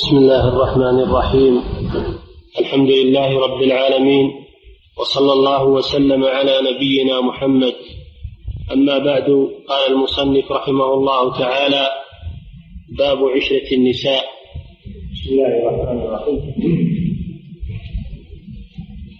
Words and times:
بسم 0.00 0.16
الله 0.16 0.48
الرحمن 0.48 0.98
الرحيم. 1.04 1.54
الحمد 2.60 2.90
لله 2.90 3.40
رب 3.40 3.60
العالمين 3.62 4.26
وصلى 4.98 5.32
الله 5.32 5.64
وسلم 5.64 6.24
على 6.24 6.54
نبينا 6.68 7.20
محمد. 7.20 7.74
أما 8.72 8.98
بعد 8.98 9.28
قال 9.68 9.92
المصنف 9.92 10.52
رحمه 10.52 10.94
الله 10.94 11.38
تعالى 11.38 11.84
باب 12.98 13.18
عشرة 13.36 13.68
النساء. 13.76 14.24
بسم 15.12 15.28
الله 15.32 15.52
الرحمن 15.60 15.98
الرحيم. 16.00 16.40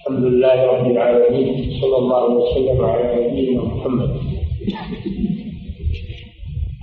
الحمد 0.01 0.25
لله 0.33 0.57
رب 0.67 0.87
العالمين 0.91 1.49
صلى 1.81 1.97
الله 1.97 2.25
وسلم 2.25 2.85
على 2.85 3.29
نبينا 3.29 3.62
محمد. 3.62 4.11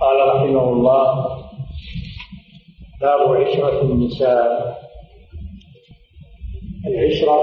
قال 0.02 0.18
رحمه 0.36 0.66
الله 0.74 1.08
باب 3.02 3.36
عشرة 3.36 3.82
النساء. 3.82 4.78
العشرة 6.88 7.38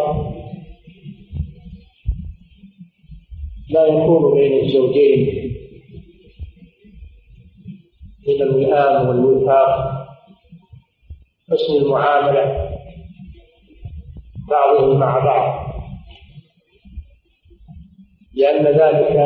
لا 3.70 3.86
يكون 3.86 4.34
بين 4.34 4.64
الزوجين 4.64 5.50
من 8.28 8.42
الوئام 8.42 9.08
والوفاق 9.08 10.04
حسن 11.50 11.76
المعاملة 11.76 12.70
بعضهم 14.48 14.98
مع 14.98 15.24
بعض. 15.24 15.74
لأن 18.34 18.64
ذلك 18.66 19.16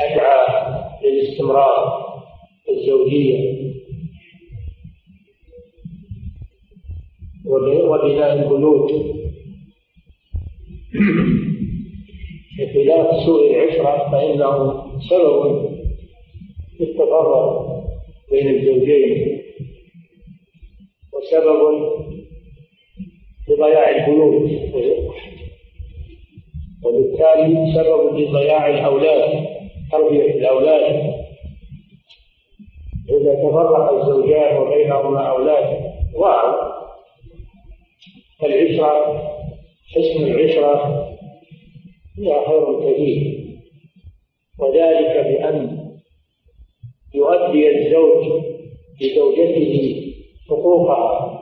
أدعى 0.00 0.38
للاستمرار 1.04 2.02
الزوجية. 2.70 3.71
وبناء 7.46 8.32
البيوت 8.32 8.90
بخلاف 12.58 13.16
سوء 13.26 13.50
العشرة 13.50 14.10
فإنه 14.12 14.82
سبب 15.10 15.68
في 16.78 16.84
التفرق 16.84 17.66
بين 18.30 18.48
الزوجين 18.48 19.42
وسبب 21.12 21.60
لضياع 23.48 23.90
البيوت 23.90 24.50
وبالتالي 26.84 27.74
سبب 27.74 28.18
لضياع 28.18 28.68
الأولاد 28.68 29.46
تربية 29.92 30.34
الأولاد. 30.34 31.12
إذا 33.10 33.34
تفرق 33.34 33.92
الزوجان 33.92 34.56
وبينهما 34.56 35.20
أولاد 35.20 35.80
ضاعوا 36.18 36.81
العشرة 38.44 39.22
حسن 39.94 40.24
العشرة 40.24 41.08
فيها 42.16 42.48
خير 42.48 42.80
كثير 42.92 43.42
وذلك 44.58 45.26
بأن 45.26 45.88
يؤدي 47.14 47.68
الزوج 47.70 48.42
لزوجته 49.00 50.02
حقوقها 50.48 51.38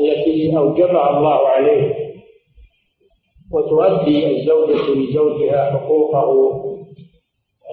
التي 0.00 0.56
أوجبها 0.56 1.18
الله 1.18 1.48
عليه 1.48 1.94
وتؤدي 3.52 4.26
الزوجة 4.26 4.94
لزوجها 4.94 5.70
حقوقه 5.70 6.30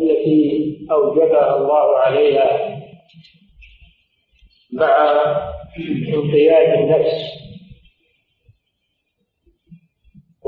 التي 0.01 0.77
أوجبها 0.91 1.57
الله 1.57 1.97
عليها 1.97 2.77
مع 4.73 5.21
انقياد 6.13 6.79
النفس. 6.79 7.50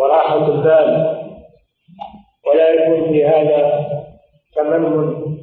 وراحة 0.03 0.47
البال. 0.47 1.13
ولا 2.47 2.69
يكون 2.73 3.11
في 3.11 3.25
هذا 3.25 3.85
تمنن 4.55 5.37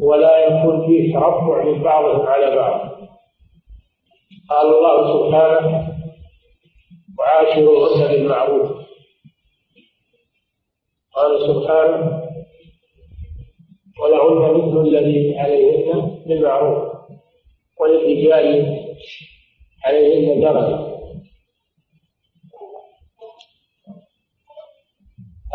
ولا 0.00 0.38
يكون 0.38 0.86
فيه 0.86 1.14
ترفع 1.14 1.64
من 1.64 1.82
بعضهم 1.82 2.26
على 2.26 2.56
بعض. 2.56 2.80
قال 4.50 4.66
الله 4.66 4.96
سبحانه 5.12 5.94
وعاشروهن 7.18 8.08
بالمعروف. 8.08 8.70
قال 11.14 11.40
سبحانه 11.46 12.22
ولهن 14.00 14.54
مثل 14.54 14.80
الذي 14.80 15.38
عليهن 15.38 16.24
بالمعروف 16.26 16.94
وللرجال 17.80 18.76
عليهن 19.84 20.40
درجة. 20.40 20.93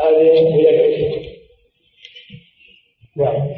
هذه 0.09 0.55
هي 0.55 1.29
نعم 3.17 3.49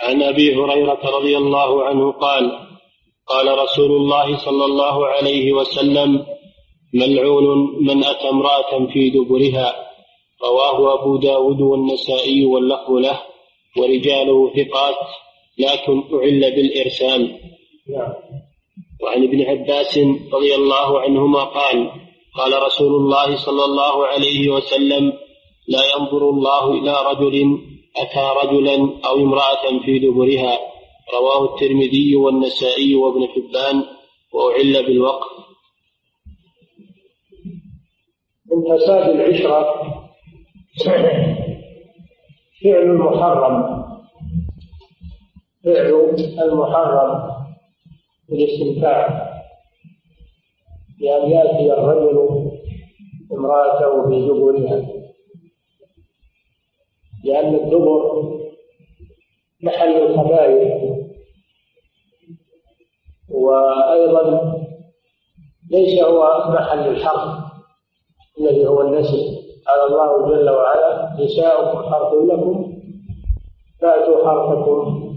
عن 0.00 0.22
أبي 0.22 0.54
هريرة 0.56 1.00
رضي 1.04 1.36
الله 1.36 1.84
عنه 1.84 2.12
قال 2.12 2.66
قال 3.26 3.58
رسول 3.58 3.90
الله 3.90 4.36
صلى 4.36 4.64
الله 4.64 5.06
عليه 5.06 5.52
وسلم 5.52 6.26
ملعون 6.94 7.76
من 7.86 8.04
أتى 8.04 8.28
امرأة 8.28 8.86
في 8.92 9.10
دبرها 9.10 9.86
رواه 10.44 11.00
أبو 11.00 11.16
داود 11.16 11.60
والنسائي 11.60 12.44
واللفظ 12.44 12.90
له 12.90 13.22
ورجاله 13.76 14.52
ثقات 14.56 14.96
لكن 15.58 16.02
أعل 16.14 16.40
بالإرسال. 16.56 17.40
نعم. 17.88 18.12
وعن 19.02 19.22
ابن 19.22 19.42
عباس 19.42 19.98
رضي 20.32 20.54
الله 20.54 21.00
عنهما 21.00 21.44
قال 21.44 21.90
قال 22.36 22.62
رسول 22.62 22.94
الله 22.94 23.36
صلى 23.36 23.64
الله 23.64 24.06
عليه 24.06 24.50
وسلم 24.50 25.12
لا 25.68 25.82
ينظر 25.96 26.30
الله 26.30 26.70
إلى 26.72 26.94
رجل 27.10 27.58
أتى 27.96 28.26
رجلا 28.42 28.76
أو 29.04 29.14
امرأة 29.16 29.64
في 29.84 29.98
دبرها. 29.98 30.58
رواه 31.14 31.44
الترمذي 31.44 32.16
والنسائي 32.16 32.94
وابن 32.94 33.28
حبان 33.28 33.84
وأعل 34.32 34.86
بالوقف. 34.86 35.30
من 38.50 38.76
فساد 38.76 39.08
العشرة 39.08 39.64
فعل 42.62 42.82
المحرم 42.82 43.56
فعل 45.64 46.48
المحرم 46.48 47.10
بالاستمتاع. 48.28 49.35
بأن 51.00 51.30
يأتي 51.30 51.72
الرجل 51.72 52.16
امرأته 53.32 54.08
في 54.08 54.28
دبرها 54.28 54.86
لأن 57.24 57.54
الدبر 57.54 58.22
محل 59.62 59.96
الخبائث. 59.96 60.82
وأيضا 63.28 64.52
ليس 65.70 66.02
هو 66.02 66.22
محل 66.48 66.88
الحرب 66.88 67.44
الذي 68.40 68.66
هو 68.66 68.80
النسل 68.80 69.22
قال 69.66 69.92
الله 69.92 70.28
جل 70.28 70.50
وعلا 70.50 71.16
نساؤكم 71.20 71.78
حرث 71.90 72.12
لكم 72.14 72.72
فأتوا 73.80 74.28
حرثكم 74.28 75.16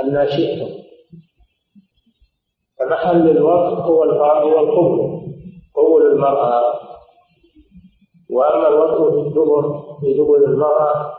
أن 0.00 0.28
شئتم. 0.28 0.83
فمحل 2.84 3.30
الوقف 3.30 3.78
هو 3.78 4.02
هو 4.02 4.60
القبل 4.60 5.20
قبول 5.74 6.12
المرأة. 6.12 6.62
وأما 8.30 8.68
الوقف 8.68 9.14
في 9.14 9.20
الدبر 9.28 9.82
في 10.00 10.14
دبر 10.14 10.36
المرأة 10.36 11.14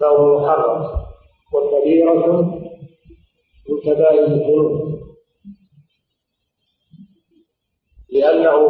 فهو 0.00 0.38
محرم 0.38 0.90
وكبيرة 1.54 2.40
من 3.70 3.80
كبائر 3.84 4.24
الذنوب. 4.24 4.94
لأنه 8.12 8.60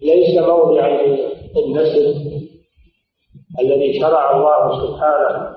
ليس 0.00 0.38
موضعا 0.38 0.88
للنسل 1.56 2.32
الذي 3.60 4.00
شرع 4.00 4.36
الله 4.36 4.86
سبحانه 4.86 5.56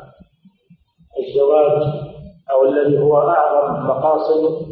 الزواج 1.19 2.05
أو 2.51 2.65
الذي 2.65 3.00
هو 3.00 3.18
أعظم 3.18 3.88
مقاصد 3.88 4.65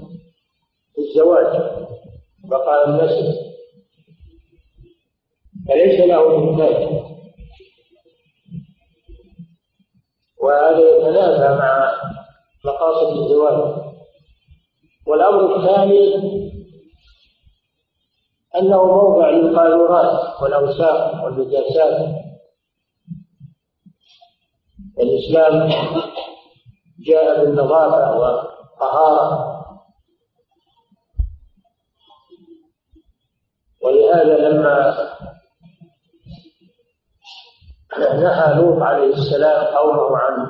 الزواج. 0.99 1.83
بقاء 2.43 2.89
النسل 2.89 3.33
فليس 5.67 5.99
له 5.99 6.37
إنتاج 6.37 7.03
وهذا 10.43 10.79
يتنافى 10.79 11.59
مع 11.59 11.91
مقاصد 12.65 13.17
الزواج. 13.17 13.83
والأمر 15.07 15.55
الثاني 15.55 16.15
أنه 18.55 18.83
موضع 18.85 19.29
للقاذورات 19.29 20.41
والأوساخ 20.41 21.23
والنجاسات. 21.23 22.23
الإسلام 24.99 25.69
جاء 27.07 27.45
بالنظافة 27.45 28.17
والطهارة. 28.17 29.53
ولهذا 33.83 34.37
لما 34.49 34.95
نهى 37.97 38.55
لوط 38.55 38.81
عليه 38.81 39.13
السلام 39.13 39.75
قومه 39.75 40.17
عن 40.17 40.47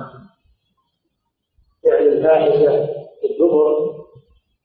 فعل 1.83 2.07
الفاحشة 2.07 2.85
في 3.21 3.27
الدبر 3.31 3.94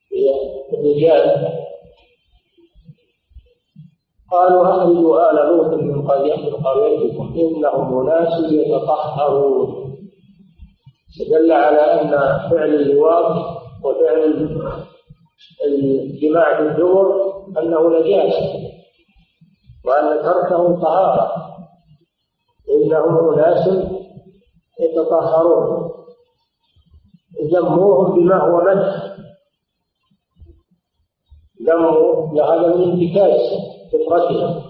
في 0.08 0.31
الرجال 0.75 1.49
قالوا 4.31 4.62
أخرجوا 4.62 5.31
آل 5.31 5.37
لوط 5.37 5.75
من 5.75 6.08
قريتكم 6.08 7.35
إنهم 7.37 8.08
أناس 8.08 8.52
يتطهرون. 8.52 9.77
دل 11.25 11.53
على 11.53 11.79
أن 12.00 12.11
فعل 12.50 12.75
اللواط 12.75 13.37
وفعل 13.85 14.49
الجماع 15.67 16.61
بالدبر 16.61 17.32
أنه 17.59 17.99
نجاسة 18.00 18.69
وأن 19.85 20.23
تركه 20.23 20.81
طهارة 20.81 21.32
إنهم 22.75 23.32
أناس 23.35 23.69
يتطهرون 24.81 25.91
ذموهم 27.53 28.14
بما 28.21 28.37
هو 28.37 28.61
مدح 28.64 29.17
ذموا 31.62 32.35
لهذا 32.35 32.76
من 32.76 32.82
انتكاس 32.82 33.41
فطرتهم 33.93 34.62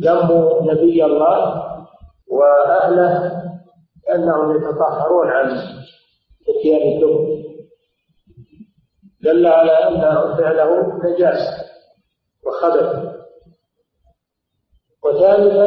ذموا 0.00 0.62
نبي 0.62 1.04
الله 1.04 1.62
وأهله 2.30 3.42
أنهم 4.14 4.56
يتطهرون 4.56 5.28
عن 5.28 5.58
اتيان 6.62 6.92
الدم. 6.96 7.42
دل 9.22 9.46
على 9.46 9.70
أن 9.70 10.00
فعله 10.36 10.98
نجاسة 11.04 11.64
وخبث 12.46 13.12
وثالثا 15.04 15.66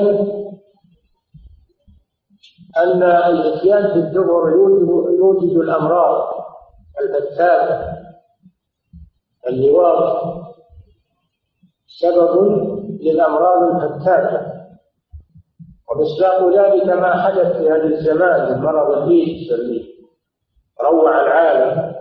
أن 2.77 3.03
الإتيان 3.03 3.87
في 3.93 3.99
الدبر 3.99 4.49
يوجد, 5.19 5.57
الأمراض 5.57 6.33
الفتاكة 7.01 7.93
اللواط 9.47 10.23
سبب 11.87 12.35
للأمراض 13.01 13.83
الفتاكة 13.83 14.55
ومصداق 15.89 16.47
ذلك 16.47 16.85
ما 16.89 17.21
حدث 17.21 17.57
في 17.57 17.69
هذا 17.69 17.83
الزمان 17.83 18.51
من 18.57 18.63
مرض 18.65 18.97
الإيدز 18.97 19.51
الذي 19.53 19.94
روع 20.89 21.21
العالم 21.21 21.95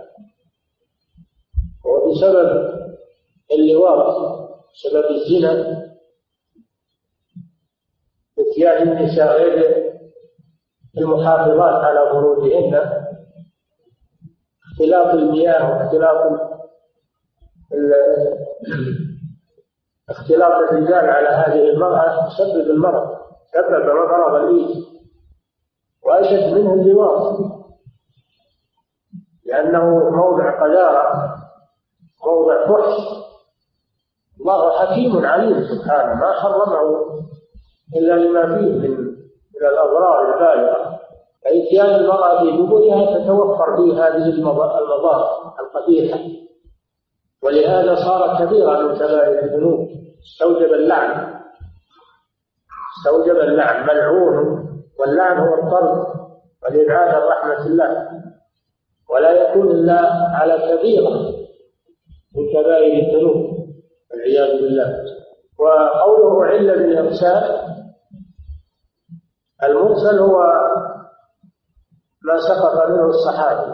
وبسبب 1.85 2.75
اللواط 3.51 4.15
سبب 4.83 5.05
الزنا 5.05 5.85
إتيان 8.39 8.87
النساء 8.87 9.37
غير 9.37 9.85
المحافظات 10.97 11.83
على 11.83 12.09
فروجهن 12.11 12.75
اختلاط 14.71 15.13
المياه 15.13 15.71
واختلاط 15.71 16.39
اختلاط 20.09 20.51
الرجال 20.51 21.09
على 21.09 21.29
هذه 21.29 21.69
المرأة 21.69 22.27
يسبب 22.27 22.69
المرض 22.69 23.15
سبب 23.53 23.85
مرض 23.85 24.35
الإيد 24.35 24.83
وأشد 26.03 26.53
منه 26.53 26.73
اللواط. 26.73 27.54
لأنه 29.45 30.09
موضع 30.09 30.59
قذارة 30.61 31.35
موضع 32.25 32.67
فحش 32.67 33.25
الله 34.39 34.79
حكيم 34.79 35.25
عليم 35.25 35.63
سبحانه 35.63 36.13
ما 36.13 36.33
حرمه 36.33 37.05
إلا 37.95 38.13
لما 38.13 38.57
فيه 38.57 38.71
من 38.71 39.05
من 39.55 39.67
الأضرار 39.71 40.33
البالغة. 40.33 40.99
فإتيان 41.43 41.95
المرأة 41.95 42.43
بدبرها 42.43 43.17
تتوفر 43.17 43.77
فيه 43.77 44.07
هذه 44.07 44.29
المضار 44.29 45.53
القبيحة. 45.59 46.19
ولهذا 47.43 47.95
صار 47.95 48.45
كبيرا 48.45 48.81
من 48.81 48.95
كبائر 48.95 49.39
الذنوب. 49.43 49.89
استوجب 50.33 50.73
اللعن. 50.73 51.33
استوجب 52.97 53.37
اللعن 53.37 53.87
ملعون. 53.87 54.65
واللعن 54.99 55.37
هو 55.37 55.53
الطرد. 55.53 56.07
والإبعاد 56.63 57.15
عن 57.15 57.21
رحمة 57.21 57.65
الله. 57.65 58.07
ولا 59.15 59.31
يكون 59.31 59.71
إلا 59.71 59.99
على 60.35 60.53
كبيرة 60.53 61.09
من 62.35 62.43
كبائر 62.53 63.07
الذنوب 63.07 63.67
والعياذ 64.11 64.61
بالله. 64.61 65.05
وقوله 65.59 66.45
علة 66.45 66.73
بالإرسال 66.73 67.43
المرسل 69.63 70.19
هو 70.19 70.43
ما 72.21 72.39
سقط 72.47 72.89
منه 72.89 73.05
الصحابي 73.05 73.71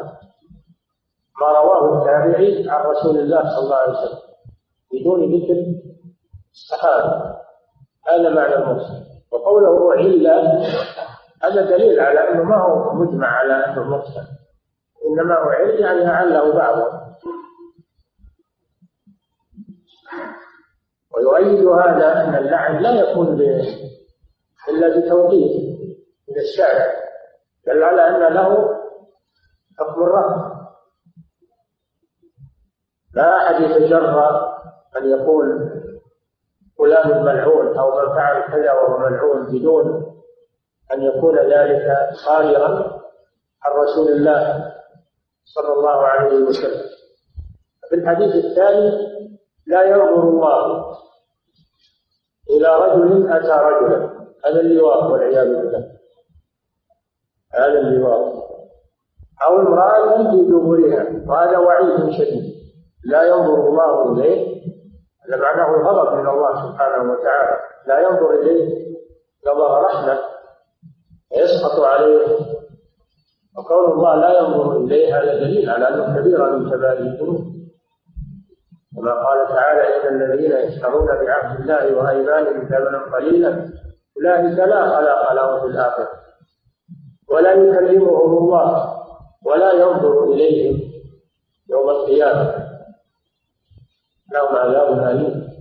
ما 1.41 1.47
رواه 1.47 1.97
التابعي 1.97 2.69
عن 2.69 2.85
رسول 2.85 3.17
الله 3.17 3.41
صلى 3.41 3.63
الله 3.63 3.75
عليه 3.75 3.91
وسلم 3.91 4.19
بدون 4.93 5.19
ذكر 5.35 5.57
الصحابي. 6.51 7.35
هذا 8.07 8.29
معنى 8.29 8.55
المرسل. 8.55 9.03
وقوله 9.31 9.93
علة 9.93 10.65
هذا 11.43 11.61
دليل 11.65 11.99
على 11.99 12.19
أنه 12.19 12.43
ما 12.43 12.57
هو 12.57 12.93
مجمع 12.93 13.27
على 13.27 13.53
أنه 13.53 13.83
مرسل. 13.83 14.40
هو 15.19 15.49
علة 15.49 15.79
يعني 15.79 16.03
لعله 16.05 16.53
بعضه 16.53 17.01
ويؤيد 21.15 21.67
هذا 21.67 22.23
أن 22.23 22.35
اللعن 22.35 22.81
لا 22.81 22.91
يكون 22.91 23.41
إلا 24.69 24.99
بتوقيت 24.99 25.71
من 26.29 26.37
الشارع 26.37 26.93
دل 27.67 27.83
على 27.83 28.01
أن 28.01 28.33
له 28.33 28.79
حكم 29.79 30.03
الرفض. 30.03 30.61
لا 33.13 33.37
أحد 33.37 33.61
يتجرأ 33.61 34.51
أن 34.97 35.09
يقول 35.09 35.71
فلان 36.77 37.23
ملعون 37.23 37.77
أو 37.77 38.01
من 38.01 38.15
فعل 38.15 38.41
كذا 38.41 38.73
وهو 38.73 38.97
ملعون 38.97 39.45
بدون 39.45 40.13
أن 40.93 41.01
يكون 41.01 41.37
ذلك 41.37 41.87
صادرا 42.25 43.01
عن 43.63 43.71
رسول 43.71 44.07
الله. 44.11 44.70
صلى 45.55 45.73
الله 45.73 45.97
عليه 45.97 46.43
وسلم. 46.43 46.89
في 47.89 47.95
الحديث 47.95 48.45
الثاني 48.45 48.91
لا 49.67 49.83
ينظر 49.83 50.23
الله 50.23 50.95
إلى 52.49 52.75
رجل 52.75 53.31
أتى 53.31 53.47
رجلا. 53.47 53.97
هذا 54.45 54.59
اللواء 54.61 55.11
والعياذ 55.11 55.47
بالله. 55.47 55.91
هذا 57.53 57.79
اللواط. 57.79 58.33
أو 59.43 59.59
امرأة 59.59 60.31
في 60.31 60.45
دبرها. 60.45 61.29
وهذا 61.29 61.57
وعيد 61.57 62.11
شديد. 62.11 62.53
لا 63.05 63.23
ينظر 63.23 63.67
الله 63.67 64.13
إليه. 64.13 64.61
هذا 65.27 65.37
معناه 65.41 65.75
الغضب 65.75 66.13
من 66.13 66.27
الله 66.27 66.71
سبحانه 66.71 67.11
وتعالى. 67.11 67.57
لا 67.87 67.99
ينظر 67.99 68.31
إليه. 68.39 68.91
نظر 69.47 69.81
رحمة 69.81 70.19
يسقط 71.31 71.79
عليه. 71.79 72.37
وكون 73.61 73.91
الله 73.91 74.15
لا 74.15 74.39
ينظر 74.39 74.77
إليه 74.77 75.17
هذا 75.19 75.35
دليل 75.35 75.69
على 75.69 75.87
أنه 75.87 76.19
كبيرة 76.19 76.49
من 76.49 76.69
كبائر 76.69 76.99
الذنوب. 76.99 77.51
كما 78.95 79.13
قال 79.13 79.47
تعالى 79.47 80.09
إن 80.09 80.21
الذين 80.21 80.51
يشترون 80.51 81.07
بعهد 81.07 81.59
الله 81.59 81.95
وأيمانهم 81.95 82.67
ثمنا 82.67 83.15
قليلا 83.15 83.69
أولئك 84.17 84.57
لا 84.57 84.89
خلاق 84.89 85.33
لهم 85.33 85.59
في 85.59 85.65
الآخرة 85.65 86.09
ولا 87.29 87.51
يكلمهم 87.51 88.37
الله 88.37 88.93
ولا 89.45 89.71
ينظر 89.73 90.23
إليهم 90.23 90.79
يوم 91.69 91.89
القيامة. 91.89 92.67
لهم 94.33 94.55
عذاب 94.55 95.07
أليم. 95.07 95.51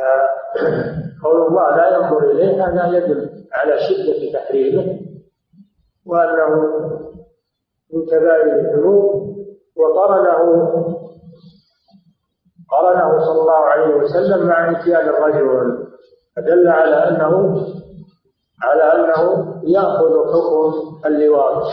قول 1.24 1.46
الله 1.46 1.76
لا 1.76 1.96
ينظر 1.96 2.30
إليه 2.30 2.66
هذا 2.66 2.96
يدل 2.96 3.30
على 3.52 3.78
شدة 3.78 4.32
تحريمه. 4.40 5.09
وأنه 6.06 6.54
من 7.92 8.06
كبائر 8.06 8.56
الذنوب 8.56 9.36
وقرنه 9.76 10.70
قرنه 12.70 13.18
صلى 13.24 13.40
الله 13.40 13.60
عليه 13.60 13.94
وسلم 13.94 14.46
مع 14.46 14.70
إتيان 14.70 15.08
الرجل 15.08 15.86
فدل 16.36 16.68
على 16.68 16.94
أنه 16.94 17.64
على 18.62 18.82
أنه 18.82 19.46
يأخذ 19.64 20.32
حكم 20.32 20.72
اللواط 21.06 21.64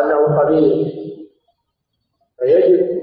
أنه 0.00 0.40
قبيح. 0.40 0.88
فيجب 2.38 3.02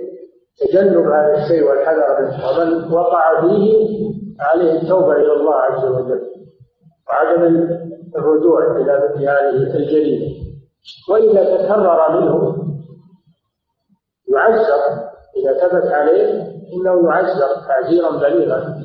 تجنب 0.60 1.08
هذا 1.08 1.44
الشيء 1.44 1.64
والحذر 1.70 2.22
منه 2.22 2.50
ومن 2.50 2.94
وقع 2.94 3.42
فيه 3.42 3.88
عليه 4.40 4.82
التوبة 4.82 5.12
إلى 5.12 5.34
الله 5.34 5.56
عز 5.56 5.86
وجل. 5.86 6.22
وعدم 7.10 7.70
الرجوع 8.16 8.76
إلى 8.76 9.10
مثل 9.10 9.22
هذه 9.24 9.78
الجريمة 9.78 10.50
وإذا 11.10 11.58
تكرر 11.58 12.20
منه 12.20 12.56
يعزر. 14.34 15.10
إذا 15.38 15.68
ثبت 15.68 15.92
عليه 15.92 16.42
إنه 16.74 17.10
يعزر 17.10 17.68
تعزيرا 17.68 18.12
بليغا. 18.12 18.84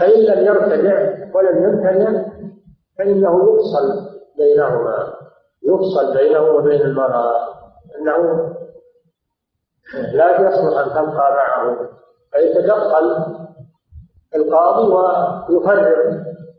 فإن 0.00 0.20
لم 0.20 0.46
يرتدع 0.46 1.26
ولم 1.34 1.64
يمتنع 1.64 2.24
فإنه 2.98 3.54
يفصل 3.54 4.10
بينهما. 4.36 5.14
يفصل 5.62 6.14
بينه 6.16 6.40
وبين 6.40 6.80
المرأة. 6.80 7.32
أنه 7.98 8.52
لا 10.12 10.40
يصلح 10.40 10.78
أن 10.78 10.90
تبقى 10.90 11.32
معه. 11.32 11.88
فيتدخل 12.32 13.26
القاضي 14.36 14.92
ويفرق. 14.92 15.96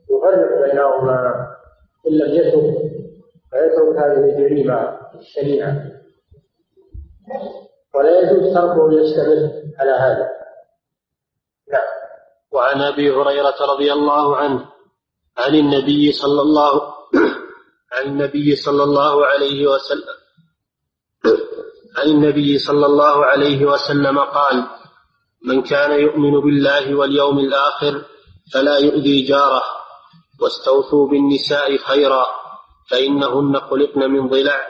يفرق 0.10 0.62
بينهما. 0.62 1.47
إن 2.08 2.14
لم 2.18 2.36
يتب 2.36 2.88
فيترك 3.52 3.98
هذه 3.98 4.26
الجريمة 4.30 4.98
الشنيعة 5.20 5.84
ولا 7.96 8.20
يجوز 8.20 8.54
تركه 8.54 8.94
يستمر 8.94 9.52
على 9.80 9.92
هذا. 9.92 10.30
نعم. 11.74 11.88
وعن 12.52 12.82
أبي 12.82 13.12
هريرة 13.12 13.56
رضي 13.62 13.94
الله 13.94 14.38
عنه 14.38 14.66
عن 15.38 15.56
النبي 15.56 16.12
صلى 16.12 16.42
الله 16.42 16.82
عن 17.94 18.06
النبي 18.06 18.56
صلى 18.56 18.84
الله 18.84 19.26
عليه 19.26 19.68
وسلم 19.68 20.18
عن 21.98 22.08
النبي 22.08 22.58
صلى 22.58 22.86
الله 22.86 23.26
عليه 23.26 23.66
وسلم 23.66 24.20
قال 24.20 24.68
من 25.44 25.62
كان 25.62 26.00
يؤمن 26.00 26.40
بالله 26.42 26.96
واليوم 26.96 27.40
الآخر 27.40 28.06
فلا 28.54 28.78
يؤذي 28.78 29.22
جاره 29.22 29.64
واستوصوا 30.42 31.08
بالنساء 31.08 31.78
خيرا 31.78 32.26
فإنهن 32.90 33.60
خلقن 33.60 34.12
من 34.12 34.28
ضلع 34.28 34.68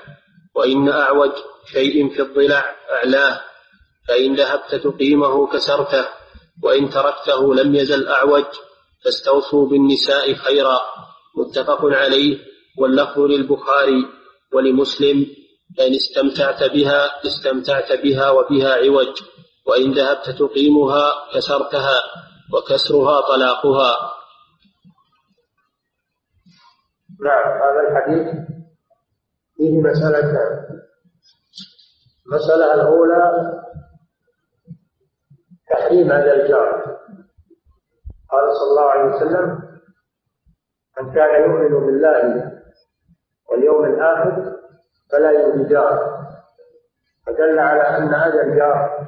وإن 0.55 0.89
أعوج 0.89 1.31
شيء 1.71 2.09
في 2.09 2.21
الضلع 2.21 2.75
أعلاه 2.91 3.41
فإن 4.07 4.35
ذهبت 4.35 4.75
تقيمه 4.75 5.47
كسرته 5.47 6.05
وإن 6.63 6.89
تركته 6.89 7.55
لم 7.55 7.75
يزل 7.75 8.07
أعوج 8.07 8.45
فاستوصوا 9.03 9.67
بالنساء 9.69 10.33
خيرا. 10.33 10.79
متفق 11.37 11.85
عليه. 11.85 12.37
واللفظ 12.77 13.19
للبخاري 13.19 14.05
ولمسلم 14.53 15.27
فإن 15.77 15.93
استمتعت 15.93 16.63
بها 16.63 17.27
استمتعت 17.27 17.91
بها 18.03 18.31
وبها 18.31 18.73
عوج 18.73 19.21
وإن 19.65 19.91
ذهبت 19.93 20.29
تقيمها 20.29 21.13
كسرتها 21.33 22.01
وكسرها 22.53 23.21
طلاقها. 23.21 24.16
نعم 27.25 27.61
هذا 27.61 27.79
الحديث 27.87 28.35
فيه 29.57 29.81
مسألتان 29.81 30.67
المسألة 32.27 32.73
الأولى 32.73 33.53
تحريم 35.69 36.11
هذا 36.11 36.33
الجار. 36.33 36.97
قال 38.29 38.53
صلى 38.53 38.69
الله 38.69 38.91
عليه 38.91 39.15
وسلم 39.15 39.59
من 40.97 41.13
كان 41.13 41.41
يؤمن 41.41 41.85
بالله 41.85 42.51
واليوم 43.49 43.85
الآخر 43.85 44.57
فلا 45.11 45.31
يؤذي 45.31 45.69
جاره. 45.69 46.27
فدل 47.27 47.59
على 47.59 47.81
أن 47.81 48.13
هذا 48.13 48.41
الجار 48.41 49.07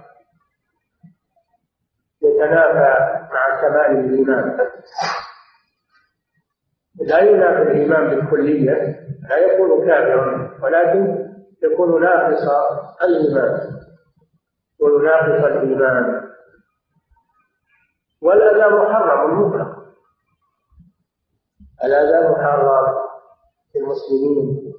يتنافى 2.22 3.28
مع 3.34 3.62
كمال 3.62 4.00
الإيمان. 4.06 4.70
لا 7.10 7.20
ينافي 7.20 7.62
الإيمان 7.62 8.10
بالكلية 8.10 8.74
لا 9.30 9.38
يكون 9.38 9.88
كافرا 9.88 10.58
ولكن 10.63 11.30
يكون 11.63 12.01
ناقص 12.01 12.48
الإيمان. 13.04 13.60
يكون 14.75 15.04
ناقص 15.06 15.46
الإيمان. 15.46 16.22
والأذى 18.22 18.75
محرم 18.75 19.42
مطلق. 19.42 19.75
الأذى 21.84 22.30
محرم 22.30 22.96
في 23.74 23.80
المسلمين 23.80 24.74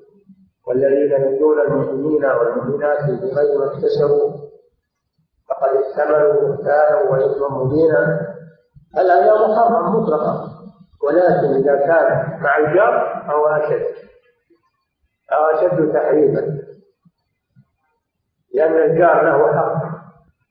والذين 0.66 1.12
يؤذون 1.22 1.60
المؤمنين 1.60 2.24
والمؤمنات 2.24 3.04
بغير 3.04 3.58
ما 3.58 3.66
اكتسبوا. 3.66 4.32
فقد 5.48 5.70
احتملوا 5.76 6.32
بهتانا 6.32 7.10
واثما 7.10 7.48
مبينا. 7.48 8.34
الأذى 8.98 9.30
محرم 9.30 9.96
مطلقا. 9.96 10.49
ولكن 11.02 11.54
إذا 11.54 11.76
كان 11.86 12.40
مع 12.42 12.56
الجار 12.58 13.24
فهو 13.26 13.46
أشد. 13.46 13.86
أو 15.32 15.44
أشد 15.44 15.92
تحريما. 15.92 16.60
لأن 18.54 18.76
الجار 18.90 19.22
له 19.24 19.52
حق 19.52 19.74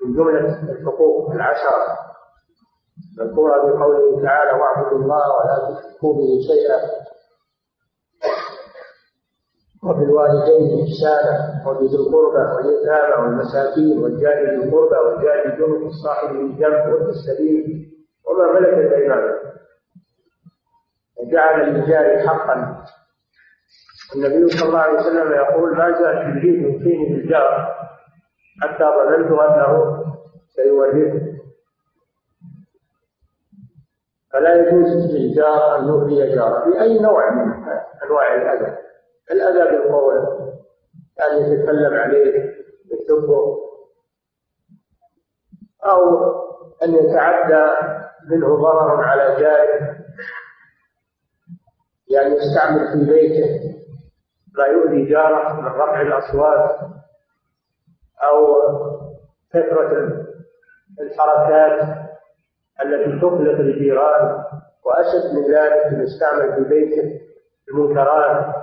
من 0.05 0.13
جملة 0.13 0.71
الحقوق 0.71 1.31
العشرة. 1.31 1.97
مذكورة 3.19 3.57
بقوله 3.57 4.23
تعالى 4.23 4.51
واعبدوا 4.51 4.97
الله 4.99 5.23
ولا 5.37 5.79
تشركوا 5.79 6.13
به 6.13 6.39
شيئا. 6.47 6.79
وبالوالدين 9.83 10.85
إحسانا 10.85 11.63
وبذي 11.67 11.95
القربى 11.95 12.43
واليتامى 12.55 13.13
والمساكين 13.23 14.03
والجار 14.03 14.33
ذي 14.33 14.55
القربى 14.55 14.95
والجار 14.95 15.45
الجنب 15.45 15.87
الصاحب 15.87 16.29
بالجنب 16.35 16.93
وابن 16.93 17.09
السبيل 17.09 17.91
وما 18.27 18.59
ملكت 18.59 18.93
أيمانكم. 18.93 19.58
وجعل 21.19 21.69
للجار 21.69 22.27
حقا. 22.27 22.83
النبي 24.15 24.49
صلى 24.49 24.69
الله 24.69 24.79
عليه 24.79 24.99
وسلم 24.99 25.31
يقول 25.31 25.77
ما 25.77 25.89
جاء 25.89 26.13
جبريل 26.13 26.63
يوصيني 26.63 27.15
بالجار 27.15 27.75
حتى 28.61 28.83
ظننت 28.83 29.31
أنه 29.31 30.03
سيورثه. 30.47 31.39
فلا 34.33 34.55
يجوز 34.55 35.15
للجار 35.15 35.79
أن 35.79 35.88
يؤذي 35.88 36.35
جاره 36.35 36.65
بأي 36.65 36.99
نوع 36.99 37.31
من 37.31 37.51
أنواع 38.03 38.35
الأذى. 38.35 38.77
الأذى 39.31 39.71
بالقول 39.71 40.17
ان 41.21 41.38
يتكلم 41.38 41.93
عليه 41.93 42.55
يسبه 42.91 43.57
أو 45.85 46.29
أن 46.83 46.95
يتعدى 46.95 47.71
منه 48.29 48.55
ضرر 48.55 49.03
على 49.03 49.35
جاره. 49.39 49.98
يعني 52.09 52.35
يستعمل 52.35 52.87
في 52.93 53.11
بيته 53.11 53.75
ما 54.57 54.65
يؤذي 54.65 55.05
جاره 55.05 55.61
من 55.61 55.65
رفع 55.67 56.01
الأصوات 56.01 56.79
أو 58.23 58.55
كثره 59.53 60.25
الحركات 61.01 61.97
التي 62.83 63.19
تقلق 63.19 63.59
الجيران 63.59 64.43
وأشد 64.85 65.33
من 65.35 65.53
ذلك 65.53 66.03
يستعمل 66.03 66.55
في 66.55 66.69
بيته 66.69 67.19
المنكرات 67.69 68.55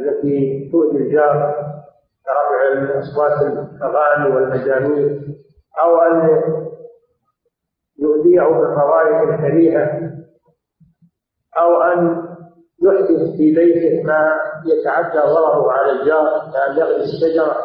التي 0.00 0.68
تؤذي 0.72 0.98
الجار 0.98 1.56
كرفع 2.26 2.72
الأصوات 2.72 3.42
الأغاني 3.42 4.34
والمزامير 4.34 5.20
أو 5.82 5.98
أن 6.00 6.42
يؤذيه 7.98 8.42
بالطوائف 8.42 9.28
الكريهة 9.30 10.12
أو 11.58 11.82
أن 11.82 12.28
يحدث 12.82 13.36
في 13.36 13.54
بيته 13.54 14.02
ما 14.02 14.30
يتعدى 14.66 15.18
ضرره 15.18 15.72
على 15.72 15.92
الجار 15.92 16.50
كأن 16.52 16.76
يغرس 16.78 17.02
الشجرة 17.14 17.56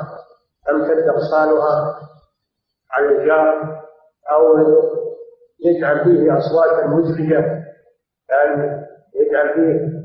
تمتد 0.68 1.08
أغصانها 1.08 2.00
على 2.92 3.08
الجار 3.08 3.82
أو 4.32 4.58
يجعل 5.66 6.04
فيه 6.04 6.38
أصواتا 6.38 6.88
مزعجة 6.88 7.64
كأن 8.30 8.84
يجعل 9.16 9.54
فيه 9.54 9.98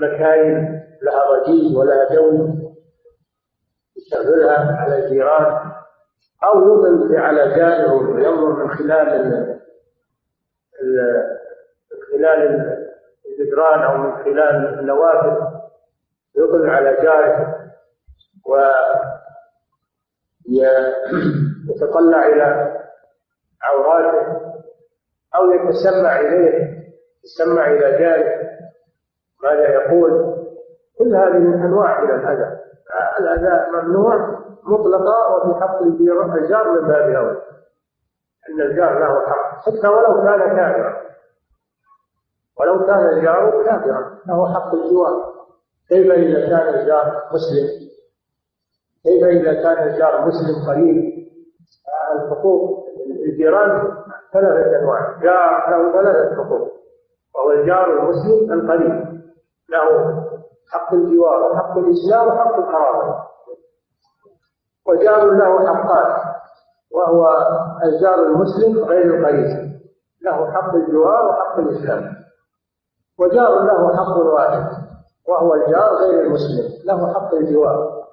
مكاين 0.00 0.80
لها 1.02 1.24
ضجيج 1.42 1.76
ولها 1.76 2.14
جو 2.14 2.48
يشغلها 3.96 4.76
على 4.80 5.04
الجيران 5.04 5.72
أو 6.44 6.60
يضل 6.62 7.16
على 7.16 7.54
جاره 7.56 7.92
وينظر 7.92 8.64
من 8.64 8.70
خلال 8.70 9.28
من 9.28 9.58
خلال 12.12 12.83
الجدران 13.38 13.82
أو 13.82 13.96
من 13.96 14.24
خلال 14.24 14.78
النوافذ 14.80 15.36
يطلع 16.36 16.72
على 16.72 16.96
جاره 17.02 17.54
ويتطلع 21.68 22.26
إلى 22.26 22.72
عوراته 23.62 24.40
أو 25.36 25.50
يتسمع 25.50 26.20
إليه 26.20 26.84
يسمع 27.24 27.66
إلى 27.66 27.98
جاره 27.98 28.44
ماذا 29.42 29.68
يقول؟ 29.68 30.34
كل 30.98 31.16
هذه 31.16 31.38
من 31.38 31.62
أنواع 31.62 32.00
من 32.00 32.10
الأذى. 32.10 32.58
الأذى 33.20 33.70
ممنوع 33.70 34.14
مطلقا 34.62 35.26
وفي 35.34 35.60
حق 35.60 35.82
الجار 36.34 36.72
من 36.72 36.88
باب 36.88 37.10
أولى 37.10 37.42
أن 38.48 38.60
الجار 38.60 38.98
له 38.98 39.26
حق 39.26 39.58
حتى 39.58 39.88
ولو 39.88 40.22
كان 40.22 40.56
كافرا. 40.56 41.03
ولو 42.60 42.86
كان 42.86 43.08
الجار 43.08 43.64
كافرا 43.64 44.18
له 44.26 44.54
حق 44.54 44.74
الجوار. 44.74 45.34
كيف 45.88 46.12
إذا 46.12 46.48
كان 46.48 46.74
الجار 46.74 47.22
مسلم؟ 47.32 47.68
كيف 49.02 49.24
إذا 49.24 49.62
كان 49.62 49.88
الجار 49.88 50.26
مسلم 50.26 50.68
قريب؟ 50.68 51.28
الحقوق. 52.14 52.86
الجيران 53.26 53.96
ثلاثة 54.32 54.78
أنواع. 54.80 55.20
جار 55.22 55.70
له 55.70 55.92
ثلاثة 55.92 56.36
حقوق. 56.36 56.72
وهو 57.34 57.52
الجار 57.52 58.00
المسلم 58.00 58.52
القريب. 58.52 59.22
له 59.68 60.14
حق 60.72 60.94
الجوار 60.94 61.52
وحق 61.52 61.78
الإسلام 61.78 62.28
وحق 62.28 62.54
القرابة 62.56 63.24
وجار 64.86 65.30
له 65.30 65.74
حقان 65.74 66.34
وهو 66.90 67.28
الجار 67.84 68.22
المسلم 68.22 68.84
غير 68.84 69.14
القريب. 69.14 69.74
له 70.22 70.52
حق 70.52 70.74
الجوار 70.74 71.28
وحق 71.28 71.58
الإسلام. 71.58 72.23
وجار 73.18 73.64
له 73.64 73.96
حق 73.96 74.16
واحد 74.16 74.84
وهو 75.28 75.54
الجار 75.54 75.94
غير 75.94 76.20
المسلم 76.20 76.84
له 76.84 77.14
حق 77.14 77.34
الجوار. 77.34 78.04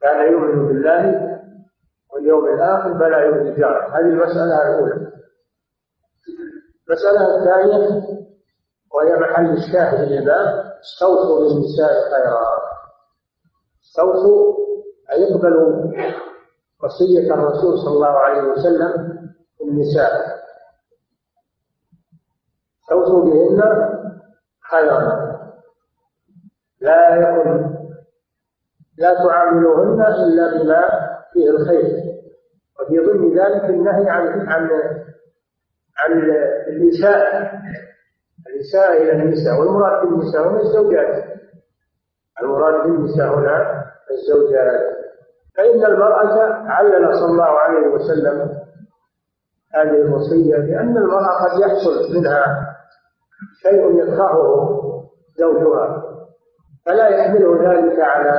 كان 0.00 0.32
يؤمن 0.32 0.68
بالله 0.68 1.32
واليوم 2.12 2.44
الآخر 2.44 2.98
فلا 2.98 3.18
يؤذي 3.18 3.54
جاره 3.60 3.88
هذه 3.88 4.00
المسألة 4.00 4.62
الأولى. 4.62 5.12
المسألة 6.88 7.38
الثانية 7.38 8.02
وهي 8.94 9.16
محل 9.16 9.52
الشاهد 9.52 10.08
للباب 10.08 10.72
استوصوا 10.80 11.38
بالنساء 11.38 11.92
خيرا. 12.10 12.62
استوصوا 13.84 14.54
أي 15.12 15.34
اقبلوا 15.34 15.92
وصية 16.82 17.34
الرسول 17.34 17.78
صلى 17.78 17.92
الله 17.94 18.08
عليه 18.08 18.42
وسلم 18.42 19.18
النساء. 19.62 20.41
استوصوا 22.82 23.24
بهن 23.24 23.60
خيرا. 24.70 25.32
لا 26.80 27.16
يكن 27.16 27.74
لا 28.98 29.14
تعاملوهن 29.14 30.00
إلا 30.02 30.62
بما 30.62 30.88
فيه 31.32 31.50
الخير. 31.50 32.02
وفي 32.80 32.98
ضمن 32.98 33.38
ذلك 33.38 33.64
النهي 33.64 34.10
عن 34.10 34.48
عن 34.48 34.70
عن 35.98 36.12
الإساءة 36.68 37.50
الإساءة 38.46 38.92
إلى 39.02 39.12
النساء 39.12 39.60
والمراد 39.60 40.06
بالنساء 40.06 40.48
هنا 40.48 40.60
الزوجات. 40.60 41.24
المراد 42.42 42.82
بالنساء 42.82 43.38
هنا 43.38 43.84
الزوجات. 44.10 45.02
فإن 45.56 45.84
المرأة 45.84 46.52
علل 46.52 47.14
صلى 47.14 47.30
الله 47.30 47.44
عليه 47.58 47.86
وسلم 47.86 48.62
هذه 49.74 49.90
الوصية 50.02 50.56
لأن 50.56 50.96
المرأة 50.96 51.44
قد 51.44 51.60
يحصل 51.60 52.14
منها 52.14 52.71
شيء 53.62 53.98
يكرهه 53.98 54.68
زوجها. 55.38 56.02
فلا 56.86 57.08
يحمله 57.08 57.72
ذلك 57.72 58.00
على 58.00 58.32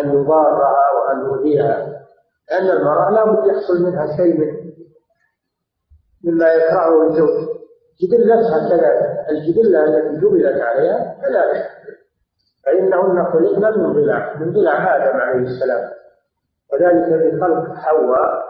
أن 0.00 0.08
يضارها 0.14 0.84
وأن 0.96 1.20
يؤذيها 1.20 2.04
لأن 2.50 2.76
المرأة 2.76 3.10
لا 3.10 3.24
بد 3.24 3.46
يحصل 3.46 3.82
منها 3.82 4.16
شيء 4.16 4.40
من 4.40 4.68
مما 6.24 6.52
يكرهه 6.52 7.06
الزوج. 7.06 7.48
جبلتها 8.02 8.68
كذلك 8.68 9.26
الجبلة 9.30 9.84
التي 9.84 10.20
جبلت 10.20 10.60
عليها 10.60 11.16
كذلك 11.22 11.70
فإنهن 12.66 13.24
خلقن 13.24 13.80
من 13.80 13.92
ضلع 13.92 14.34
من 14.40 14.52
ضلع 14.52 14.96
آدم 14.96 15.16
عليه 15.20 15.42
السلام. 15.42 15.90
وذلك 16.72 17.34
بخلق 17.34 17.74
حواء 17.74 18.44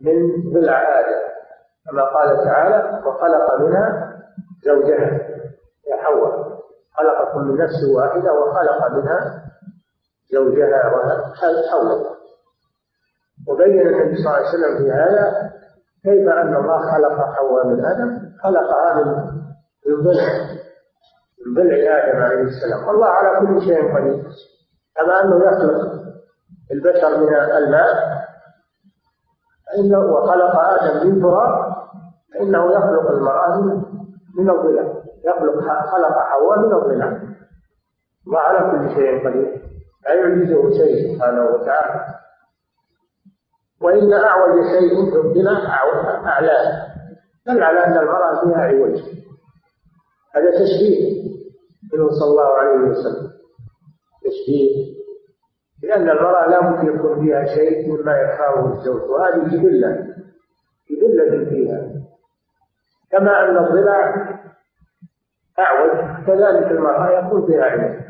من 0.00 0.42
ضلع 0.52 1.00
آدم. 1.00 1.31
كما 1.90 2.02
قال 2.02 2.44
تعالى 2.44 3.02
وخلق 3.06 3.60
منها 3.60 4.12
زوجها 4.64 5.10
يا 5.90 5.96
حواء. 5.96 6.52
خلقكم 6.98 7.40
من 7.40 7.56
نفس 7.56 7.84
واحدة 7.96 8.32
وخلق 8.32 8.90
منها 8.90 9.42
زوجها 10.32 10.82
حوله 11.70 12.06
وبين 13.48 13.86
النبي 13.86 14.16
صلى 14.16 14.26
الله 14.26 14.36
عليه 14.36 14.48
وسلم 14.48 14.78
في 14.78 14.90
هذا 14.92 15.50
كيف 16.04 16.28
أن 16.28 16.56
الله 16.56 16.78
خلق 16.92 17.32
حواء 17.34 17.66
من 17.66 17.84
آدم؟ 17.84 18.18
خلقها 18.42 18.94
من 18.94 19.06
من 19.86 20.02
ضلع 20.02 20.28
من 21.46 21.54
ضلع 21.54 21.74
آدم 21.74 22.22
عليه 22.22 22.42
السلام. 22.42 22.88
الله 22.90 23.06
على 23.06 23.46
كل 23.46 23.60
شيء 23.60 23.96
قدير. 23.96 24.24
كما 24.96 25.20
أنه 25.22 25.44
يخلق 25.44 26.02
البشر 26.72 27.18
من 27.18 27.34
الماء 27.34 28.22
وخلق 29.94 30.56
آدم 30.60 31.06
من 31.06 31.22
تراب 31.22 31.71
فإنه 32.34 32.72
يخلق 32.72 33.10
المرأة 33.10 33.56
من 34.38 34.50
الضلع 34.50 35.02
يخلق 35.24 35.60
خلق 35.92 36.18
حواء 36.18 36.58
من 36.58 36.74
الضلع 36.74 37.22
الله 38.26 38.38
على 38.38 38.70
كل 38.70 38.94
شيء 38.94 39.28
قدير. 39.28 39.62
لا 40.04 40.14
يعجزه 40.14 40.70
شيء 40.70 41.14
سبحانه 41.16 41.44
وتعالى. 41.44 42.04
وإن 43.82 44.12
أعوج 44.12 44.62
شيء 44.62 45.10
في 45.10 45.16
الضلع 45.16 45.74
أعلاه 46.26 46.86
دل 47.46 47.62
على 47.62 47.84
أن 47.86 47.98
المرأة 47.98 48.44
فيها 48.44 48.58
عوج. 48.58 48.98
هذا 50.34 50.50
تشبيه 50.50 51.22
منه 51.92 52.08
صلى 52.10 52.30
الله 52.30 52.48
عليه 52.58 52.90
وسلم. 52.90 53.30
تشبيه 54.24 54.92
لأن 55.82 56.08
المرأة 56.10 56.48
لا 56.50 56.60
بد 56.70 56.88
يكون 56.88 57.20
فيها 57.24 57.44
شيء 57.44 57.88
مما 57.92 58.16
يخافه 58.16 58.72
الزوج. 58.72 59.02
وهذه 59.10 59.48
جبلة 60.90 61.44
فيها 61.50 61.92
كما 63.12 63.44
أن 63.44 63.56
الضلع 63.58 64.28
أعوج 65.58 66.26
كذلك 66.26 66.70
المرأة 66.70 67.10
يكون 67.18 67.46
فيها 67.46 67.64
عوج 67.64 68.00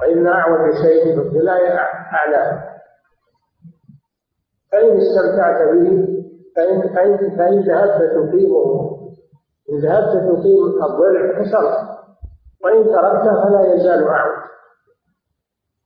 وإن 0.00 0.26
أعوج 0.26 0.74
شيء 0.74 1.04
في 1.14 1.20
الضلع 1.20 1.52
أعلاه 2.12 2.76
فإن 4.72 4.96
استمتعت 4.96 5.68
به 5.68 6.08
فإن 6.56 6.94
فإن 6.94 7.36
فإن 7.36 7.60
ذهبت 7.60 8.12
تقيمه. 8.12 8.96
إن 9.70 9.78
ذهبت 9.78 10.12
تقيم 10.12 10.84
الضلع 10.84 11.42
كسرت 11.42 11.88
وإن 12.64 12.84
تركته 12.84 13.44
فلا 13.44 13.74
يزال 13.74 14.08
أعوج. 14.08 14.46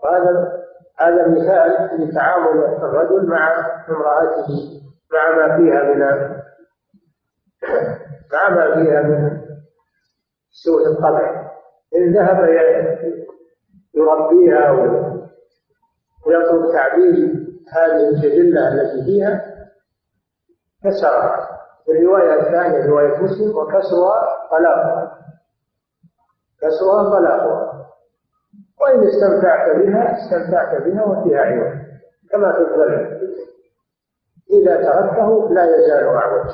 وهذا 0.04 0.60
هذا 0.98 1.28
مثال 1.28 2.00
لتعامل 2.00 2.64
الرجل 2.64 3.28
مع 3.28 3.50
امرأته 3.88 4.80
مع 5.12 5.36
ما 5.36 5.56
فيها 5.56 5.82
من 5.82 6.02
مع 8.32 8.48
ما 8.48 8.74
فيها 8.74 9.02
من 9.02 9.40
سوء 10.50 10.86
الطبع 10.86 11.50
إن 11.96 12.14
ذهب 12.14 12.48
يربيها 13.94 14.70
ويطلب 16.26 16.72
تعديل 16.72 17.46
هذه 17.72 18.08
الجبلة 18.08 18.68
التي 18.68 19.04
فيها 19.04 19.44
كسرها 20.84 21.60
في 21.84 21.92
الرواية 21.92 22.40
الثانية 22.40 22.86
رواية 22.86 23.16
مسلم 23.16 23.56
وكسرها 23.56 24.48
طلاقها. 24.50 25.18
كسرها 26.60 27.10
طلاقها. 27.18 27.86
وإن 28.80 29.08
استمتعت 29.08 29.76
بها 29.76 30.16
استمتعت 30.16 30.82
بها 30.82 31.04
وفيها 31.04 31.40
عوض. 31.40 31.80
كما 32.30 32.52
في 32.52 32.58
الظلم 32.58 33.20
إذا 34.50 34.76
تركته 34.76 35.50
لا 35.50 35.64
يزال 35.64 36.04
أعوج 36.08 36.46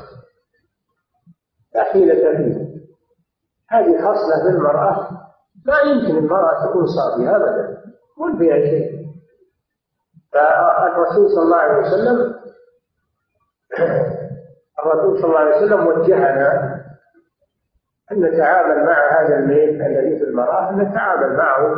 لا 1.77 1.83
حيلة 1.83 2.37
فيه 2.37 2.67
هذه 3.69 3.97
خصلة 3.97 4.43
في 4.43 4.57
المرأة 4.57 5.09
ما 5.65 5.79
يمكن 5.91 6.17
المرأة 6.17 6.69
تكون 6.69 6.85
صافية 6.85 7.35
أبدا 7.35 7.77
مو 8.17 8.37
فيها 8.37 8.55
شيء. 8.55 9.07
فالرسول 10.33 11.29
صلى 11.29 11.43
الله 11.43 11.57
عليه 11.57 11.77
وسلم 11.77 12.35
الرسول 14.79 15.21
صلى 15.21 15.25
الله 15.25 15.39
عليه 15.39 15.55
وسلم 15.55 15.87
وجهنا 15.87 16.77
أن 18.11 18.21
نتعامل 18.25 18.85
مع 18.85 19.21
هذا 19.21 19.39
الميل 19.39 19.81
الذي 19.81 20.19
في 20.19 20.23
المرأة 20.23 20.69
أن 20.69 20.77
نتعامل 20.77 21.37
معه 21.37 21.75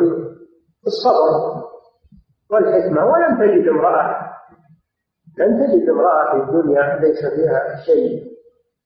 بالصبر 0.84 1.64
والحكمة. 2.50 3.06
ولم 3.06 3.40
تجد 3.40 3.68
امرأة 3.68 4.30
لن 5.38 5.68
تجد 5.68 5.90
امرأة 5.90 6.32
في 6.32 6.38
الدنيا 6.44 7.00
ليس 7.00 7.26
فيها 7.26 7.76
شيء 7.86 8.24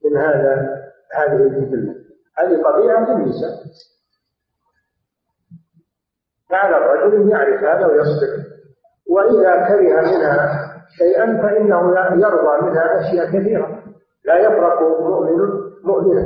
من 0.05 0.17
هذا. 0.17 0.82
هذه 1.13 1.35
الجبلة 1.35 1.95
هذه 2.37 2.61
طبيعة 2.63 3.15
النساء. 3.15 3.51
فعلى 6.49 6.77
الرجل 6.77 7.21
ان 7.21 7.29
يعرف 7.29 7.63
هذا 7.63 7.85
ويصبر. 7.85 8.43
وإذا 9.09 9.67
كره 9.67 10.01
منها 10.01 10.69
شيئا 10.97 11.25
فإنه 11.41 11.93
يرضى 12.11 12.65
منها 12.65 12.99
أشياء 12.99 13.25
كثيرة. 13.27 13.83
لا 14.25 14.37
يفرق 14.37 14.81
مؤمن 14.81 15.39
مؤمنا. 15.83 16.21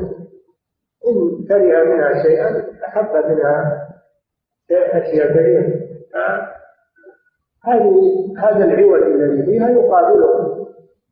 إن 1.08 1.46
كره 1.48 1.84
منها 1.84 2.24
شيئا 2.24 2.66
أحب 2.88 3.26
منها 3.26 3.88
أشياء 4.72 5.32
كثيرة. 5.32 5.88
هذه 7.64 8.36
هذا 8.38 8.66
العوج 8.66 9.04
الذي 9.04 9.46
فيها 9.46 9.70
يقابله 9.70 10.58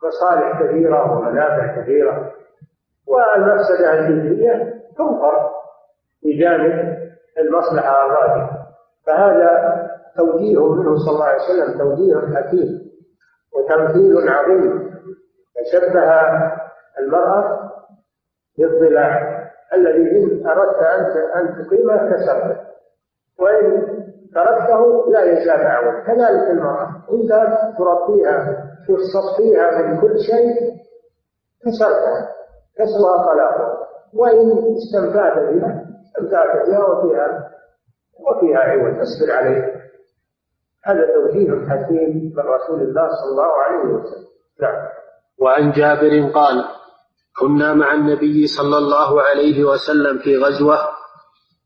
مصالح 0.04 0.64
كثيرة 0.64 1.12
ومنافع 1.12 1.82
كثيرة. 1.82 2.35
والمفسدة 3.08 3.94
الجزئيه 4.00 4.74
تنكر 4.98 5.52
بجانب 6.24 6.98
المصلحة 7.38 8.06
الراجحة. 8.06 8.66
فهذا 9.06 9.86
توجيه 10.18 10.68
منه 10.74 10.96
صلى 10.98 11.14
الله 11.14 11.26
عليه 11.26 11.44
وسلم 11.44 11.78
توجيه 11.80 12.36
حكيم 12.36 12.92
وتمثيل 13.56 14.30
عظيم. 14.30 14.96
فشبه 15.56 16.12
المرأة 17.00 17.72
بالضلع 18.58 19.36
الذي 19.74 20.12
إن 20.18 20.48
أردت 20.48 20.78
أن 20.78 21.06
أن 21.36 21.66
تقيمه 21.66 21.98
كسرته. 22.12 22.58
وإن 23.40 23.96
تركته 24.36 25.12
لا 25.12 25.24
يزال 25.24 25.62
أعوج 25.62 26.04
كذلك 26.04 26.50
المرأة 26.50 26.88
إن 27.12 27.28
تربيها 27.78 28.66
تصفيها 28.88 29.82
من 29.82 30.02
كل 30.02 30.20
شيء 30.20 30.76
كسرتها 31.66 32.32
كسرها 32.78 33.18
طلاقها 33.26 33.88
وإن 34.14 34.76
استمتعت 34.76 35.38
بها 35.38 35.86
استمتعت 36.06 36.68
بها 36.68 36.84
وفيها 36.86 37.52
وفيها 38.20 38.60
عوج. 38.60 39.00
اصبر 39.00 39.32
عليه. 39.32 39.76
هذا 40.84 41.08
توجيه 41.14 41.70
حكيم 41.70 42.34
من 42.36 42.44
رسول 42.44 42.82
الله 42.82 43.08
صلى 43.08 43.32
الله 43.32 43.52
عليه 43.64 43.94
وسلم. 43.94 44.26
نعم. 44.62 44.88
وعن 45.42 45.72
جابر 45.72 46.32
قال 46.34 46.66
كنا 47.40 47.74
مع 47.74 47.94
النبي 47.94 48.48
صلى 48.48 48.78
الله 48.78 49.22
عليه 49.22 49.64
وسلم 49.64 50.18
في 50.18 50.38
غزوة 50.38 50.78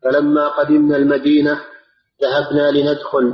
فلما 0.03 0.47
قدمنا 0.47 0.95
المدينة 0.95 1.59
ذهبنا 2.21 2.71
لندخل. 2.71 3.33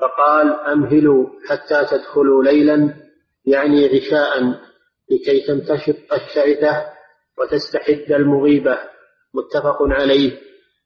فقال 0.00 0.52
أمهلوا 0.52 1.26
حتى 1.48 1.84
تدخلوا 1.90 2.44
ليلا 2.44 2.94
يعني 3.46 3.86
عشاء. 3.86 4.69
لكي 5.10 5.46
تنتشط 5.46 6.12
الشعثه 6.12 6.86
وتستحد 7.38 8.12
المغيبة 8.12 8.78
متفق 9.34 9.78
عليه. 9.82 10.32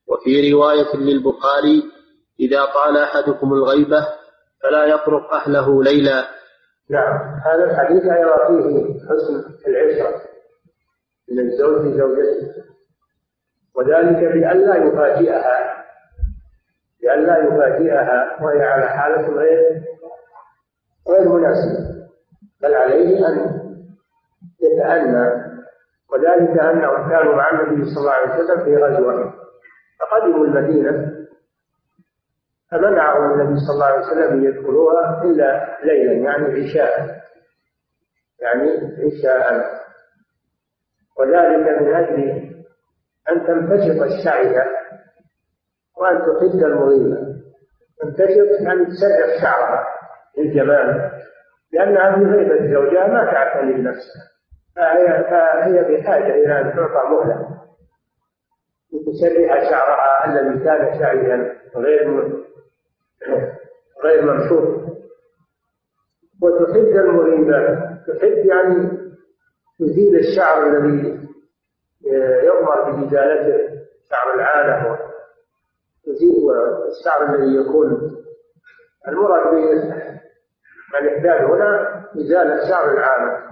وفي 0.08 0.52
رواية 0.52 0.96
للبخاري 0.96 1.82
إذا 2.40 2.64
طال 2.64 2.96
أحدكم 2.98 3.52
الغيبة 3.52 4.08
فلا 4.62 4.84
يطرق 4.84 5.34
أهله 5.34 5.82
ليلا. 5.82 6.28
نعم. 6.90 7.40
هذا 7.46 7.64
الحديث 7.64 8.02
أيضا 8.02 8.37
فيه 8.46 8.94
حسن 9.08 9.44
العشرة 9.68 10.22
من 11.30 11.38
الزوج 11.40 11.87
لزوجته 11.87 12.64
وذلك 13.74 14.32
بألا 14.32 14.76
يفاجئها 14.76 15.84
بألا 17.02 17.38
يفاجئها 17.38 18.42
وهي 18.42 18.62
على 18.62 18.88
حالة 18.88 19.28
غير 19.28 19.82
غير 21.08 21.28
مناسبة. 21.28 21.94
بل 22.62 22.74
عليه 22.74 23.28
أن 23.28 23.63
يتأنى 24.64 25.55
وذلك 26.12 26.61
أنهم 26.61 27.11
كانوا 27.11 27.35
مع 27.35 27.50
النبي 27.50 27.85
صلى 27.85 28.00
الله 28.00 28.12
عليه 28.12 28.35
وسلم 28.35 28.64
في 28.64 28.77
غزوة 28.77 29.35
فقدموا 30.00 30.46
المدينة 30.46 31.14
فمنعهم 32.70 33.40
النبي 33.40 33.61
صلى 33.61 33.74
الله 33.74 33.87
عليه 33.87 34.07
وسلم 34.07 34.33
أن 34.33 34.44
يدخلوها 34.44 35.22
إلا 35.24 35.79
ليلا 35.85 36.12
يعني 36.12 36.44
عشاء. 36.62 37.20
يعني 38.40 38.70
عشاء. 38.98 39.64
وذلك 41.18 41.81
من 41.81 41.94
أجل 41.94 42.50
أن 43.31 43.46
تنتشط 43.46 44.03
الشعثه 44.03 44.64
وأن 45.96 46.18
تحد 46.18 46.62
المريضه 46.62 47.35
تنتشط 48.00 48.61
يعني 48.61 48.85
تسرح 48.87 49.42
شعرها 49.42 49.85
للجمال 50.38 51.11
لانها 51.72 52.16
في 52.16 52.24
غيبة 52.24 52.74
زوجها 52.74 53.07
ما 53.07 53.24
تعتني 53.33 53.72
بنفسها. 53.72 54.34
فهي 54.76 55.24
فهي 55.24 55.82
بحاجة 55.96 56.34
إلى 56.34 56.60
أن 56.60 56.76
تعطى 56.76 57.08
مهلة. 57.08 57.48
لتسرح 58.92 59.70
شعرها 59.70 60.24
الذي 60.26 60.64
كان 60.64 60.98
شعرا 60.98 61.52
غير 61.76 62.32
غير 64.04 64.22
منشور. 64.22 64.84
وتحد 66.42 66.76
المريبات 66.76 67.78
تحد 68.06 68.46
يعني 68.46 68.90
تزيل 69.78 70.16
الشعر 70.18 70.66
الذي 70.66 71.28
يؤمر 72.44 72.90
بإزالته 72.90 73.74
شعر 74.10 74.34
العانة 74.34 74.98
تزيل 76.06 76.50
الشعر 76.90 77.34
الذي 77.34 77.56
يكون. 77.56 78.10
المراد 79.08 79.54
بالإحداد 80.92 81.44
هنا 81.44 82.00
إزالة 82.16 82.68
شعر 82.68 82.90
العانة 82.90 83.43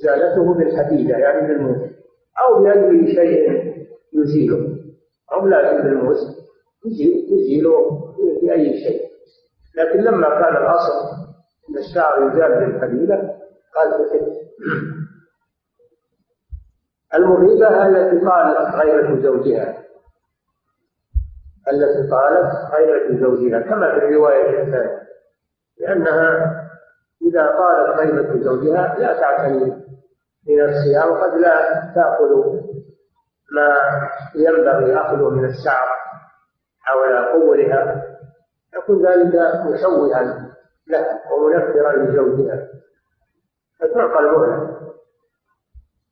إزالته 0.00 0.54
بالحديدة 0.54 1.18
يعني 1.18 1.48
بالموس 1.48 1.90
أو 2.40 2.62
بأي 2.62 3.14
شيء 3.14 3.70
يزيله 4.12 4.76
أو 5.32 5.46
لازم 5.46 5.82
بالموس 5.82 6.18
يزيله 7.30 7.90
بأي 8.42 8.78
شيء. 8.78 9.10
لكن 9.76 10.00
لما 10.00 10.28
كان 10.28 10.56
الأصل 10.56 11.20
أن 11.68 11.78
الشعر 11.78 12.28
يزال 12.28 12.66
بالقبيلة 12.66 13.16
قال 13.74 13.90
بحب 13.90 14.32
المريبة 17.14 17.86
التي 17.86 18.26
قالت 18.26 18.74
غيرة 18.74 19.20
زوجها. 19.22 19.84
التي 21.72 22.10
قالت 22.10 22.52
غيرة 22.74 23.20
زوجها 23.20 23.60
كما 23.60 23.98
في 23.98 24.04
الرواية 24.04 24.62
الثانية 24.62 25.00
لأنها 25.80 26.56
إذا 27.22 27.46
قالت 27.46 27.98
غيبة 27.98 28.42
زوجها 28.42 28.96
لا 28.98 29.20
تعتني 29.20 29.89
بنفسها 30.46 31.04
وقد 31.04 31.34
لا 31.34 31.84
تأخذ 31.94 32.60
ما 33.52 33.76
ينبغي 34.34 34.96
أخذه 34.96 35.30
من 35.30 35.44
الشعر 35.44 35.88
حول 36.80 37.24
قولها. 37.24 38.02
يكون 38.76 39.06
ذلك 39.06 39.34
مشوها 39.66 40.50
لها 40.86 41.20
ومنفرا 41.32 41.96
لزوجها. 41.96 42.68
فتعطى 43.80 44.18
المهلة 44.18 44.80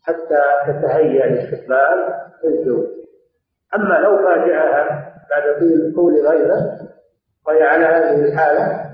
حتى 0.03 0.43
تتهيأ 0.67 1.27
لاستقبال 1.27 2.15
الزوج 2.45 2.87
أما 3.75 3.95
لو 3.95 4.17
فاجأها 4.17 5.15
بعد 5.31 5.61
طول 5.95 6.27
غيره 6.27 6.79
وهي 7.47 7.63
على 7.63 7.85
هذه 7.85 8.25
الحالة 8.25 8.91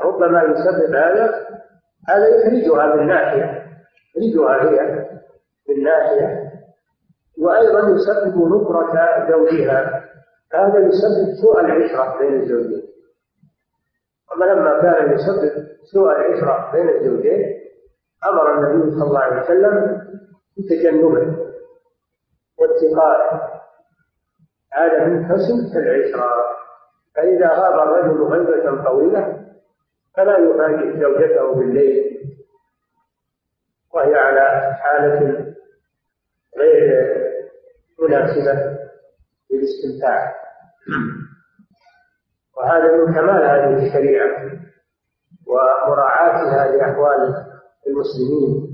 ربما 0.00 0.42
يسبب 0.42 0.94
هذا 0.94 1.46
هذا 2.08 2.28
يحرجها 2.28 2.94
من 2.94 3.06
ناحية 3.06 3.61
يحرجها 4.16 4.70
هي 4.70 5.08
من 5.68 5.82
ناحية 5.82 6.52
وأيضا 7.38 7.80
يسبب 7.80 8.36
نكرة 8.36 9.28
زوجها. 9.30 10.04
هذا 10.54 10.78
يسبب 10.78 11.34
سوء 11.42 11.60
العشرة 11.60 12.18
بين 12.18 12.34
الزوجين. 12.34 12.82
أما 14.36 14.44
لما 14.44 14.82
كان 14.82 15.12
يسبب 15.12 15.66
سوء 15.92 16.10
العشرة 16.10 16.72
بين 16.72 16.88
الزوجين 16.88 17.62
أمر 18.28 18.58
النبي 18.58 18.90
صلى 18.90 19.04
الله 19.04 19.20
عليه 19.20 19.42
وسلم 19.42 20.02
بتجنبه 20.56 21.36
واتقائه. 22.58 23.52
هذا 24.72 25.04
من 25.06 25.24
حسن 25.24 25.78
العشرة. 25.78 26.30
فإذا 27.16 27.48
غاب 27.48 27.88
الرجل 27.88 28.22
غيبة 28.22 28.84
طويلة 28.84 29.42
فلا 30.16 30.38
يفاجئ 30.38 31.00
زوجته 31.00 31.54
بالليل. 31.54 32.21
وهي 33.94 34.14
على 34.14 34.74
حالة 34.74 35.46
غير 36.58 37.12
مناسبة 37.98 38.78
للاستمتاع. 39.50 40.34
وهذا 42.56 42.96
من 42.96 43.14
كمال 43.14 43.44
هذه 43.44 43.86
الشريعة 43.86 44.50
ومراعاتها 45.46 46.76
لأحوال 46.76 47.34
المسلمين 47.86 48.68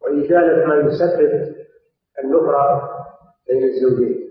وإزالة 0.00 0.66
ما 0.66 0.74
يسبب 0.74 1.54
النفرة 2.24 2.90
بين 3.48 3.64
الزوجين. 3.64 4.26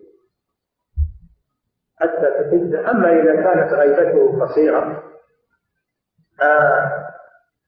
حتى 1.98 2.32
تحد 2.32 2.76
أما 2.76 3.10
إذا 3.22 3.36
كانت 3.36 3.74
غيبته 3.74 4.46
قصيرة 4.46 5.04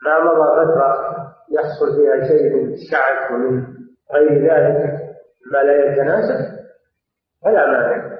ما 0.06 0.20
مضى 0.24 0.66
فترة 0.66 1.27
يحصل 1.52 1.96
فيها 1.96 2.28
شيء 2.28 2.54
من 2.56 2.74
الشعث 2.74 3.32
ومن 3.32 3.64
غير 4.14 4.32
ذلك 4.32 5.00
ما 5.52 5.58
لا 5.64 5.86
يتناسب 5.86 6.58
فلا 7.44 7.68
مانع. 7.68 8.18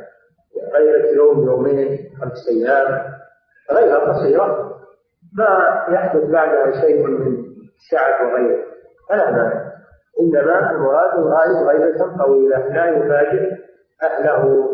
غيبة 0.74 1.10
يوم 1.10 1.46
يومين 1.48 2.10
خمس 2.22 2.48
أيام 2.50 3.14
غيبة 3.72 3.98
قصيرة 3.98 4.78
ما 5.38 5.86
يحدث 5.90 6.24
بعدها 6.24 6.82
شيء 6.82 7.08
من 7.08 7.38
الشعث 7.76 8.22
وغيره 8.22 8.64
فلا 9.10 9.32
مانع. 9.32 9.72
إنما 10.22 10.72
المراد 10.72 11.20
الغائب 11.20 11.68
غيبة 11.68 12.18
طويلة 12.24 12.58
لا 12.58 12.86
يفاجئ 12.86 13.52
أهله 14.04 14.68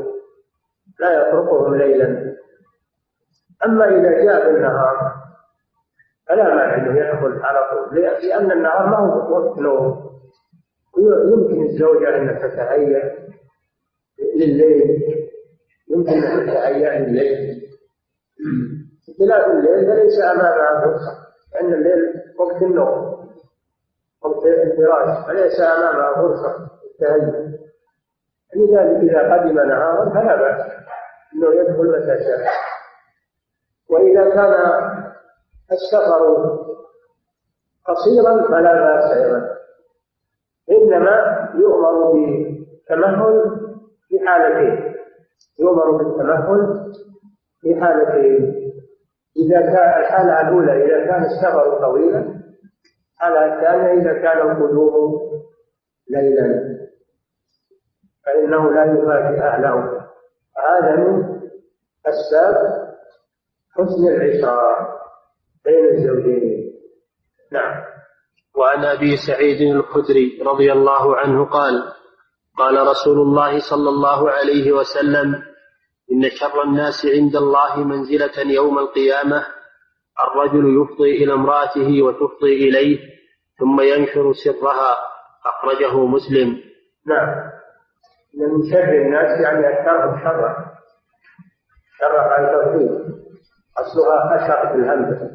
لا 0.99 1.27
يتركهم 1.27 1.75
ليلا. 1.75 2.33
أما 3.65 3.85
إذا 3.85 4.23
جاء 4.23 4.43
في 4.43 4.49
النهار 4.49 5.22
فلا 6.29 6.43
مانع 6.43 6.75
أنه 6.75 6.97
يدخل 6.99 7.39
على 7.43 7.59
طول 7.71 7.99
لأن 8.01 8.51
النهار 8.51 8.87
ما 8.87 8.97
هو 8.97 9.31
وقت 9.39 9.59
نوم 9.59 10.13
يمكن 11.33 11.63
الزوجة 11.63 12.17
أن 12.17 12.39
تتهيأ 12.39 13.11
لليل 14.35 15.03
يمكن 15.89 16.11
أن 16.23 16.47
تتهيأ 16.47 16.99
لليل. 16.99 17.63
اختلاف 19.09 19.47
الليل 19.47 19.85
فليس 19.87 20.19
أمامها 20.21 20.81
فرصة 20.85 21.17
لأن 21.53 21.73
الليل 21.73 22.13
وقت 22.39 22.61
النوم 22.61 23.29
وقت 24.23 24.45
الفراش 24.45 25.27
فليس 25.27 25.61
أمامها 25.61 26.15
فرصة 26.15 26.69
التهيؤ 26.91 27.53
لذلك 28.55 29.09
إذا 29.09 29.33
قدم 29.33 29.55
نهارا 29.55 30.09
فلا 30.09 30.35
بأس 30.35 30.71
أنه 31.33 31.53
يدخل 31.55 31.87
متى 31.91 32.23
شاء. 32.23 32.47
وإذا 33.89 34.29
كان 34.29 34.53
السفر 35.73 36.21
قصيرا 37.85 38.47
فلا 38.47 38.73
بأس 38.73 39.11
أيضا. 39.17 39.49
إنما 40.71 41.49
يؤمر 41.55 42.11
بالتمهل 42.11 43.59
في 44.07 44.27
حالتين. 44.27 44.93
يؤمر 45.59 45.91
بالتمهل 45.91 46.91
في 47.61 47.81
حالتين. 47.81 48.63
إذا 49.37 49.61
كان 49.61 50.01
الحالة 50.01 50.41
الأولى 50.41 50.85
إذا 50.85 51.05
كان 51.05 51.23
السفر 51.23 51.81
طويلا 51.81 52.19
الحالة 53.13 53.53
الثانية 53.55 54.01
إذا 54.01 54.13
كان 54.13 54.51
القدوم 54.51 55.19
ليلا. 56.09 56.73
فإنه 58.25 58.71
لا 58.71 58.85
يفاجئ 58.85 59.41
أهله. 59.41 60.03
هذا 60.57 60.95
من 60.95 61.39
أسباب 62.05 62.55
حسن 63.71 64.07
العشرة 64.07 65.02
بين 65.65 65.85
الزوجين. 65.97 66.73
نعم. 67.51 67.83
وعن 68.57 68.85
أبي 68.85 69.17
سعيد 69.27 69.61
الخدري 69.75 70.41
رضي 70.45 70.71
الله 70.71 71.17
عنه 71.17 71.45
قال 71.45 71.93
قال 72.57 72.87
رسول 72.87 73.19
الله 73.19 73.59
صلى 73.69 73.89
الله 73.89 74.31
عليه 74.31 74.71
وسلم 74.71 75.35
إن 76.11 76.29
شر 76.29 76.63
الناس 76.63 77.05
عند 77.05 77.35
الله 77.35 77.83
منزلة 77.83 78.53
يوم 78.53 78.79
القيامة 78.79 79.45
الرجل 80.27 80.81
يفضي 80.81 81.23
إلى 81.23 81.33
امرأته 81.33 82.01
وتفضي 82.03 82.69
إليه 82.69 82.99
ثم 83.59 83.81
ينشر 83.81 84.33
سرها. 84.33 84.97
أخرجه 85.45 86.05
مسلم. 86.05 86.57
نعم. 87.07 87.51
من 88.39 88.71
شر 88.71 88.93
الناس 88.93 89.41
يعني 89.41 89.69
أكثرهم 89.69 90.19
شرا. 90.23 90.65
شر 91.99 92.17
عن 92.17 92.51
توحيد 92.51 92.89
أصلها 93.77 94.35
أشر 94.35 94.75
الهمزة. 94.75 95.31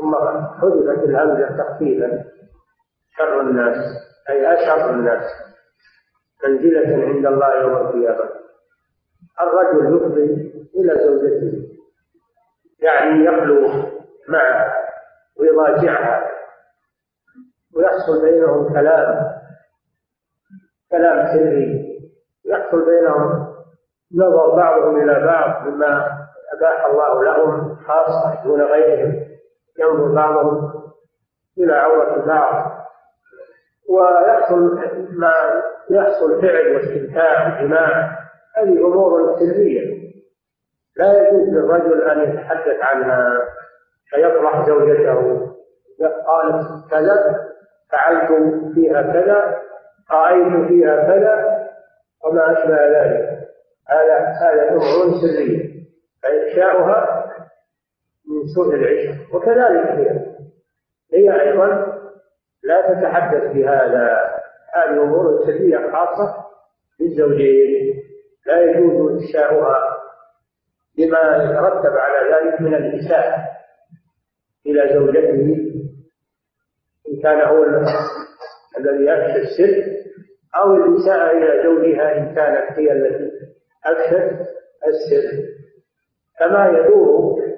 ثم 0.00 0.14
حذفت 0.60 1.04
الهمزة 1.04 1.56
تخفيفا. 1.56 2.24
شر 3.16 3.40
الناس 3.40 3.76
أي 4.28 4.54
أشر 4.54 4.90
الناس. 4.90 5.22
منزلة 6.44 7.04
عند 7.06 7.26
الله 7.26 7.60
يوم 7.60 7.76
القيامة. 7.76 8.30
الرجل 9.40 9.96
يفضي 9.96 10.24
إلى 10.74 10.94
زوجته 11.06 11.68
يعني 12.82 13.24
يخلو 13.24 13.68
معها 14.28 14.74
ويضاجعها. 15.40 16.30
ويحصل 17.76 18.22
بينهم 18.22 18.72
كلام 18.72 19.30
كلام 20.90 21.26
سري. 21.26 21.90
يحصل 22.44 22.84
بينهم 22.84 23.50
نظر 24.14 24.56
بعضهم 24.56 25.02
إلى 25.02 25.26
بعض 25.26 25.66
مما 25.66 26.20
أباح 26.52 26.84
الله 26.84 27.24
لهم 27.24 27.76
خاصة 27.76 28.44
دون 28.44 28.62
غيرهم. 28.62 29.29
ينظر 29.80 30.14
بعضهم 30.14 30.72
إلى 31.58 31.72
عورة 31.72 32.26
بعض 32.26 32.80
ويحصل 33.88 34.78
ما 35.10 35.32
يحصل 35.90 36.42
فعل 36.42 36.74
واستمتاع 36.74 37.62
جماع 37.62 38.18
هذه 38.56 38.86
أمور 38.86 39.36
سرية. 39.38 40.00
لا 40.96 41.28
يجوز 41.28 41.48
للرجل 41.48 42.10
أن 42.10 42.30
يتحدث 42.30 42.80
عنها. 42.80 43.38
فيفرح 44.10 44.66
زوجته. 44.66 45.46
قالت 46.26 46.90
كذا 46.90 47.46
فعلت 47.92 48.28
فيها 48.74 49.02
كذا 49.02 49.58
رأيت 50.12 50.68
فيها 50.68 50.96
كذا 51.02 51.66
وما 52.24 52.52
أشبه 52.52 52.76
ذلك. 52.76 53.40
هذا 53.88 54.18
هذا 54.18 54.68
أمور 54.68 55.14
سرية 55.20 55.70
فإفشاؤها 56.22 57.19
من 58.40 58.46
سوء 58.54 58.74
العشق 58.74 59.34
وكذلك 59.34 59.86
هي. 59.86 60.26
هي 61.14 61.40
أيضا 61.40 61.68
لا 62.62 62.94
تتحدث 62.94 63.52
بهذا 63.52 64.18
هذه 64.74 65.02
أمور 65.02 65.46
سرية 65.46 65.92
خاصة 65.92 66.44
للزوجين. 67.00 68.02
لا 68.46 68.62
يجوز 68.62 69.22
إفشاؤها 69.22 69.76
بما 70.98 71.44
يترتب 71.44 71.92
على 71.96 72.34
ذلك 72.34 72.60
من 72.60 72.74
الإساءة 72.74 73.48
إلى 74.66 74.94
زوجته. 74.94 75.56
إن 77.08 77.22
كان 77.22 77.40
هو 77.40 77.64
الذي 78.78 79.04
يفشى 79.04 79.40
السر 79.40 80.00
أو 80.56 80.74
الإساءة 80.74 81.30
إلى 81.30 81.62
زوجها 81.62 82.18
إن 82.18 82.34
كانت 82.34 82.78
هي 82.78 82.92
التي 82.92 83.30
أفشت 83.84 84.38
السر. 84.86 85.42
كما 86.38 86.68
يدور 86.78 87.49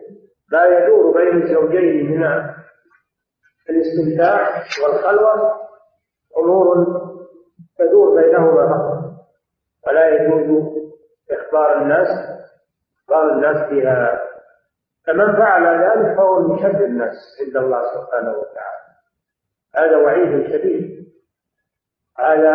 ما 0.53 0.65
يدور 0.67 1.13
بين 1.19 1.43
الزوجين 1.43 2.11
من 2.11 2.25
الاستمتاع 3.71 4.65
والخلوة 4.85 5.53
أمور 6.39 6.77
تدور 7.79 8.23
بينهما 8.23 8.69
فقط. 8.69 9.13
ولا 9.87 10.09
يجوز 10.09 10.63
إخبار 11.31 11.83
الناس 11.83 12.09
إخبار 13.03 13.33
الناس 13.33 13.71
بها 13.71 14.21
فمن 15.07 15.33
فعل 15.37 15.65
ذلك 15.67 16.17
فهو 16.17 16.41
من 16.41 16.59
شر 16.59 16.85
الناس 16.85 17.15
عند 17.47 17.57
الله 17.57 17.83
سبحانه 17.83 18.31
وتعالى. 18.31 18.83
هذا 19.75 19.97
وعيد 19.97 20.47
شديد. 20.53 21.07
هذا 22.19 22.55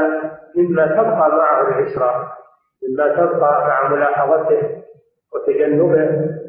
مما 0.56 0.88
تبقى 0.88 1.30
معه 1.30 1.68
العشرة 1.68 2.38
مما 2.84 3.16
تبقى 3.16 3.68
مع 3.68 3.90
ملاحظته 3.90 4.84
وتجنبه. 5.34 6.47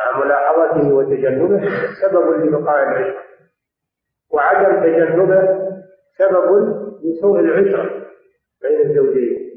مع 0.00 0.24
ملاحظته 0.24 0.94
وتجنبه 0.94 1.68
سبب 2.02 2.30
لبقاء 2.30 2.82
العشرة 2.82 3.22
وعدم 4.30 4.82
تجنبه 4.82 5.70
سبب 6.18 6.46
لسوء 7.04 7.40
العشرة 7.40 8.06
بين 8.62 8.80
الزوجين. 8.80 9.50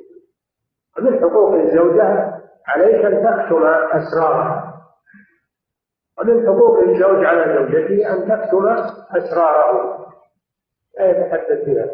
ومن 0.97 1.19
حقوق 1.19 1.53
الزوجة 1.53 2.34
عليك 2.67 3.06
أن 3.06 3.23
تكتم 3.23 3.65
أسرارها. 3.91 4.73
ومن 6.19 6.47
حقوق 6.47 6.79
الزوج 6.79 7.25
على 7.25 7.56
زوجته 7.56 8.13
أن 8.13 8.29
تكتم 8.29 8.67
أسراره. 9.17 10.08
لا 10.99 11.06
يتحدث 11.06 11.65
بها. 11.65 11.86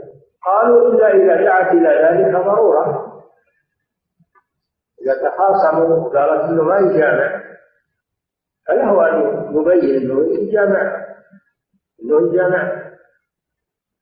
قالوا 0.46 0.92
إلا 0.92 1.14
إذا 1.14 1.44
دعت 1.44 1.72
إلى 1.72 1.90
ذلك 1.90 2.46
ضرورة. 2.46 3.14
إذا 5.02 5.30
تخاصموا 5.30 6.10
قالت 6.10 6.44
إنه 6.44 6.64
ما 6.64 6.78
يجامع. 6.78 7.49
فله 8.70 9.10
أن 9.10 9.48
يبين 9.56 9.96
أنه 9.96 10.34
يجامع 10.34 11.06
أنه 12.04 12.34
يجامع 12.34 12.92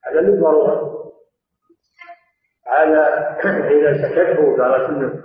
هذا 0.06 0.22
للضرورة 0.22 0.98
هذا 2.68 3.38
إذا 3.76 3.94
سكته 3.94 4.58
قالت 4.58 4.90
إنه 4.90 5.24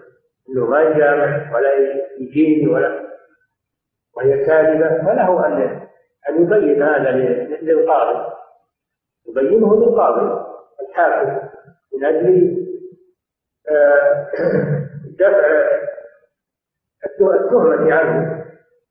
إنه 0.48 0.66
ما 0.66 0.83
يجامع 0.83 1.55
ولا 1.55 1.70
يجيني 2.20 2.66
ولا 2.72 3.02
وهي 4.16 4.44
كاذبة 4.44 4.88
فله 4.88 5.46
أن 5.46 5.83
أن 6.28 6.42
يبين 6.42 6.83
هذا 6.83 7.11
للقاضي. 7.62 8.33
يبينه 9.28 9.76
للقاضي 9.76 10.46
الحاكم 10.81 11.48
من 11.94 12.05
أجل 12.05 12.57
آه، 13.68 14.28
دفع 15.18 15.46
التهمة 17.20 17.94
عنه. 17.94 18.41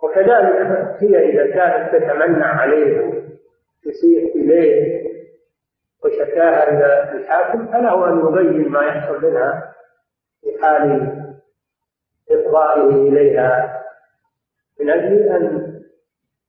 وكذلك 0.01 0.57
هي 0.99 1.29
إذا 1.29 1.53
كانت 1.53 1.95
تتمنع 1.95 2.61
عليه 2.61 3.21
تسيء 3.83 4.35
إليه 4.35 5.01
وشكاها 6.03 6.69
إلى 6.69 7.17
الحاكم 7.17 7.67
فله 7.67 8.09
أن 8.09 8.19
يبين 8.19 8.69
ما 8.69 8.85
يحصل 8.85 9.25
منها 9.25 9.73
في 10.41 10.61
حال 10.61 11.11
إفضائه 12.31 12.89
إليها 12.89 13.81
من 14.79 14.89
أجل 14.89 15.29
أن 15.29 15.71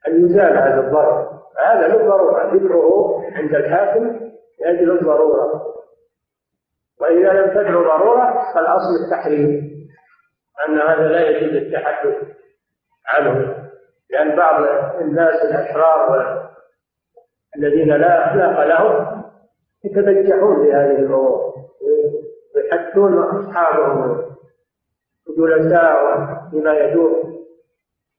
أن 0.09 0.25
يزال 0.25 0.57
هذا 0.59 0.81
الضرر. 0.81 1.43
هذا 1.67 1.89
للضرورة 1.89 2.55
ذكره 2.55 3.23
عند 3.33 3.55
الحاكم 3.55 4.31
لأجل 4.61 4.91
الضرورة. 4.91 5.75
وإذا 7.01 7.33
لم 7.33 7.51
تدعو 7.51 7.83
ضرورة 7.83 8.53
فالأصل 8.55 9.05
التحريم 9.05 9.73
أن 10.69 10.79
هذا 10.79 11.09
لا 11.09 11.31
يجوز 11.31 11.55
التحدث. 11.55 12.42
عنه 13.07 13.63
لأن 14.11 14.37
بعض 14.37 14.65
الناس 15.01 15.35
الأشرار 15.45 16.43
الذين 17.57 17.89
لا 17.89 18.31
أخلاق 18.31 18.67
لهم 18.67 19.23
يتبجحون 19.85 20.57
بهذه 20.67 20.99
الأمور 20.99 21.53
ويحثون 22.57 23.19
أصحابهم 23.19 24.23
وجلساءهم 25.29 26.51
بما 26.53 26.79
يدور 26.79 27.23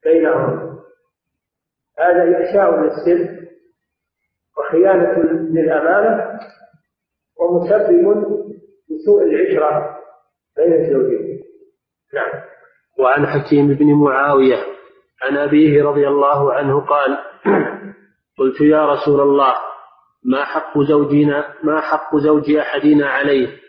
بينهم. 0.04 0.78
هذا 1.98 2.40
إفشاء 2.40 2.80
للسر 2.80 3.44
وخيانة 4.58 5.18
للأمانة 5.50 6.38
ومسبب 7.40 8.24
لسوء 8.90 9.22
العشرة 9.22 9.98
بين 10.56 10.72
الزوجين. 10.72 11.40
نعم. 12.14 12.42
وعن 12.98 13.26
حكيم 13.26 13.74
بن 13.74 13.94
معاوية 13.94 14.73
عن 15.22 15.36
أبيه 15.36 15.82
رضي 15.82 16.08
الله 16.08 16.52
عنه 16.52 16.80
قال 16.80 17.18
قلت 18.38 18.60
يا 18.60 18.86
رسول 18.86 19.20
الله 19.20 19.54
ما 20.24 20.44
حق 20.44 20.78
زوجنا 20.78 21.54
ما 21.62 21.80
حق 21.80 22.16
زوج 22.16 22.50
أحدنا 22.50 23.08
عليه؟ 23.08 23.60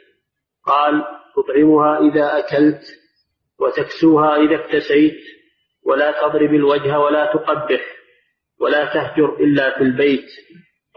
قال 0.65 1.03
تطعمها 1.35 1.99
إذا 1.99 2.39
أكلت 2.39 2.81
وتكسوها 3.59 4.35
إذا 4.35 4.55
اكتسيت 4.55 5.19
ولا 5.85 6.11
تضرب 6.11 6.53
الوجه 6.53 6.99
ولا 6.99 7.33
تقبح 7.33 7.81
ولا 8.61 8.93
تهجر 8.93 9.33
إلا 9.39 9.77
في 9.77 9.83
البيت. 9.83 10.29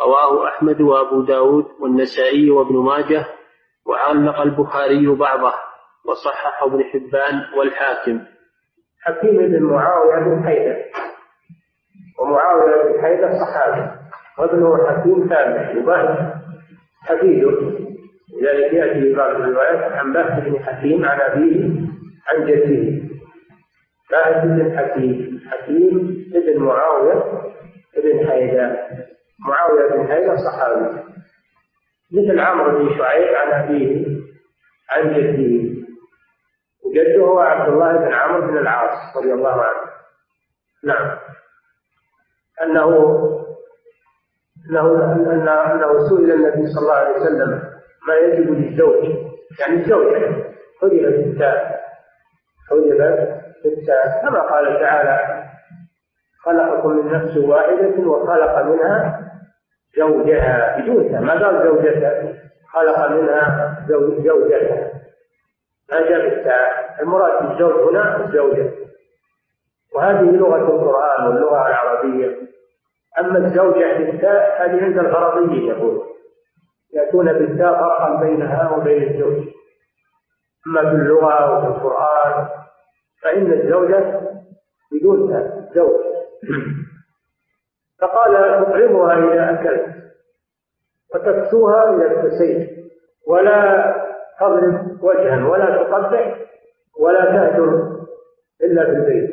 رواه 0.00 0.48
أحمد 0.48 0.80
وأبو 0.80 1.22
داود 1.22 1.64
والنسائي 1.80 2.50
وابن 2.50 2.76
ماجه 2.76 3.26
وعلق 3.86 4.40
البخاري 4.40 5.06
بعضه 5.06 5.54
وصححه 6.04 6.66
ابن 6.66 6.84
حبان 6.84 7.58
والحاكم. 7.58 8.37
حكيم 9.08 9.36
بن 9.36 9.62
معاوية 9.62 10.24
بن 10.24 10.44
حيدر. 10.44 10.76
ومعاوية 12.20 12.82
بن 12.82 13.02
حيدر 13.02 13.32
صحابي. 13.32 13.90
وابنه 14.38 14.86
حكيم 14.86 15.28
تابع 15.28 15.70
يبان 15.70 16.32
حفيده 17.02 17.50
لذلك 18.40 18.72
يأتي 18.72 19.12
بعض 19.14 19.30
الروايات 19.30 19.92
عن 19.92 20.12
بهز 20.12 20.42
بن 20.44 20.64
حكيم 20.64 21.04
عن 21.04 21.20
أبيه 21.20 21.64
عن 22.28 22.46
جده. 22.46 23.02
بهز 24.10 24.44
بن 24.44 24.78
حكيم. 24.78 25.40
حكيم 25.50 26.24
ابن 26.34 26.62
معاوية 26.62 27.24
بن 27.96 28.28
حيدر. 28.28 28.76
معاوية 29.48 29.90
بن 29.90 30.08
حيدر 30.08 30.36
صحابي. 30.36 30.98
مثل 32.12 32.40
عمرو 32.40 32.78
بن 32.78 32.98
شعيب 32.98 33.34
عن 33.34 33.62
أبيه 33.62 34.06
عن 34.90 35.14
جده. 35.14 35.67
وجده 37.00 37.24
هو 37.24 37.38
عبد 37.38 37.68
الله 37.72 37.92
بن 37.92 38.12
عمرو 38.12 38.46
بن 38.46 38.58
العاص 38.58 39.16
رضي 39.16 39.32
الله 39.32 39.62
عنه. 39.62 39.90
نعم. 40.84 41.18
أنه 42.62 42.88
أنه 44.70 45.04
أن 45.04 45.48
أنه 45.48 46.08
سئل 46.08 46.32
النبي 46.32 46.66
صلى 46.66 46.82
الله 46.82 46.94
عليه 46.94 47.16
وسلم 47.16 47.50
ما 48.08 48.14
يجب 48.14 48.50
للزوج؟ 48.50 49.04
يعني 49.60 49.74
الزوجة 49.74 50.44
حجبت 50.82 51.26
التاء 51.26 51.80
حجبت 52.70 53.42
التاء 53.64 54.22
كما 54.22 54.40
قال 54.40 54.80
تعالى 54.80 55.44
خلقكم 56.42 56.90
من 56.96 57.12
نفس 57.12 57.36
واحدة 57.36 58.08
وخلق 58.08 58.62
منها 58.62 59.20
زوجها. 59.96 60.78
بدون 60.78 61.20
ما 61.20 61.32
قال 61.32 61.62
زوجتها 61.62 62.32
خلق 62.72 63.10
منها 63.10 63.76
زوجها. 63.88 64.90
ما 65.92 66.00
جاء 66.00 66.28
بالتاء 66.28 66.96
المراد 67.00 67.48
بالزوج 67.48 67.88
هنا 67.88 68.24
الزوجة. 68.24 68.72
وهذه 69.94 70.30
لغة 70.30 70.56
القرآن 70.56 71.26
واللغة 71.26 71.68
العربية. 71.68 72.36
أما 73.18 73.38
الزوجة 73.38 73.98
بالتاء 73.98 74.64
هذه 74.64 74.84
عند 74.84 74.98
الغرضيين 74.98 75.66
يقول. 75.66 76.02
يأتون 76.92 77.32
بالتاء 77.32 77.72
فرقا 77.72 78.20
بينها 78.20 78.76
وبين 78.76 79.02
الزوج. 79.02 79.44
أما 80.66 80.90
في 80.90 80.96
اللغة 80.96 81.58
وفي 81.58 81.66
القرآن 81.66 82.48
فإن 83.22 83.52
الزوجة 83.52 84.20
بدون 84.92 85.50
زوج. 85.74 86.00
فقال 88.00 88.64
تطعمها 88.64 89.14
إذا 89.14 89.50
أكلت. 89.50 89.86
وتكسوها 91.14 91.96
إذا 91.96 92.12
اكتسيت. 92.12 92.78
ولا 93.28 93.94
تضرب 94.40 95.04
وجها 95.04 95.48
ولا 95.48 95.82
تقبح 95.82 96.38
ولا 96.98 97.24
تهجر 97.24 97.96
إلا 98.62 98.84
في 98.84 98.90
البيت. 98.90 99.30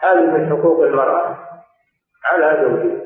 هذه 0.00 0.20
من 0.20 0.48
حقوق 0.48 0.80
المرأة 0.80 1.38
على 2.24 2.62
زوجها. 2.62 3.04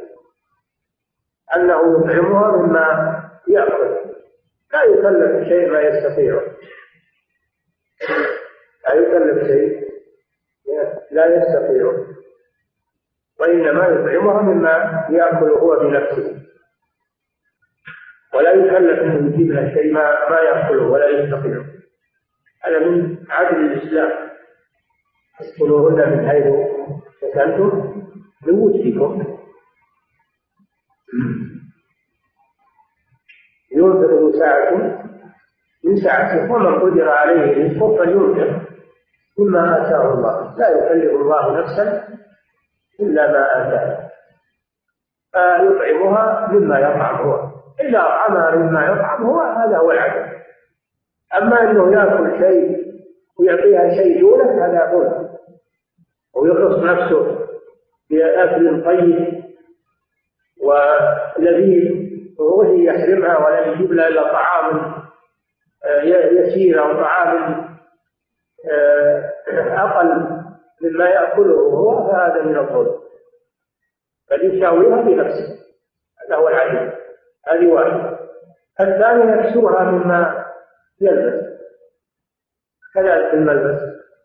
أنه 1.56 2.00
يطعمها 2.00 2.56
مما 2.56 3.18
يأكل 3.48 3.96
لا 4.72 4.82
يكلف 4.84 5.48
شيء 5.48 5.70
ما 5.70 5.80
يستطيعه 5.80 6.42
لا 8.88 8.94
يكلف 8.94 9.46
شيء 9.46 9.88
لا 11.10 11.26
يستطيعه 11.26 12.06
وإنما 13.40 13.86
يطعمها 13.86 14.42
مما 14.42 15.06
يأكل 15.10 15.50
هو 15.50 15.78
بنفسه. 15.78 16.42
ولا 18.38 18.52
يكلف 18.52 18.98
أن 19.02 19.26
يجيب 19.26 19.52
لها 19.52 19.74
شيء 19.74 19.92
ما 19.92 20.30
ما 20.30 20.38
يأكله 20.40 20.86
ولا 20.86 21.08
يستطيعه 21.08 21.64
هذا 22.64 22.78
من 22.78 23.16
عدل 23.30 23.56
الإسلام. 23.56 24.28
اسكنوهن 25.40 26.10
من 26.10 26.28
حيث 26.28 26.44
سكنتم 27.20 27.94
من 28.46 28.54
وجدكم 28.54 29.38
ينفق 33.76 34.38
ساعة 34.38 34.74
من 35.84 35.96
ساعته 35.96 36.52
ومن 36.52 36.78
قدر 36.80 37.08
عليه 37.08 37.64
رزقه 37.64 37.96
فلينفق 37.96 38.68
مما 39.38 39.82
آتاه 39.82 40.14
الله. 40.14 40.58
لا 40.58 40.68
يكلف 40.68 41.10
الله 41.12 41.60
نفسا 41.60 42.08
إلا 43.00 43.32
ما 43.32 43.42
آتاها. 43.52 44.08
فيطعمها 45.32 46.52
مما 46.52 46.78
يطعم 46.78 47.16
هو 47.16 47.47
إذا 47.80 47.98
أطعمها 47.98 48.56
مما 48.56 48.86
يطعم 48.86 49.26
هو 49.26 49.40
هذا 49.40 49.76
هو 49.78 49.90
العدل. 49.90 50.38
أما 51.36 51.70
أنه 51.70 51.92
يأكل 51.92 52.38
شيء 52.38 52.88
ويعطيها 53.38 53.88
شيء 53.88 54.20
دونه 54.20 54.66
هذا 54.66 54.92
ظلم 54.92 55.28
ويخص 56.34 56.78
نفسه 56.78 57.48
بأكل 58.10 58.84
طيب 58.84 59.44
ولذيذ 60.62 62.08
وهي 62.38 62.84
يحرمها 62.84 63.46
ولا 63.46 63.66
يجيب 63.66 63.92
لها 63.92 64.08
إلا 64.08 64.32
طعام 64.32 64.94
آه، 65.84 66.02
يسير 66.02 66.82
أو 66.82 66.92
طعام 66.92 67.68
آه، 68.70 69.32
أقل 69.56 70.38
مما 70.80 71.08
يأكله 71.08 71.54
هو 71.54 72.10
فهذا 72.10 72.42
من 72.42 72.58
الظلم. 72.58 72.98
بل 74.30 74.54
يساويها 74.54 75.02
بنفسه 75.02 75.58
هذا 76.26 76.36
هو 76.36 76.48
العدل. 76.48 76.97
هذه 77.48 77.66
واحدة. 77.72 78.18
الثاني 78.80 79.32
يكسوها 79.32 79.84
مما 79.84 80.44
يلبس. 81.00 81.44
كذلك 82.94 83.34
الملبس. 83.34 83.80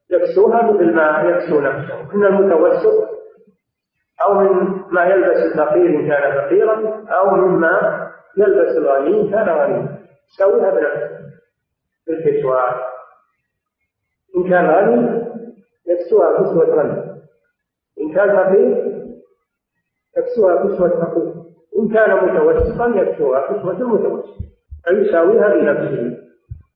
يكسوها 0.09 0.71
مثل 0.71 0.93
ما 0.93 1.21
يكسو 1.21 1.61
نفسه. 1.61 2.15
من 2.17 2.25
المتوسط 2.25 3.09
أو 4.25 4.33
من 4.33 4.81
ما 4.91 5.05
يلبس 5.05 5.37
الفقير 5.37 5.85
إن 5.85 6.07
كان 6.07 6.37
فقيرا 6.37 7.05
أو 7.09 7.35
مما 7.35 8.07
يلبس 8.37 8.77
الغني 8.77 9.21
إن 9.21 9.31
كان 9.31 9.49
غنيا. 9.49 9.97
يسويها 10.33 10.69
بنفسه 10.69 11.19
بالكسوة. 12.07 12.63
إن 14.37 14.49
كان 14.49 14.69
غني 14.69 15.23
يكسوها 15.87 16.41
كسوة 16.41 16.65
غني. 16.65 17.13
إن 18.01 18.13
كان 18.15 18.35
فقير 18.35 18.93
يكسوها 20.17 20.55
كسوة 20.55 20.89
فقير. 20.89 21.42
إن 21.79 21.93
كان 21.93 22.15
متوسطا 22.15 22.87
يكسوها 22.87 23.41
كسوة 23.41 23.71
المتوسط 23.71 24.35
فيساويها 24.85 25.47
بنفسه. 25.47 26.17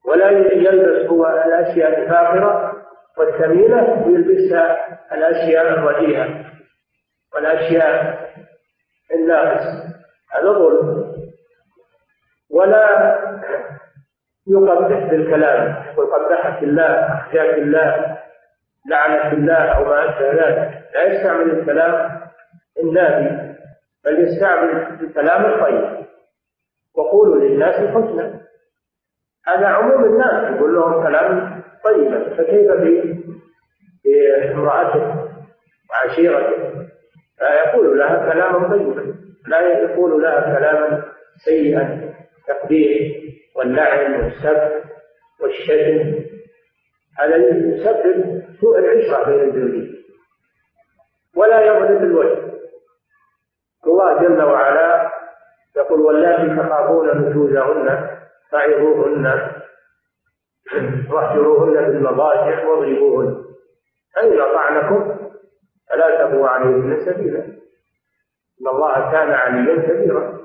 ولا 0.06 0.30
يلبس 0.32 1.10
هو 1.10 1.26
الأشياء 1.26 2.02
الفاخرة 2.02 2.74
والثمينة 3.18 4.04
ويلبسها 4.06 4.78
الأشياء 5.14 5.70
الرديئة 5.70 6.46
والأشياء 7.34 8.20
الناقصة 9.16 9.84
هذا 10.32 10.52
ظلم. 10.52 11.14
ولا 12.52 13.18
يقبح 14.48 15.10
بالكلام 15.10 15.84
يقول 15.94 16.06
قبحك 16.06 16.64
الله 16.64 16.86
أخزاك 16.86 17.58
الله 17.58 18.18
لعنك 18.90 19.34
الله 19.34 19.56
أو 19.56 19.86
ما 19.86 20.06
أشبه 20.10 20.32
ذلك. 20.32 20.84
لا 20.96 21.04
يستعمل 21.04 21.52
الكلام 21.60 22.22
النابي 22.84 23.57
بل 24.08 24.28
يستعمل 24.28 24.70
الكلام 25.02 25.46
الطيب. 25.46 26.06
وقولوا 26.96 27.44
للناس 27.44 27.76
حسنا. 27.76 28.42
هذا 29.48 29.68
عموم 29.68 30.06
الناس 30.06 30.56
يقول 30.56 30.76
لهم 30.76 31.04
كلام 31.08 31.62
طيبا 31.84 32.36
فكيف 32.36 32.72
بامرأته 34.04 35.30
وعشيرته؟ 35.90 36.88
فيقول 37.40 38.00
لها 38.00 38.34
كلاما 38.34 38.70
طيبا 38.70 39.16
لا 39.48 39.62
يقول 39.62 40.22
لها 40.22 40.58
كلاما 40.60 41.04
سيئا. 41.46 42.14
تقبيح 42.48 43.18
واللعن 43.56 44.24
والسب 44.24 44.72
والشتم. 45.42 46.16
هذا 47.20 47.36
يسبب 47.36 48.44
سوء 48.62 48.80
العشرة 48.80 49.30
بين 49.30 49.50
الزوجين. 49.50 50.04
ولا 51.36 51.62
يضرب 51.66 52.04
الوجه. 52.04 52.57
الله 53.86 54.22
جل 54.22 54.42
وعلا 54.42 55.12
يقول 55.78 56.02
واللاتي 56.02 56.56
تخافون 56.56 57.08
نشوزهن 57.08 58.10
فعظوهن 58.52 59.52
واهجروهن 61.12 61.74
في 61.74 61.98
المضاجع 61.98 62.68
واضربوهن 62.68 63.44
فإن 64.16 64.42
أطعنكم 64.42 65.18
فلا 65.90 66.26
تبغوا 66.26 66.48
عليهن 66.48 67.00
سبيلا. 67.06 67.40
إن 68.62 68.68
الله 68.68 69.12
كان 69.12 69.32
عليا 69.32 69.76
كبيرا. 69.76 70.38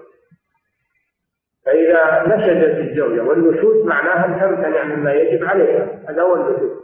فإذا 1.66 2.22
نشدت 2.26 2.78
الزوجة 2.78 3.22
والنشوز 3.22 3.86
معناها 3.86 4.26
أن 4.26 4.40
تمتنع 4.40 4.84
مما 4.84 5.12
يجب 5.12 5.44
عليها. 5.44 5.88
هذا 6.08 6.22
هو 6.22 6.36
النشوز 6.36 6.82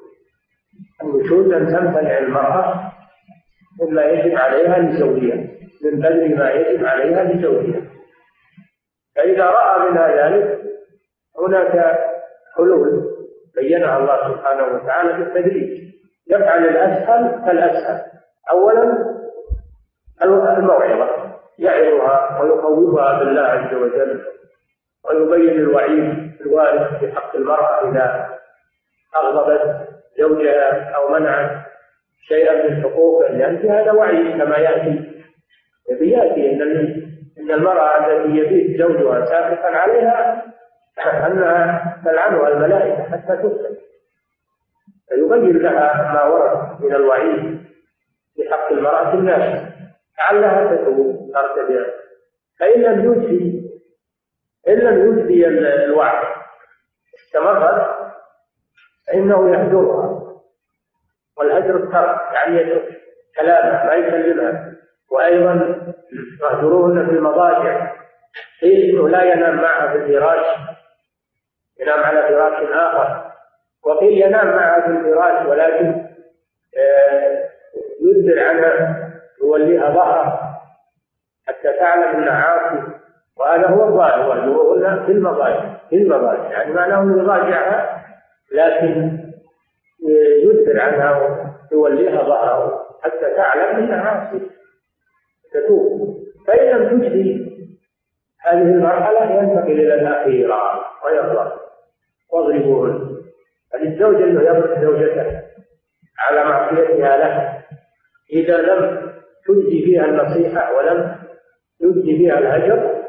النشوز 1.02 1.52
أن 1.52 1.66
تمتنع 1.66 2.18
المرأة 2.18 2.92
مما 3.80 4.04
يجب 4.04 4.38
عليها 4.38 4.78
لزوجها. 4.78 5.57
من 5.84 6.00
بذل 6.00 6.38
ما 6.38 6.50
يجب 6.50 6.86
عليها 6.86 7.24
لزوجها 7.24 7.80
فإذا 9.16 9.44
رأى 9.44 9.90
منها 9.90 10.28
ذلك 10.28 10.60
هناك 11.38 11.98
حلول 12.56 13.14
بينها 13.54 13.98
الله 13.98 14.34
سبحانه 14.34 14.64
وتعالى 14.64 15.12
بالتدريج 15.12 15.88
يفعل 16.30 16.64
الأسهل 16.64 17.42
فالأسهل 17.46 18.02
أولا 18.50 19.08
الموعظة. 20.58 21.28
يعظها 21.58 22.40
ويخوفها 22.42 23.18
بالله 23.18 23.42
عز 23.42 23.74
وجل 23.74 24.24
ويبين 25.04 25.58
الوعيد 25.60 26.32
الوارد 26.40 26.98
في 27.00 27.12
حق 27.12 27.36
المرأة 27.36 27.90
إذا 27.90 28.38
أغضبت 29.16 29.88
زوجها 30.18 30.90
أو 30.90 31.08
منعت 31.08 31.50
شيئا 32.28 32.68
من 32.68 32.82
حقوقه 32.82 33.28
لأن 33.28 33.70
هذا 33.70 33.92
وعي 33.92 34.32
كما 34.38 34.56
يأتي 34.56 35.17
يأتي 35.90 36.52
إن 36.52 36.62
إن 37.38 37.50
المرأة 37.50 38.06
التي 38.06 38.36
يبيت 38.36 38.78
زوجها 38.80 39.24
ساخطا 39.24 39.68
عليها 39.68 40.44
أنها 41.26 42.00
تلعنها 42.04 42.48
الملائكة 42.48 43.02
حتى 43.02 43.36
تسلم 43.36 43.76
فيبين 45.08 45.58
لها 45.58 46.12
ما 46.12 46.24
ورد 46.24 46.84
من 46.84 46.94
الوعيد 46.94 47.58
في 48.34 48.50
حق 48.50 48.72
المرأة 48.72 49.14
الناس. 49.14 49.68
لعلها 50.18 50.76
تتوب 50.76 51.32
ترتدع. 51.34 51.84
فإن 52.60 52.82
لم 52.82 53.12
يجزي 53.12 53.68
إن 54.68 54.74
لم 54.74 55.18
يجزي 55.18 55.48
الوعد. 55.84 56.26
استمرت 57.14 57.96
فإنه 59.06 59.50
يهجرها 59.50 60.32
والهجر 61.36 61.76
الترك 61.76 62.20
يعني 62.32 62.56
يترك 62.56 63.02
كلامه 63.36 63.86
ما 63.86 63.94
يكلمها. 63.94 64.77
وأيضا 65.10 65.76
يهجروهن 66.42 67.06
في 67.06 67.12
المضاجع. 67.12 67.92
قيل 68.62 68.90
إنه 68.90 69.08
لا 69.08 69.22
ينام 69.22 69.56
معها 69.56 69.92
في 69.92 69.96
الفراش 69.96 70.46
ينام 71.80 72.00
على 72.00 72.22
فراش 72.22 72.62
آخر. 72.72 73.32
وقيل 73.84 74.22
ينام 74.22 74.46
معها 74.46 74.80
في 74.80 74.86
الفراش 74.86 75.46
ولكن 75.46 76.08
آه، 76.78 77.48
يدبر 78.00 78.42
عنها 78.42 79.04
يوليها 79.42 79.90
ظهره 79.90 80.40
حتى 81.48 81.72
تعلم 81.78 82.16
انها 82.16 82.44
عاصي 82.44 82.82
وهذا 83.36 83.68
هو 83.68 83.88
الظاهر 83.88 84.28
واهجروهن 84.28 85.06
في 85.06 85.12
المضاجع 85.12 85.74
في 85.90 85.96
المضاجع. 85.96 86.50
يعني 86.50 86.72
معناه 86.72 87.02
أنه 87.02 87.22
يضاجعها 87.22 88.04
لكن 88.52 89.18
يدبر 90.42 90.80
عنها 90.80 91.20
ويوليها 91.72 92.22
ظهره 92.22 92.86
حتى 93.02 93.34
تعلم 93.36 93.76
انها 93.76 94.00
عاصي 94.00 94.47
تتوب. 95.52 96.18
فإن 96.46 96.76
لم 96.76 97.00
تجدي 97.00 97.48
هذه 98.40 98.62
المرحلة 98.62 99.24
ينتقل 99.24 99.72
إلى 99.72 99.94
الأخيرة. 99.94 100.84
ويضرب 101.04 101.52
واضربوهن. 102.32 103.18
فللزوج 103.72 104.22
أنه 104.22 104.42
يضرب 104.42 104.82
زوجته 104.82 105.42
على 106.18 106.44
معصيتها 106.44 107.16
له 107.16 107.62
إذا 108.32 108.56
لم 108.56 109.12
تجدي 109.46 109.84
فيها 109.84 110.04
النصيحة 110.04 110.76
ولم 110.76 111.16
يجدي 111.80 112.16
فيها 112.16 112.38
الهجر 112.38 113.04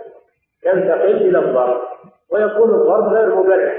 ينتقل 0.65 1.15
إلى 1.15 1.39
الضرب. 1.39 1.81
ويكون 2.29 2.69
الضرب 2.69 3.13
غير 3.13 3.35
مبرح. 3.35 3.73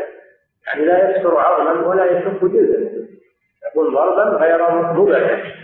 يعني 0.66 0.84
لا 0.84 1.10
يكسر 1.10 1.38
عظما 1.38 1.86
ولا 1.88 2.04
يشق 2.04 2.44
جلدا. 2.44 2.90
يكون 3.70 3.94
ضربا 3.94 4.22
غير 4.22 4.70
مبرح. 4.92 5.54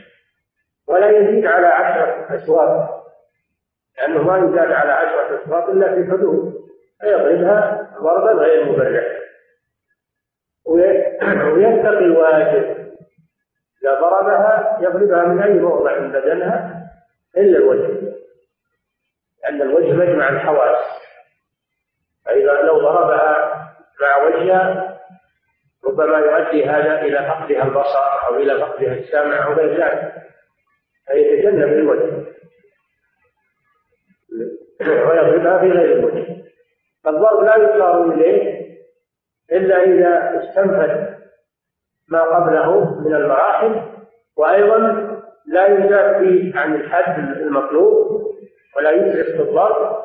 ولا 0.89 1.11
يزيد 1.11 1.47
على 1.47 1.67
عشرة 1.67 2.37
أشواط 2.37 2.97
لأنه 3.99 4.23
ما 4.23 4.39
يزاد 4.39 4.73
على 4.73 4.93
عشرة 4.93 5.43
أشواط 5.45 5.69
إلا 5.69 5.95
في 5.95 6.11
حدود. 6.11 6.67
فيضربها 7.01 7.91
ضربا 8.01 8.33
غير 8.33 8.65
مبرح. 8.65 9.05
ويتقي 10.67 11.99
الواجب 11.99 12.87
إذا 13.83 14.01
ضربها 14.01 14.79
يضربها 14.81 15.25
من 15.25 15.43
أي 15.43 15.53
موضع 15.53 15.99
من 15.99 16.13
بدنها 16.13 16.91
إلا 17.37 17.59
الوجه. 17.59 18.13
لأن 19.43 19.63
الوجه 19.63 19.93
مجمع 19.93 20.29
الحواس. 20.29 20.85
فإذا 22.25 22.53
لو 22.53 22.79
ضربها 22.79 23.53
مع 24.01 24.17
وجهها 24.17 24.99
ربما 25.87 26.19
يؤدي 26.19 26.67
هذا 26.67 27.01
إلى 27.01 27.19
فقدها 27.19 27.65
البصر 27.65 28.29
أو 28.29 28.37
إلى 28.37 28.61
فقدها 28.61 28.93
السمع 28.93 29.47
أو 29.47 29.53
غير 29.53 29.85
ذلك. 29.85 30.13
فيتجنب 31.09 31.69
الوجه. 31.73 32.27
ويضربها 34.81 35.59
في 35.59 35.71
غير 35.71 35.99
الوجه. 35.99 36.27
فالضرب 37.05 37.45
لا 37.45 37.57
يصار 37.57 38.13
إليه 38.13 38.67
إلا 39.53 39.83
إذا 39.83 40.41
استنفذ 40.43 41.17
ما 42.09 42.23
قبله 42.23 43.01
من 43.01 43.15
المراحل 43.15 43.83
وأيضا 44.37 44.79
لا 45.47 45.67
يزاد 45.67 46.19
فيه 46.19 46.59
عن 46.59 46.75
الحد 46.75 47.19
المطلوب 47.37 48.27
ولا 48.77 48.91
يسرف 48.91 49.27
في 49.37 49.43
الضرب 49.43 50.05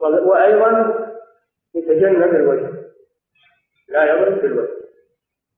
وأيضا 0.00 0.98
يتجنب 1.74 2.34
الوجه. 2.34 2.70
لا 3.88 4.04
يضرب 4.14 4.40
في 4.40 4.46
الوجه 4.46 4.82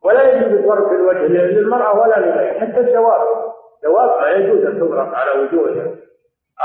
ولا 0.05 0.32
يجوز 0.32 0.53
الضرب 0.53 0.89
في 0.89 0.95
الوجه 0.95 1.26
للمرأة 1.26 2.01
ولا 2.01 2.20
لغيرها 2.20 2.61
حتى 2.61 2.80
الجواب 2.80 3.53
الدواب 3.85 4.20
ما 4.20 4.30
يجوز 4.30 4.64
أن 4.64 4.78
تغرق 4.80 5.14
على 5.14 5.41
وجوهها 5.41 5.97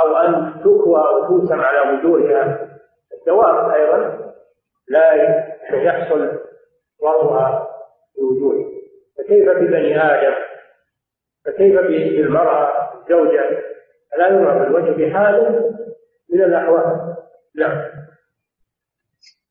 أو 0.02 0.18
أن 0.18 0.60
تكوى 0.62 1.00
أو 1.00 1.28
توسم 1.28 1.62
على 1.62 1.98
وجوهها. 1.98 2.70
الدواب 3.20 3.70
أيضا 3.72 4.32
لا 4.88 5.14
يحصل 5.72 6.30
في 8.16 8.24
وجوهها 8.24 8.70
فكيف 9.18 9.50
ببني 9.50 9.98
آدم؟ 10.02 10.36
فكيف 11.46 11.80
بالمرأة 11.80 12.94
الزوجة؟ 12.94 13.64
لا 14.18 14.28
يرى 14.28 14.60
بالوجه 14.60 14.92
بحال 14.92 15.64
من 16.30 16.44
الأحوال؟ 16.44 17.16
نعم. 17.56 17.82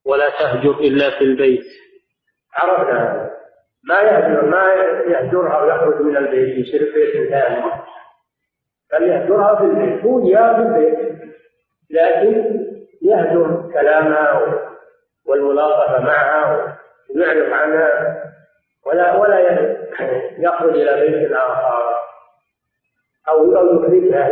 ولا 0.06 0.28
تهجر 0.28 0.70
إلا 0.70 1.18
في 1.18 1.24
البيت. 1.24 1.64
عرفنا. 2.54 3.30
ما 3.84 4.00
يهجر 4.00 4.44
ما 4.44 4.72
يهجرها 5.06 5.62
ويخرج 5.62 6.02
من 6.02 6.16
البيت 6.16 6.66
يصير 6.66 6.92
بيت 6.94 7.30
ثاني. 7.30 7.62
بل 8.92 9.02
يهجرها 9.02 9.54
في 9.56 9.64
البيت. 9.64 10.04
هو 10.04 10.22
في 10.22 10.62
البيت 10.62 11.18
لكن 11.90 12.64
يهجر 13.02 13.70
كلامها 13.72 14.40
والملاطفة 15.26 16.00
معها 16.00 16.78
ويعرف 17.16 17.52
عنها 17.52 18.24
ولا 18.86 19.16
ولا 19.16 19.40
يخرج 20.38 20.74
إلى 20.74 21.00
بيت 21.00 21.32
آخر 21.32 21.98
أو 23.28 23.56
أو 23.56 23.74
يخرجها 23.74 24.28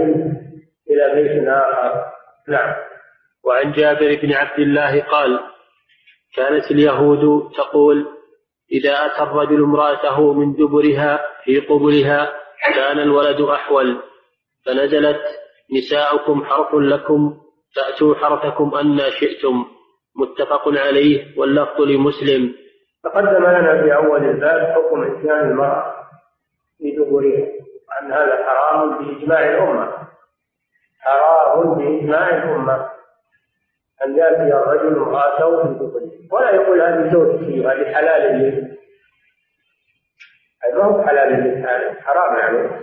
إلى 0.90 1.14
بيت 1.14 1.48
آخر. 1.48 2.04
نعم. 2.48 2.74
وعن 3.44 3.72
جابر 3.72 4.18
بن 4.22 4.32
عبد 4.32 4.58
الله 4.58 5.02
قال 5.02 5.40
كانت 6.36 6.70
اليهود 6.70 7.52
تقول 7.52 8.15
إذا 8.72 9.06
أتى 9.06 9.22
الرجل 9.22 9.62
امرأته 9.62 10.32
من 10.32 10.52
دبرها 10.52 11.20
في 11.44 11.60
قبلها 11.60 12.32
كان 12.74 12.98
الولد 12.98 13.40
أحول. 13.40 14.02
فنزلت 14.66 15.20
نساؤكم 15.76 16.44
حرث 16.44 16.74
لكم 16.74 17.34
فأتوا 17.76 18.14
حرثكم 18.14 18.74
أن 18.74 19.00
شئتم. 19.20 19.64
متفق 20.16 20.68
عليه 20.68 21.38
واللفظ 21.38 21.80
لمسلم. 21.80 22.54
تقدم 23.04 23.44
لنا 23.44 23.82
في 23.82 23.94
أول 23.94 24.24
الباب 24.24 24.74
حكم 24.74 25.02
إتيان 25.02 25.50
المرأة 25.50 25.94
في 26.78 26.90
دبرها 26.90 27.46
وأن 27.88 28.12
هذا 28.12 28.44
حرام 28.46 28.98
بإجماع 28.98 29.40
الأمة. 29.40 29.92
حرام 31.00 31.74
بإجماع 31.74 32.28
الأمة. 32.28 32.95
أن 34.04 34.16
يأتي 34.18 34.42
الرجل 34.42 34.96
امرأته 34.96 35.62
في 35.62 35.74
دبره 35.74 36.10
ولا 36.32 36.50
يقول 36.50 36.80
هذه 36.80 37.12
زوجتي 37.12 37.60
وهذه 37.60 37.94
حلال 37.94 38.38
لي. 38.38 38.76
ما 40.74 40.84
هو 40.84 41.02
حلال 41.02 41.32
للثاني 41.32 42.00
حرام 42.00 42.38
يعني. 42.38 42.80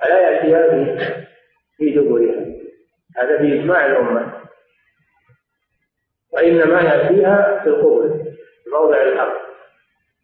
فلا 0.00 0.20
يأتيها 0.20 0.70
في 0.70 0.98
في 1.76 1.90
دبرها. 1.90 2.44
هذا 3.16 3.38
في 3.38 3.60
إجماع 3.60 3.86
الأمة. 3.86 4.32
وإنما 6.32 6.80
يأتيها 6.80 7.60
في 7.62 7.68
القبل 7.68 8.24
في 8.64 8.70
موضع 8.70 9.02
الحرب 9.02 9.34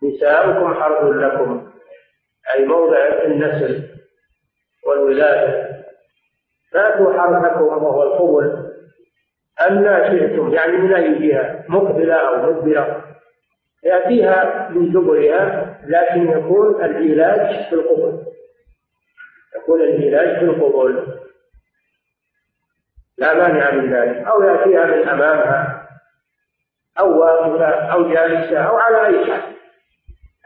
نساؤكم 0.03 0.75
حرب 0.75 1.13
لكم. 1.13 1.73
أي 2.55 2.65
موضع 2.65 2.99
النسل 3.25 3.89
والولادة. 4.87 5.75
فأتوا 6.73 7.13
حرثكم 7.21 7.63
وهو 7.65 8.03
القبل 8.03 8.64
أن 9.71 10.05
شئتم 10.11 10.55
يعني 10.55 10.77
من 10.77 10.95
أي 10.95 11.29
جهة 11.29 11.65
مقبلة 11.69 12.15
أو 12.15 12.53
مدبرة 12.53 13.05
يأتيها 13.83 14.69
من 14.69 14.93
دبرها 14.93 15.77
لكن 15.87 16.31
يكون 16.31 16.85
العلاج 16.85 17.69
في 17.69 17.73
القبل 17.75 18.23
يكون 19.57 19.81
العلاج 19.81 20.39
في 20.39 20.45
القبل 20.45 21.07
لا 23.19 23.35
مانع 23.35 23.71
من 23.71 23.95
ذلك. 23.95 24.27
أو 24.27 24.43
يأتيها 24.43 24.87
من 24.87 25.09
أمامها 25.09 25.89
أو 26.99 27.21
واقفة 27.21 27.67
أو 27.67 28.09
جالسة 28.09 28.59
أو 28.59 28.77
على 28.77 29.07
أي 29.07 29.33
حال 29.33 29.55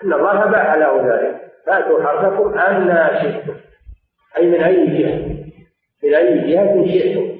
أن 0.04 0.12
الله 0.12 0.44
باح 0.46 0.74
له 0.74 1.14
ذلك. 1.14 1.52
فأتوا 1.66 2.02
حرثكم 2.02 2.58
أن 2.58 3.20
شئتم. 3.22 3.54
أي 4.36 4.46
من 4.46 4.62
أي 4.62 4.86
جهة؟ 4.86 5.18
من 6.04 6.14
أي 6.14 6.52
جهة 6.52 6.86
شئتم. 6.86 7.37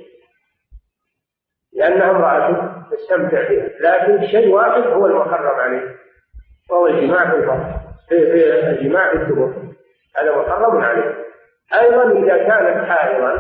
لأنها 1.79 2.11
امرأة 2.11 2.75
تستمتع 2.91 3.49
بها 3.49 3.69
لكن 3.81 4.27
شيء 4.27 4.49
واحد 4.55 4.83
هو 4.83 5.07
المحرم 5.07 5.61
عليه 5.61 5.97
وهو 6.71 6.87
الجماع 6.87 7.31
في 7.31 7.37
الفرج 7.37 7.89
في, 8.09 8.71
الجماع 8.71 9.11
في 9.11 9.17
الدبر. 9.17 9.53
هذا 10.17 10.37
محرم 10.37 10.81
عليه. 10.81 11.15
أيضا 11.81 12.13
إذا 12.13 12.37
كانت 12.39 12.85
حائضا 12.91 13.33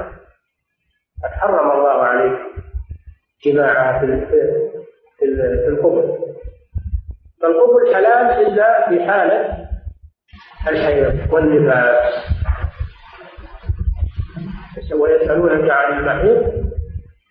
قد 1.24 1.30
حرم 1.30 1.70
الله 1.70 2.02
عليه 2.02 2.38
جماعها 3.44 3.98
في 4.00 4.26
في 5.18 5.68
القبر. 5.68 6.18
فالقبر 7.42 7.94
حلال 7.94 8.46
إلا 8.46 8.88
في 8.88 9.04
حالة 9.04 9.68
الحيض 10.68 11.32
والنفاس. 11.32 12.14
ويسألونك 14.92 15.70
عن 15.70 15.98
المحيض 15.98 16.68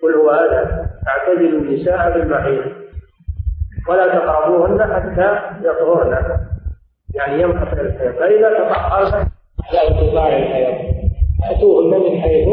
قل 0.01 0.13
هو 0.13 0.31
هذا. 0.31 0.86
اعتزلوا 1.07 1.61
النساء 1.61 2.11
في 2.11 2.77
ولا 3.89 4.07
تقربوهن 4.07 4.93
حتى 4.93 5.39
يطهرن. 5.67 6.39
يعني 7.15 7.41
ينقطع 7.41 7.81
الحيض 7.81 8.11
فإذا 8.11 8.49
تطهرن 8.53 9.29
لا 9.73 9.87
انقطاع 9.87 10.37
الحيض. 10.37 10.75
أتوهن 11.51 11.99
من 11.99 12.21
حيث 12.21 12.47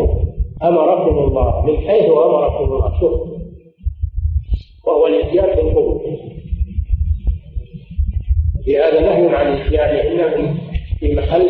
أمركم 0.62 1.18
الله. 1.18 1.66
من 1.66 1.76
حيث 1.76 2.04
أمركم 2.04 2.64
الله. 2.64 3.00
شوف. 3.00 3.20
وهو 4.86 5.06
الإتيان 5.06 5.46
بالقبور 5.46 6.00
في 8.64 8.78
هذا 8.78 9.00
نهي 9.00 9.36
عن 9.36 9.46
إتيانهن 9.46 10.56
في 11.00 11.14
محل 11.14 11.48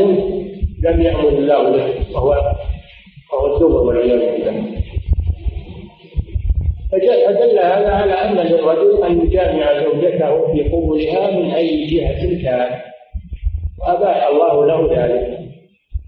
لم 0.83 1.01
يأمر 1.01 1.29
الله 1.29 1.71
به 1.71 2.15
وهو 2.15 2.55
وهو 3.33 3.55
الدبر 3.55 3.81
والعياذ 3.81 4.19
بالله. 4.19 4.74
فدل 7.01 7.59
هذا 7.59 7.91
على 7.91 8.13
أن 8.13 8.47
للرجل 8.47 9.05
أن 9.05 9.27
يجامع 9.27 9.83
زوجته 9.83 10.53
في 10.53 10.63
قبولها 10.69 11.31
من 11.31 11.51
أي 11.51 11.87
جهة 11.87 12.43
كان 12.43 12.81
وأباح 13.81 14.27
الله 14.27 14.67
له 14.67 15.05
ذلك. 15.05 15.39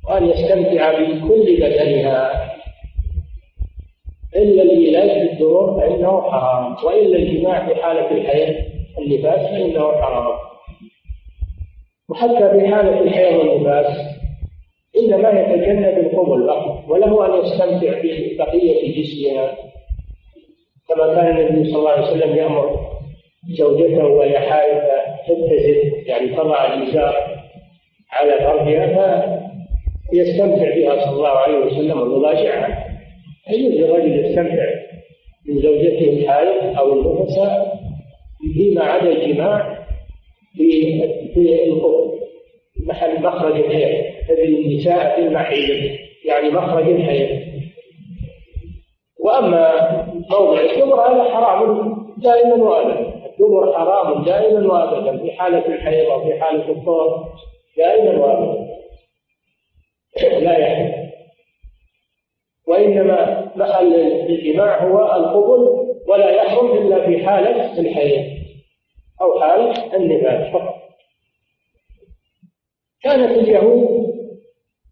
وأن 0.09 0.29
يستمتع 0.29 0.93
بكل 0.93 1.57
بدنها. 1.57 2.53
إلا 4.37 4.63
الإيلاج 4.63 5.29
بالدروع 5.29 5.81
فإنه 5.81 6.21
حرام. 6.23 6.77
وإلا 6.85 7.19
الجماع 7.19 7.67
في 7.67 7.83
حالة 7.83 8.11
الحيض 8.11 8.55
النفاس 8.99 9.51
فإنه 9.51 9.93
حرام. 9.93 10.39
وحتى 12.09 12.51
في 12.51 12.69
حالة 12.69 13.01
الحيض 13.01 13.37
والنفاس 13.39 13.97
إنما 14.99 15.31
يتجنب 15.31 15.99
القبل 15.99 16.47
فقط 16.49 16.85
وله 16.89 17.27
أن 17.27 17.45
يستمتع 17.45 17.99
ببقية 17.99 19.03
جسمها. 19.03 19.57
كما 20.89 21.15
كان 21.15 21.39
النبي 21.39 21.71
صلى 21.71 21.79
الله 21.79 21.91
عليه 21.91 22.07
وسلم 22.07 22.37
يأمر 22.37 22.81
زوجته 23.59 24.05
وهي 24.07 24.39
حائض 24.39 24.81
تتزن 25.29 25.93
يعني 26.07 26.29
تضع 26.29 26.75
الإزار 26.75 27.15
على 28.13 28.33
فرجها 28.39 29.43
فيستمتع 30.11 30.75
بها 30.77 31.05
صلى 31.05 31.17
الله 31.17 31.29
عليه 31.29 31.59
وسلم 31.59 32.01
ويضاجعها 32.01 32.87
يجوز 33.51 33.73
للرجل 33.73 34.25
يستمتع 34.25 34.67
من 35.49 35.63
زوجته 35.63 36.09
الحائض 36.09 36.79
أو 36.79 36.93
النفساء 36.93 37.77
فيما 38.55 38.85
عدا 38.85 39.09
الجماع 39.13 39.79
في 40.57 41.01
في 41.35 41.73
محل 42.87 43.23
مخرج 43.23 43.57
الحيض 43.57 44.05
تجد 44.29 44.49
النساء 44.49 45.17
في 45.17 45.27
المحيض 45.27 45.91
يعني 46.25 46.51
مخرج 46.51 46.89
الحيض. 46.89 47.46
وأما 49.27 49.63
موضع 50.31 50.61
الدبر 50.61 51.01
هذا 51.01 51.25
حرام. 51.35 51.97
دائما 52.19 52.55
وابدا. 52.55 53.27
الدبر 53.27 53.73
حرام 53.79 54.25
دائما 54.25 54.73
وابدا. 54.73 55.19
في 55.19 55.33
حالة 55.33 55.67
الحيض 55.67 56.07
وفي 56.09 56.41
حالة 56.41 56.71
الطهر 56.71 57.29
دائما 57.77 58.27
وابدا. 58.27 58.67
لا 60.41 60.59
يحل 60.59 61.07
وإنما 62.67 63.51
محل 63.57 63.95
الجماع 64.31 64.85
هو 64.85 64.99
القبل 65.17 65.87
ولا 66.09 66.31
يحرم 66.31 66.71
إلا 66.79 67.07
في 67.07 67.27
حالة 67.27 67.79
الحيض 67.81 68.25
أو 69.23 69.41
حالة 69.41 69.97
النفاس 69.97 70.53
فقط. 70.53 70.75
كانت 73.03 73.39
اليهود 73.39 74.07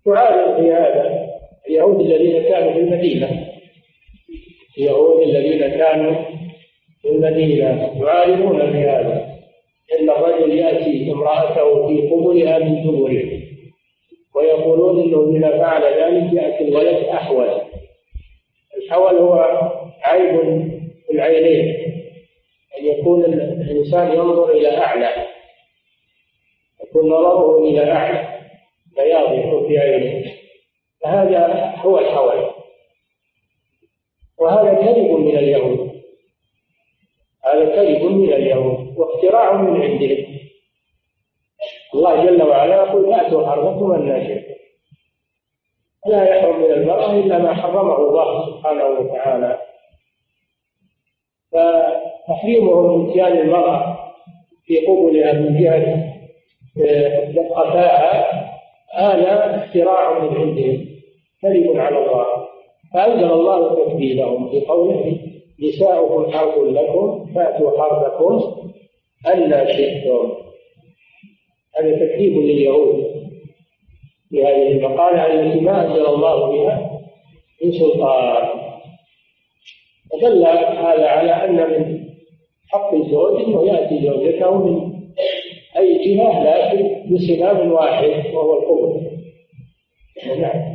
تعارض 0.05 0.57
في 0.57 0.73
هذا. 0.73 1.29
اليهود 1.69 2.01
الذين 2.01 2.43
كانوا 2.43 2.73
في 2.73 2.79
المدينة. 2.79 3.44
اليهود 4.79 5.23
الذين 5.23 5.61
كانوا 5.69 6.15
في 7.03 7.09
المدينة 7.09 7.93
يعارضون 8.03 8.59
بهذا 8.59 9.35
إن 10.01 10.11
الرجل 10.11 10.59
يأتي 10.59 11.13
امرأته 11.13 11.87
في 11.89 12.09
قبلها 12.09 12.59
من 12.59 12.83
دبره 12.83 13.41
ويقولون 14.35 15.01
إنه 15.03 15.37
إذا 15.37 15.59
فعل 15.59 15.83
ذلك 15.83 16.33
يأتي 16.33 16.65
الولد 16.65 17.05
أحول. 17.05 17.49
الحول 18.77 19.15
هو 19.17 19.35
عيب 20.03 20.41
في 21.07 21.13
العينين 21.13 21.75
أن 22.79 22.85
يكون 22.87 23.25
الإنسان 23.25 24.13
ينظر 24.13 24.51
إلى 24.51 24.79
أعلى 24.79 25.11
يكون 26.85 27.09
نظره 27.09 27.59
إلى 27.59 27.93
أعلى 27.93 28.29
بياض 28.97 29.67
في 29.67 29.79
عينه. 29.79 30.25
فهذا 31.03 31.75
هو 31.77 31.99
الحول. 31.99 32.54
وهذا 34.45 34.75
كذب 34.75 35.11
من 35.11 35.37
اليهود. 35.39 36.03
هذا 37.45 37.65
كذب 37.77 38.03
من 38.05 38.33
اليهود. 38.33 38.99
واختراع 38.99 39.53
من 39.53 39.83
عندهم. 39.83 40.35
الله 41.95 42.25
جل 42.25 42.43
وعلا 42.43 42.75
يقول 42.75 43.11
فاتوا 43.11 43.47
حرمكم 43.47 43.95
الناشئ 43.95 44.41
لا 46.07 46.25
يحرم 46.25 46.61
من 46.61 46.71
المرأة 46.71 47.13
إلا 47.13 47.39
ما 47.39 47.55
حرمه 47.55 47.97
الله 47.97 48.47
سبحانه 48.47 48.85
وتعالى. 48.85 49.59
فتحريمه 51.53 52.97
من 52.97 53.11
اتيان 53.11 53.39
المرأة 53.39 54.13
في 54.67 54.87
قبلها 54.87 55.33
من 55.33 55.61
جهة 55.61 56.15
قفاها 57.51 58.45
هذا 58.95 59.65
اختراع 59.65 60.19
من 60.19 60.37
عندهم. 60.37 60.87
كذب 61.43 61.77
على 61.77 61.99
الله. 61.99 62.27
فأنزل 62.95 63.33
الله 63.33 63.75
تكذيبهم 63.75 64.51
بقوله 64.53 65.19
نساؤكم 65.61 66.33
حرث 66.33 66.59
لكم 66.59 67.27
فأتوا 67.35 67.71
حرثكم 67.79 68.41
أن 69.27 69.67
شئتم. 69.69 70.33
هذا 71.79 71.97
تكذيب 71.97 72.39
لليهود 72.39 73.05
في 74.31 74.45
هذه 74.45 74.71
المقالة 74.73 75.27
التي 75.27 75.61
ما 75.61 75.87
أنزل 75.87 76.07
الله 76.07 76.53
بها 76.53 77.01
من 77.65 77.73
سلطان. 77.73 78.49
فدل 80.13 80.47
هذا 80.47 81.09
على 81.09 81.31
أن 81.31 81.57
من 81.57 82.05
حق 82.69 82.95
الزوج 82.95 83.43
أنه 83.43 83.67
يأتي 83.67 84.07
زوجته 84.07 84.59
من 84.59 84.95
أي 85.77 86.15
جهة 86.17 86.45
لكن 86.45 87.15
بسباب 87.15 87.71
واحد 87.71 88.35
وهو 88.35 88.59
القبر. 88.59 89.01
نعم. 90.41 90.74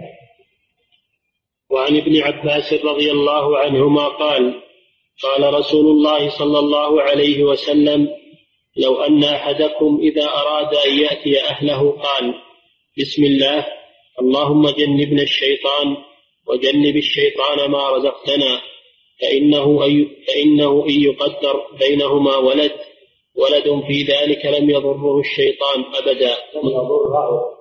وعن 1.70 1.98
ابن 1.98 2.22
عباس 2.22 2.74
رضي 2.74 3.12
الله 3.12 3.58
عنهما 3.58 4.08
قال 4.08 4.62
قال 5.24 5.54
رسول 5.54 5.86
الله 5.86 6.30
صلى 6.30 6.60
الله 6.60 7.02
عليه 7.02 7.44
وسلم 7.44 8.10
لو 8.78 9.02
أن 9.02 9.24
أحدكم 9.24 10.00
إذا 10.02 10.26
أراد 10.26 10.76
أن 10.76 11.00
يأتي 11.00 11.42
أهله 11.42 11.92
قال 11.92 12.34
بسم 12.98 13.24
الله 13.24 13.68
اللهم 14.22 14.70
جنبنا 14.70 15.22
الشيطان 15.22 15.98
وجنب 16.48 16.98
الشيطان 16.98 17.72
ما 17.72 17.90
رزقتنا 17.90 18.62
فإنه 19.22 19.84
أي 19.84 20.08
فإنه 20.28 20.86
إن 20.90 21.02
يقدر 21.02 21.64
بينهما 21.80 22.38
ولد 22.38 22.72
ولد 23.36 23.84
في 23.88 24.04
ذلك 24.04 24.46
لم 24.46 24.70
يضره 24.70 25.20
الشيطان 25.20 25.84
أبدا. 25.94 26.38
لم 26.56 26.70
يضره. 26.70 27.60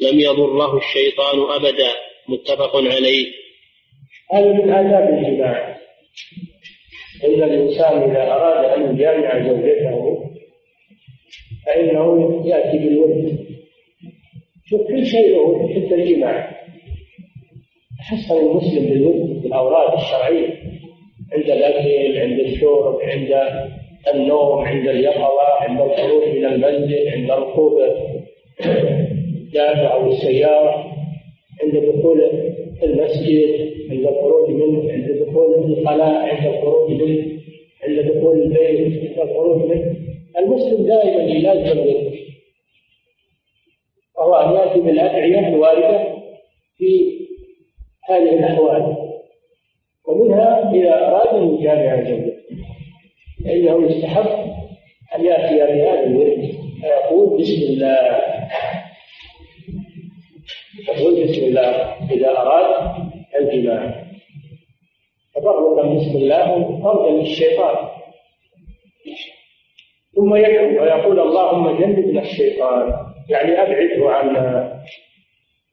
لم 0.00 0.20
يضره 0.20 0.76
الشيطان 0.76 1.40
أبدا. 1.40 1.94
متفق 2.28 2.76
عليه. 2.76 3.43
هذا 4.32 4.52
من 4.52 4.70
آداب 4.70 5.14
الجماع 5.14 5.76
إن 7.24 7.42
الإنسان 7.42 8.10
إذا 8.10 8.22
أراد 8.22 8.64
أن 8.64 8.94
يجامع 8.94 9.48
زوجته 9.48 10.24
فإنه 11.66 12.42
يأتي 12.46 12.78
بالود. 12.78 13.38
شوف 14.66 14.88
كل 14.88 15.06
شيء 15.06 15.30
له 15.30 15.68
حتى 15.68 15.94
الجماع 15.94 16.50
تحصل 17.98 18.40
المسلم 18.40 18.86
بالود 18.86 19.42
بالأوراد 19.42 19.92
الشرعية. 19.92 20.74
عند 21.32 21.50
الأكل 21.50 22.18
عند 22.18 22.40
الشرب 22.40 23.00
عند 23.02 23.32
النوم 24.14 24.58
عند 24.58 24.88
اليقظة 24.88 25.48
عند 25.60 25.80
الخروج 25.80 26.28
من 26.28 26.44
المنزل 26.44 27.08
عند 27.08 27.30
ركوب 27.30 27.72
الدابة 29.34 29.86
أو 29.86 30.06
السيارة 30.12 30.92
عند 31.62 31.76
دخول 31.76 32.20
المسجد 32.82 33.72
عند 33.90 34.06
الخروج 34.06 34.50
منه 34.50 34.92
عند 34.92 35.22
دخول 35.22 35.54
الخلاء 35.54 36.14
عند 36.14 36.54
الخروج 36.54 36.90
منه 36.90 37.40
عند 37.82 38.00
دخول 38.00 38.42
البيت 38.42 39.18
عند 39.20 39.30
الخروج 39.30 39.62
منه. 39.62 39.96
المسلم 40.38 40.86
دائما 40.86 41.22
يلازم 41.22 41.78
الذكر 41.78 42.14
وهو 44.16 44.34
أن 44.34 44.52
يأتي 44.52 44.80
بالأدعية 44.80 45.48
الواردة 45.48 46.14
في 46.76 47.18
هذه 48.08 48.38
الأحوال. 48.38 48.96
ومنها 50.08 50.72
إذا 50.74 50.94
أراد 50.94 51.42
أن 51.42 51.54
يجامع 51.54 51.96
زوجته 51.96 52.34
فإنه 53.44 53.86
يستحب 53.86 54.50
أن 55.16 55.24
يأتي 55.24 55.56
بهذا 55.56 56.06
الورد. 56.06 56.50
فيقول 56.80 57.40
بسم 57.40 57.62
الله. 57.62 58.33
تبركا 66.14 66.14
بسم 66.14 66.22
الله 66.22 66.80
طردا 66.84 67.10
للشيطان. 67.10 67.88
ثم 70.16 70.34
يدعو 70.34 70.82
ويقول 70.82 71.20
اللهم 71.20 71.78
جنبنا 71.78 72.20
الشيطان. 72.20 72.92
يعني 73.30 73.62
أبعده 73.62 74.10
عنا. 74.10 74.80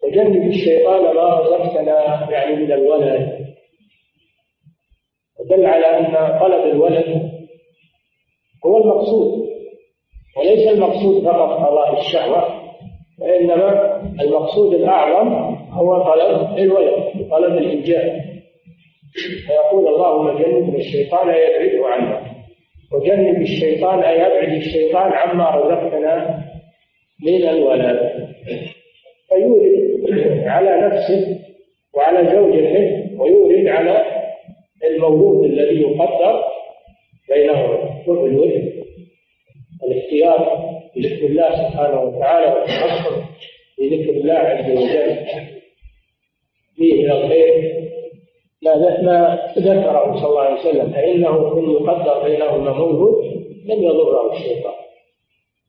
وجنب 0.03 0.47
الشيطان 0.47 1.15
ما 1.15 1.39
رزقتنا 1.39 2.31
يعني 2.31 2.55
من 2.55 2.71
الولد. 2.71 3.45
ودل 5.39 5.65
على 5.65 5.85
أن 5.85 6.39
طلب 6.39 6.65
الولد 6.65 7.31
هو 8.65 8.77
المقصود. 8.77 9.47
وليس 10.37 10.67
المقصود 10.67 11.23
فقط 11.23 11.49
قضاء 11.49 11.99
الشهوة 11.99 12.61
وإنما 13.21 14.01
المقصود 14.21 14.73
الأعظم 14.73 15.55
هو 15.71 16.03
طلب 16.03 16.57
الولد 16.57 17.29
طلب 17.31 17.57
الإنجاب 17.57 18.30
فيقول 19.47 19.87
اللهم 19.87 20.37
جنبنا 20.37 20.77
الشيطان 20.77 21.27
يبعده 21.27 21.87
عنا 21.87 22.31
وجنب 22.93 23.41
الشيطان 23.41 23.99
أي 24.03 24.25
أبعد 24.27 24.53
الشيطان 24.57 25.11
عما 25.13 25.49
رزقتنا 25.49 26.43
من 27.25 27.49
الولد 27.49 27.99
فيورد 29.29 30.43
على 30.47 30.87
نفسه 30.87 31.39
وعلى 31.93 32.31
زوجته 32.35 33.21
ويورد 33.21 33.67
على 33.67 34.05
المولود 34.83 35.45
الذي 35.45 35.81
يقدر 35.81 36.43
بينهما 37.29 38.03
شوف 38.05 38.25
الوجه 38.25 38.73
الاختيار 39.83 40.69
بذكر 40.95 41.25
الله 41.25 41.49
سبحانه 41.69 42.01
وتعالى 42.01 42.53
والتحصن 42.53 43.21
بذكر 43.79 44.09
الله 44.09 44.33
عز 44.33 44.71
وجل. 44.71 45.17
فيه 46.75 47.03
من 47.03 47.11
الخير. 47.11 47.80
ما 48.63 49.01
ما 49.01 49.51
ذكره 49.57 50.15
صلى 50.15 50.29
الله 50.29 50.41
عليه 50.41 50.59
وسلم 50.59 50.91
فإنه 50.91 51.57
إن 51.57 51.71
يقدر 51.71 52.23
بينهما 52.23 52.73
مولود 52.73 53.25
لم 53.65 53.83
يضره 53.83 54.33
الشيطان. 54.33 54.73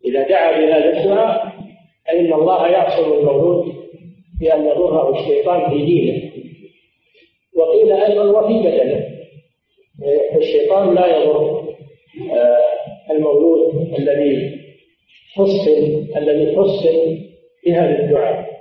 إذا 0.04 0.28
دعا 0.28 0.58
بهذا 0.58 1.00
الدعاء 1.00 1.52
فإن 2.06 2.32
الله 2.32 2.68
يعصم 2.68 3.12
المولود 3.12 3.74
بأن 4.40 4.66
يضره 4.66 5.20
الشيطان 5.20 5.70
في 5.70 5.86
دينه. 5.86 6.32
وقيل 7.56 7.92
أيضا 7.92 8.24
وفي 8.24 8.58
بدنه. 8.58 9.06
الشيطان 10.36 10.94
لا 10.94 11.16
يضر 11.16 11.62
آه، 12.32 13.12
المولود 13.12 13.94
الذي 13.98 14.58
حصن 15.34 16.06
الذي 16.16 16.56
حصن 16.56 17.18
بهذا 17.66 18.04
الدعاء. 18.04 18.51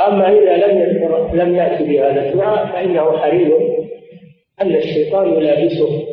أما 0.00 0.28
إذا 0.28 0.66
لم 0.66 1.30
لم 1.32 1.56
يأتي 1.56 1.84
بهذا 1.84 2.28
الدعاء 2.28 2.66
فإنه 2.66 3.18
حري 3.18 3.52
أن 4.62 4.74
الشيطان 4.74 5.34
يلابسه 5.34 6.06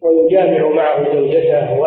ويجامع 0.00 0.68
معه 0.68 1.14
زوجته 1.14 1.80
و 1.80 1.86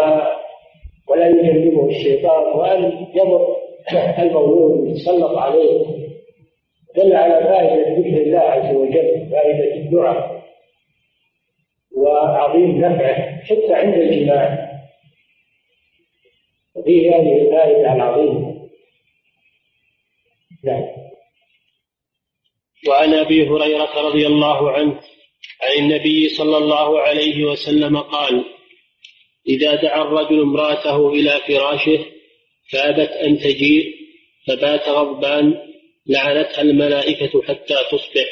ولا 1.08 1.28
يجنبه 1.28 1.88
الشيطان 1.88 2.44
وأن 2.44 3.08
يضر 3.16 3.56
المولود 4.20 4.80
ويتسلط 4.80 5.38
عليه. 5.38 5.86
دل 6.96 7.16
على 7.16 7.44
فائدة 7.44 7.98
ذكر 7.98 8.22
الله 8.22 8.40
عز 8.40 8.76
وجل 8.76 9.30
فائدة 9.32 9.76
الدعاء 9.76 10.42
وعظيم 11.98 12.86
نفعه 12.86 13.42
حتى 13.42 13.74
عند 13.74 13.94
الجماع. 13.94 14.70
وفيه 16.76 17.16
هذه 17.16 17.42
الفائدة 17.42 17.94
العظيمة. 17.94 18.55
نعم. 20.66 20.84
وعن 22.88 23.14
أبي 23.14 23.48
هريرة 23.48 24.02
رضي 24.02 24.28
الله 24.28 24.72
عنه 24.72 25.02
عن 25.62 25.84
النبي 25.84 26.30
صلى 26.30 26.58
الله 26.58 27.00
عليه 27.00 27.44
وسلم 27.44 27.98
قال 27.98 28.46
إذا 29.48 29.76
دعا 29.76 30.02
الرجل 30.02 30.42
امرأته 30.42 31.14
إلى 31.14 31.42
فراشه 31.48 32.06
فأبت 32.72 33.10
أن 33.10 33.38
تجيء 33.40 33.96
فبات 34.48 34.90
غضبان 34.90 35.54
لعنتها 36.08 36.62
الملائكة 36.62 37.42
حتى 37.42 37.76
تصبح 37.92 38.26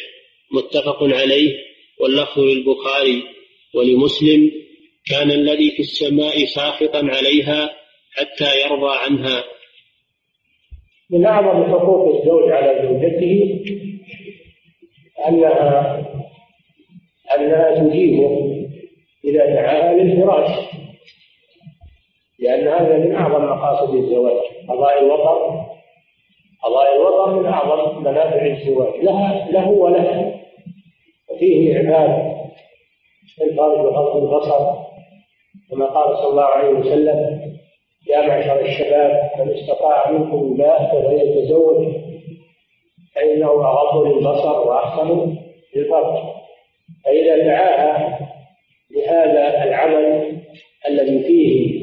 متفق 0.51 1.03
عليه 1.03 1.57
واللفظ 1.99 2.39
للبخاري 2.39 3.23
ولمسلم 3.73 4.51
كان 5.05 5.31
الذي 5.31 5.71
في 5.71 5.79
السماء 5.79 6.45
ساخطا 6.45 7.05
عليها 7.05 7.75
حتى 8.11 8.61
يرضى 8.61 8.95
عنها. 8.97 9.43
من 11.13 11.25
أعظم 11.25 11.63
حقوق 11.71 12.15
الزوج 12.15 12.51
على 12.51 12.87
زوجته 12.87 13.59
أنها 15.27 15.99
أنها 17.35 17.75
تجيبه 17.75 18.53
إذا 19.25 19.45
دعاها 19.45 19.93
للفراش 19.93 20.49
لأن 22.39 22.67
هذا 22.67 22.97
من 22.97 23.15
أعظم 23.15 23.45
مقاصد 23.45 23.95
الزواج. 23.95 24.41
قضاء 24.69 25.03
الوطر 25.03 25.65
قضاء 26.63 26.95
الوطر 26.95 27.39
من 27.39 27.45
أعظم 27.45 28.01
منافع 28.01 28.45
الزواج 28.45 29.03
لها 29.03 29.51
له 29.51 29.69
ولها. 29.69 30.33
وفيه 31.29 31.77
إعمال 31.77 32.33
الفرج 33.41 33.79
وغض 33.79 34.23
البصر 34.23 34.83
كما 35.71 35.85
قال 35.85 36.17
صلى 36.17 36.29
الله 36.29 36.43
عليه 36.43 36.69
وسلم 36.69 37.52
يا 38.07 38.27
معشر 38.27 38.59
الشباب 38.59 39.31
من 39.39 39.53
استطاع 39.53 40.11
منكم 40.11 40.51
الباء 40.51 40.91
فليتزوج 40.91 41.87
فإنه 43.15 43.47
أغض 43.51 44.07
للبصر 44.07 44.67
وأحسن 44.67 45.35
للفرج 45.75 46.17
فإذا 47.05 47.37
دعاها 47.37 48.19
لهذا 48.91 49.63
العمل 49.63 50.37
الذي 50.87 51.23
فيه 51.23 51.73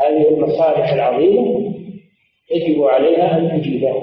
هذه 0.00 0.28
المصالح 0.28 0.92
العظيمة 0.92 1.74
يجب 2.50 2.82
عليها 2.82 3.38
أن 3.38 3.60
تجيبه. 3.60 3.94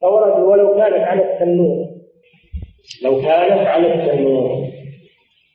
فورد 0.00 0.42
ولو 0.42 0.74
كانت 0.76 0.98
على 1.04 1.22
التنور 1.32 1.86
لو 3.02 3.20
كانت 3.22 3.66
على 3.66 3.94
التنور 3.94 4.68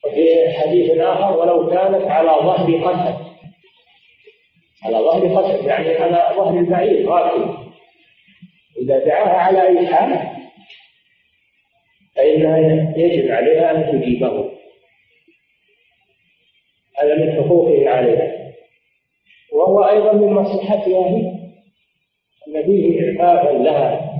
وفي 0.05 0.49
حديث 0.53 0.91
آخر 0.99 1.37
ولو 1.39 1.69
كانت 1.69 2.07
على 2.07 2.29
ظهر 2.29 2.77
قسم 2.83 3.26
على 4.87 4.97
ظهر 4.97 5.35
قسم 5.37 5.67
يعني 5.67 5.95
على 5.95 6.35
ظهر 6.35 6.59
البعير 6.59 7.09
راكب. 7.09 7.57
إذا 8.81 9.05
دعاها 9.05 9.37
على 9.37 9.67
أي 9.67 9.87
حال 9.87 10.37
فإنها 12.15 12.57
يجب 12.97 13.31
عليها 13.31 13.71
أن 13.71 14.01
تجيبه. 14.01 14.51
هذا 16.97 17.15
من 17.15 17.33
حقوقه 17.33 17.89
عليها. 17.89 18.53
وهو 19.53 19.83
أيضا 19.83 20.13
من 20.13 20.33
مصلحتها 20.33 21.07
هي 21.07 21.37
أن 22.47 22.65
فيه 22.65 23.21
إعفافا 23.21 23.57
لها 23.57 24.13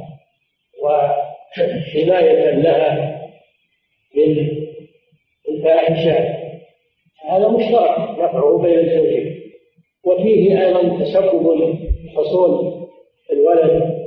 وحماية 0.84 2.52
لها 2.52 3.22
من 4.16 4.48
الفاحشة. 5.50 6.38
هذا 7.30 7.48
مشترك 7.48 8.10
نفعه 8.20 8.58
بين 8.58 8.80
الزوجين. 8.80 9.37
وفيه 10.08 10.66
أيضا 10.66 11.04
تسبب 11.04 11.78
حصول 12.16 12.88
الولد 13.32 13.98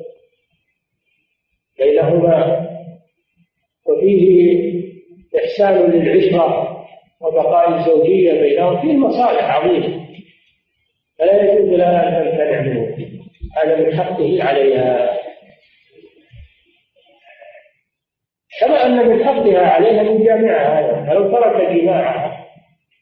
بينهما. 1.79 2.67
وفيه 3.87 4.61
إحسان 5.39 5.91
للعشرة 5.91 6.77
وبقاء 7.21 7.79
الزوجية 7.79 8.33
بينهم. 8.33 8.81
فيه 8.81 8.93
مصالح 8.93 9.57
عظيمة. 9.57 10.07
فلا 11.19 11.53
يجوز 11.53 11.69
لها 11.69 12.09
أن 12.09 12.31
تمتنع 12.31 12.61
منه. 12.61 12.97
هذا 13.57 13.77
من 13.77 13.97
حقه 13.97 14.43
عليها. 14.43 15.21
كما 18.61 18.87
أن 18.87 19.09
من 19.09 19.25
حقها 19.25 19.67
عليها 19.67 20.03
من 20.03 20.25
جامعها. 20.25 21.07
فلو 21.07 21.33
ترك 21.33 21.71
جماعها 21.71 22.47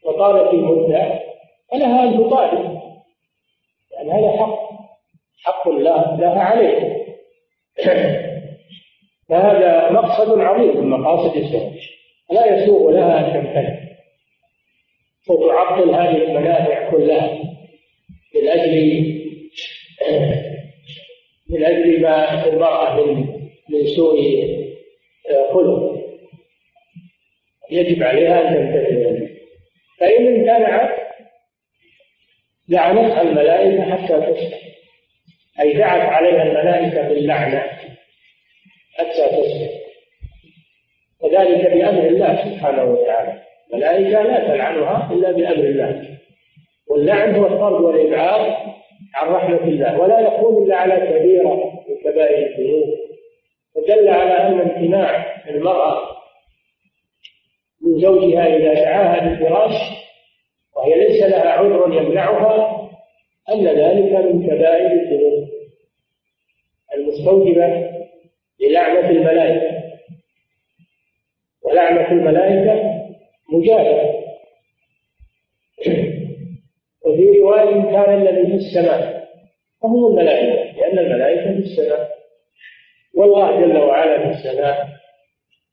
وطالت 0.05 0.53
المدة 0.53 1.19
فلها 1.71 2.03
أن 2.03 2.17
تطالب. 2.17 2.78
يعني 3.99 4.11
هذا 4.11 4.37
حق. 4.37 4.69
حق 5.43 5.67
الله 5.67 6.17
لها 6.19 6.39
عليه. 6.39 7.05
فهذا 9.29 9.91
مقصد 9.91 10.39
عظيم 10.39 10.77
من 10.77 10.89
مقاصد 10.89 11.37
الزواج 11.37 11.89
لا 12.31 12.45
يسوغ 12.45 12.91
لها 12.91 13.19
أن 13.19 13.33
تمتنع. 13.33 13.79
وتعطل 15.29 15.89
هذه 15.89 16.23
المنافع 16.23 16.91
كلها 16.91 17.37
من 18.35 18.47
أجل 18.47 19.19
من 21.49 21.65
أجل 21.65 22.01
ما 22.01 22.43
في 22.43 22.49
المرأة 22.49 23.05
من 23.05 23.15
من 23.69 23.87
سوء 23.95 24.19
خلق. 25.53 25.99
يجب 27.71 28.03
عليها 28.03 28.49
أن 28.49 28.55
تمتثل 28.55 29.29
فإن 29.99 30.27
امتنعت 30.27 30.98
لعنتها 32.69 33.21
الملائكة 33.21 33.83
حتى 33.83 34.21
تسلم 34.21 34.59
أي 35.61 35.73
دعت 35.73 36.01
عليها 36.01 36.43
الملائكة 36.43 37.09
باللعنة 37.09 37.59
حتى 38.97 39.27
تسلم 39.27 39.69
وذلك 41.21 41.73
بأمر 41.73 42.07
الله 42.07 42.35
سبحانه 42.35 42.83
وتعالى. 42.83 43.41
الملائكة 43.73 44.21
لا 44.21 44.47
تلعنها 44.47 45.13
إلا 45.13 45.31
بأمر 45.31 45.63
الله. 45.63 46.17
واللعن 46.89 47.35
هو 47.35 47.45
الطرد 47.45 47.81
والإبعاد 47.81 48.55
عن 49.15 49.27
رحمة 49.27 49.63
الله. 49.63 49.99
ولا 49.99 50.19
يكون 50.19 50.63
إلا 50.63 50.75
على 50.75 50.95
كبيرة 50.95 51.55
من 51.89 51.95
كبائر 52.03 52.47
الذنوب. 52.47 52.89
ودل 53.75 54.07
على 54.07 54.33
أن 54.33 54.59
امتناع 54.59 55.35
المرأة 55.49 56.01
من 57.81 57.99
زوجها 57.99 58.57
إذا 58.57 58.73
دعاها 58.73 59.29
بالفراش 59.29 59.73
ليس 61.19 61.31
لها 61.31 61.49
عذر 61.49 61.93
يمنعها 61.93 62.89
أن 63.49 63.67
ذلك 63.67 64.15
من 64.15 64.47
كبائر 64.47 64.91
الذنوب. 64.91 65.49
المستوجبة 66.93 67.91
للعنة 68.61 69.09
الملائكة. 69.09 69.79
ولعنة 71.63 72.11
الملائكة 72.11 72.99
مجاهدة 73.53 74.19
وفي 77.05 77.39
رواية 77.39 77.81
كان 77.81 78.21
الذي 78.21 78.47
في 78.47 78.55
السماء 78.55 79.29
فهم 79.81 80.05
الملائكة 80.07 80.79
لأن 80.79 80.99
الملائكة 80.99 81.53
في 81.53 81.59
السماء. 81.59 82.09
والله 83.15 83.61
جل 83.61 83.77
وعلا 83.77 84.17
في 84.19 84.29
السماء 84.29 84.87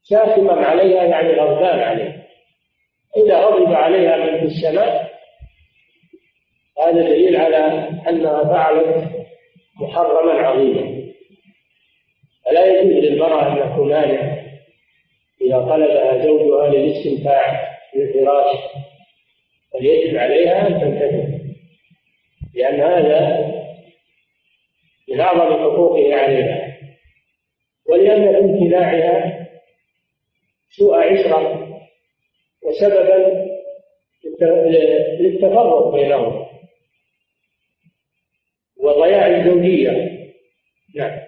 ساخما 0.02 0.52
عليها 0.52 1.04
يعني 1.04 1.32
غضبان 1.32 1.78
عليها 1.78 2.26
إذا 3.16 3.40
غضب 3.40 3.72
عليها 3.72 4.16
من 4.16 4.38
في 4.38 4.44
السماء 4.44 5.05
هذا 6.78 7.02
دليل 7.02 7.36
على 7.36 7.88
أنها 8.08 8.44
فعلت 8.44 9.10
محرما 9.80 10.32
عظيما. 10.32 11.12
فلا 12.44 12.66
يجوز 12.66 13.04
للمرأة 13.04 13.52
أن 13.52 13.76
تمانع 13.76 14.46
إذا 15.40 15.58
طلبها 15.58 16.24
زوجها 16.24 16.68
للاستمتاع 16.68 17.68
بالفراش 17.94 18.56
فليجب 19.72 20.16
عليها 20.16 20.66
أن 20.66 20.80
تنتبه 20.80 21.38
لأن 22.54 22.80
هذا 22.80 23.46
من 25.08 25.20
أعظم 25.20 25.54
حقوقه 25.62 26.14
عليها. 26.14 26.76
ولأن 27.88 28.34
امتناعها 28.34 29.46
سوء 30.70 30.96
عشرة 30.96 31.68
وسببا 32.62 33.46
للتفرق 35.20 35.94
بينهم. 35.94 36.45
وضياع 38.86 39.26
الزوجية 39.26 39.90
نعم. 40.96 41.18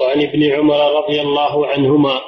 وعن 0.00 0.20
ابن 0.22 0.52
عمر 0.52 0.92
رضي 1.04 1.20
الله 1.20 1.66
عنهما 1.66 2.20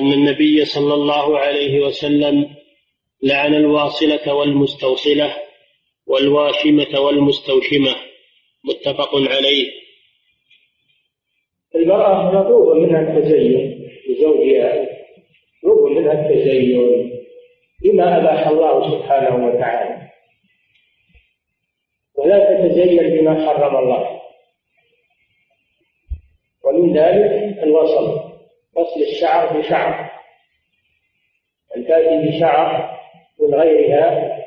أن 0.00 0.12
النبي 0.12 0.64
صلى 0.64 0.94
الله 0.94 1.38
عليه 1.38 1.80
وسلم 1.80 2.50
لعن 3.22 3.54
الواصلة 3.54 4.34
والمستوصلة 4.34 5.36
والواشمة 6.06 7.00
والمستوشمة. 7.00 7.94
متفق 8.64 9.14
عليه. 9.14 9.70
المرأة 11.74 12.32
مطلوب 12.32 12.76
منها 12.76 13.00
التزين 13.00 13.88
لزوجها 14.08 14.86
مطلوب 15.64 15.90
منها 15.90 16.12
التزين 16.12 17.10
بما 17.82 18.16
أباح 18.18 18.48
الله 18.48 18.90
سبحانه 18.90 19.46
وتعالى. 19.46 20.03
ولا 22.18 22.38
تتزين 22.38 22.98
بما 22.98 23.46
حرم 23.46 23.76
الله. 23.76 24.20
ومن 26.64 26.96
ذلك 26.98 27.58
الوصل 27.62 28.06
وصل 28.76 29.00
الشعر 29.00 29.58
بشعر. 29.58 30.10
تأتي 31.88 32.28
بشعر 32.28 32.98
من 33.40 33.54
غيرها 33.54 34.38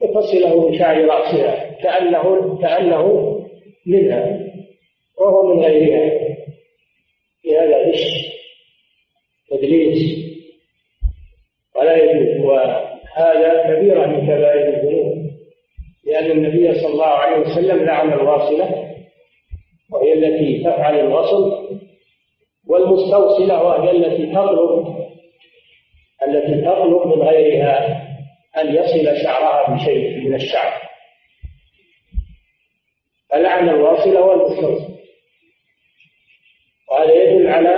وتصله 0.00 0.70
بشعر 0.70 1.04
رأسها 1.04 1.72
كأنه 1.82 2.58
كأنه 2.58 3.36
منها 3.86 4.38
وهو 5.18 5.54
من 5.54 5.62
غيرها. 5.62 6.36
في 7.42 7.58
هذا 7.58 7.88
غش 7.88 8.04
تدليس. 9.50 10.26
ولا 11.76 11.96
يجوز. 11.96 12.44
وهذا 12.44 13.62
كبيرة 13.68 14.06
من 14.06 14.26
كبائر 14.26 14.68
الذنوب. 14.68 15.25
لأن 16.06 16.30
النبي 16.30 16.74
صلى 16.74 16.92
الله 16.92 17.06
عليه 17.06 17.40
وسلم 17.40 17.84
لعن 17.84 18.12
الواصلة 18.12 18.94
وهي 19.90 20.12
التي 20.12 20.64
تفعل 20.64 21.00
الوصل 21.00 21.68
والمستوصلة 22.68 23.62
وهي 23.62 23.90
التي 23.90 24.26
تطلب 24.32 24.96
التي 26.28 26.60
تطلب 26.62 27.06
من 27.06 27.22
غيرها 27.22 28.02
أن 28.58 28.74
يصل 28.74 29.16
شعرها 29.22 29.74
بشيء 29.74 30.18
من 30.28 30.34
الشعر. 30.34 30.72
فلعن 33.30 33.68
الواصل 33.68 34.16
والمستوصل 34.18 34.96
وهذا 36.90 37.12
يدل 37.14 37.46
على 37.48 37.70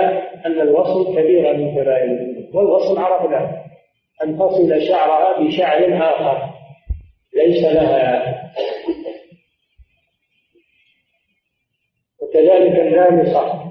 أن 0.45 0.61
الوصل 0.61 1.15
كبيرة 1.15 1.53
من 1.53 1.71
كبائر 1.75 2.17
والوصل 2.53 2.97
عرفناه 2.97 3.65
أن 4.23 4.37
تصل 4.39 4.81
شعرها 4.87 5.39
بشعر 5.39 5.97
آخر. 5.97 6.48
ليس 7.49 7.63
لها 7.63 8.35
وكذلك 12.21 12.79
النامصة 12.79 13.69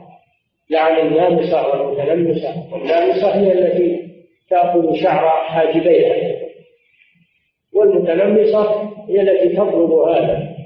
لعن 0.70 1.06
النامصة 1.06 1.68
والمتنمصة 1.68 2.72
والنامصة 2.72 3.34
هي 3.34 3.52
التي 3.52 4.08
تأخذ 4.50 4.94
شعر 4.94 5.28
حاجبيها. 5.44 6.38
والمتنمصة 7.74 8.90
هي 9.08 9.20
التي 9.20 9.56
تطلب 9.56 9.92
هذا 9.92 10.56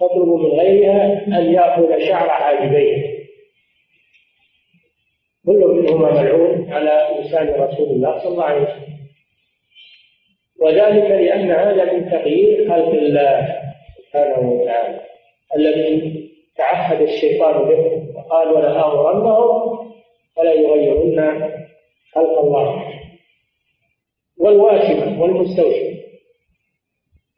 تطلب 0.00 0.28
من 0.28 0.60
غيرها 0.60 1.26
أن 1.26 1.52
يأخذ 1.52 1.98
شعر 2.08 2.28
حاجبيها. 2.28 3.12
كل 5.46 5.58
منهما 5.58 6.22
ملعون 6.22 6.72
على 6.72 7.20
لسان 7.20 7.48
رسول 7.48 7.88
الله 7.88 8.18
صلى 8.18 8.28
الله 8.32 8.44
عليه 8.44 8.62
وسلم. 8.62 8.81
وذلك 10.62 11.10
لأن 11.10 11.50
هذا 11.50 11.92
من 11.92 12.10
تغيير 12.10 12.68
خلق 12.68 12.88
الله 12.88 13.48
سبحانه 13.98 14.50
وتعالى 14.52 15.00
الذي 15.56 16.28
تعهد 16.56 17.00
الشيطان 17.02 17.68
به 17.68 18.02
وقال 18.16 18.48
ولآمرنهم 18.48 19.78
فلا 20.36 20.52
يغيرن 20.52 21.50
خلق 22.14 22.38
الله. 22.38 22.84
والواشمة 24.40 25.22
والمستوشمة 25.22 25.92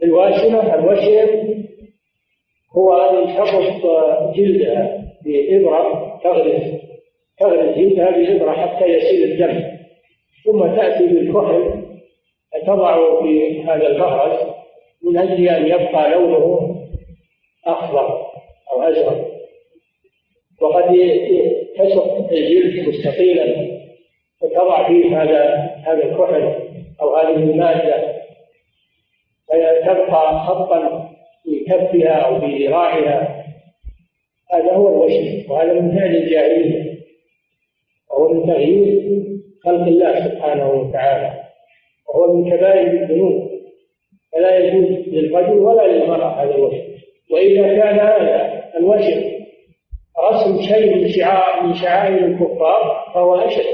الواشمة 0.02 0.74
الوشم 0.74 1.54
هو 2.76 2.92
أن 2.94 3.36
تحط 3.36 3.82
جلدها 4.36 5.04
بإبرة 5.24 6.20
تغرز 6.24 6.62
تغرز 7.38 7.78
جلدها 7.78 8.10
بإبرة 8.10 8.52
حتى 8.52 8.84
يسيل 8.84 9.32
الدم 9.32 9.62
ثم 10.44 10.76
تأتي 10.76 11.06
بالكحل 11.06 11.83
تضع 12.66 13.22
في 13.22 13.62
هذا 13.62 13.86
المهرز 13.86 14.40
من 15.02 15.18
أجل 15.18 15.48
أن 15.48 15.66
يبقى 15.66 16.10
لونه 16.10 16.76
أخضر 17.66 18.26
أو 18.72 18.82
أزرق. 18.82 19.30
وقد 20.60 20.84
تسق 21.78 22.28
الجلد 22.32 22.88
مستقيلا 22.88 23.74
فتضع 24.40 24.88
فيه 24.88 25.22
هذا 25.22 25.54
هذا 25.86 26.04
الكحل 26.04 26.54
أو 27.02 27.16
هذه 27.16 27.36
المادة. 27.36 28.14
فتبقى 29.48 30.46
خطا 30.46 31.10
في 31.44 31.64
كفها 31.64 32.12
أو 32.12 32.40
في 32.40 32.66
ذراعها. 32.66 33.44
هذا 34.52 34.72
هو 34.72 34.88
الوشم 34.88 35.52
وهذا 35.52 35.72
من 35.72 35.98
فعل 35.98 36.16
الجاهلية 36.16 36.94
وهو 38.10 38.28
من 38.28 38.46
تغيير 38.46 39.04
خلق 39.64 39.86
الله 39.86 40.28
سبحانه 40.28 40.70
وتعالى. 40.70 41.43
وهو 42.14 42.36
من 42.36 42.50
كبائر 42.50 43.02
الذنوب. 43.02 43.54
فلا 44.32 44.58
يجوز 44.58 45.08
للرجل 45.08 45.58
ولا 45.58 45.86
للمرأة 45.86 46.42
هذا 46.42 46.54
الوشم 46.54 46.94
وإذا 47.30 47.62
كان 47.62 47.98
هذا 47.98 48.64
الوشم 48.78 49.34
رسم 50.30 50.62
شيء 50.62 50.94
من 50.94 51.08
شعائر 51.08 51.66
من 51.66 51.74
شعائر 51.74 52.26
الكفار 52.26 53.12
فهو 53.14 53.34
أشد 53.34 53.64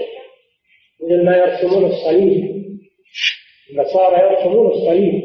مثل 1.02 1.24
ما 1.24 1.36
يرسمون 1.36 1.84
الصليب. 1.84 2.60
النصارى 3.70 4.22
يرسمون 4.22 4.66
الصليب 4.66 5.22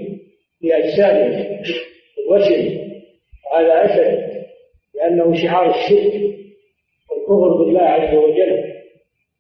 في 0.60 0.78
أجسادهم 0.78 1.62
الوشم 2.20 2.80
هذا 3.54 3.86
أشد 3.86 4.46
لأنه 4.96 5.34
شعار 5.34 5.70
الشرك 5.70 6.14
والكفر 7.10 7.64
بالله 7.64 7.82
عز 7.82 8.16
وجل. 8.16 8.75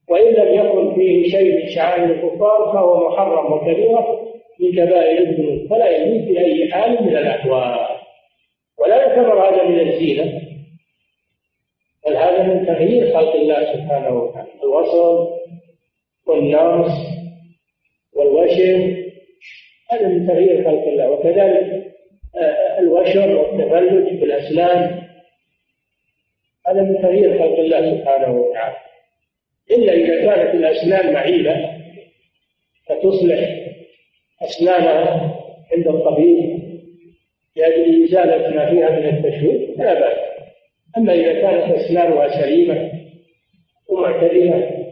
وإن 0.09 0.33
لم 0.33 0.53
يكن 0.53 0.95
فيه 0.95 1.29
شيء 1.29 1.63
من 1.63 1.69
شعائر 1.69 2.03
الكفار 2.03 2.71
فهو 2.73 3.09
محرم 3.09 3.53
وكبيرة 3.53 4.25
من 4.59 4.71
كبائر 4.71 5.19
الذنوب 5.19 5.69
فلا 5.69 5.89
يجوز 5.89 6.27
بأي 6.27 6.71
حال 6.71 7.03
من 7.03 7.17
الأحوال. 7.17 7.87
ولا 8.77 8.95
يعتبر 8.97 9.49
هذا 9.49 9.63
من 9.63 9.79
الزينة 9.79 10.41
بل 12.05 12.15
هذا 12.15 12.43
من 12.43 12.65
تغيير 12.65 13.13
خلق 13.13 13.35
الله 13.35 13.73
سبحانه 13.73 14.23
وتعالى. 14.23 14.49
الوصل 14.63 15.27
والناس 16.27 16.91
والوشم 18.13 18.95
هذا 19.91 20.07
من 20.07 20.27
تغيير 20.27 20.63
خلق 20.63 20.83
الله. 20.87 21.09
وكذلك 21.09 21.85
آه، 22.37 22.79
الوشر 22.79 23.37
والتفلج 23.37 24.07
في 24.19 24.25
الأسنان 24.25 25.01
هذا 26.67 26.81
من 26.81 27.01
تغيير 27.01 27.39
خلق 27.39 27.59
الله 27.59 27.97
سبحانه 27.97 28.39
وتعالى. 28.39 28.84
إلا 29.71 29.93
إذا 29.93 30.25
كانت 30.25 30.55
الأسنان 30.55 31.13
معيبة 31.13 31.55
فتصلح 32.89 33.65
أسنانها 34.41 35.35
عند 35.73 35.87
الطبيب 35.87 36.59
لأجل 37.55 38.03
إزالة 38.03 38.55
ما 38.55 38.69
فيها 38.69 38.89
من 38.89 39.05
التشويه 39.05 39.75
فلا 39.77 39.93
بأس. 39.99 40.17
أما 40.97 41.13
إذا 41.13 41.33
كانت 41.33 41.75
أسنانها 41.75 42.41
سليمة 42.41 42.91
ومعتدلة 43.89 44.85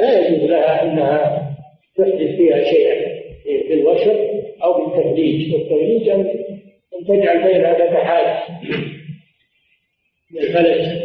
لا 0.00 0.28
يجوز 0.28 0.50
لها 0.50 0.82
أنها 0.82 1.48
تحدث 1.96 2.36
فيها 2.36 2.64
شيئا 2.64 3.22
بالوشر 3.68 4.42
أو 4.62 4.72
بالتفليج 4.72 5.54
والتفليج 5.54 6.08
أن 6.08 7.04
تجعل 7.08 7.42
بينها 7.42 7.74
فتحات 7.74 8.48
من 10.30 10.38
الفلج. 10.38 11.01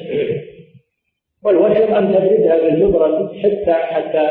والوشر 1.48 1.98
أن 2.00 2.14
تبردها 2.14 2.58
بالمبرد 2.58 3.38
حتى 3.38 3.74
حتى 3.74 4.30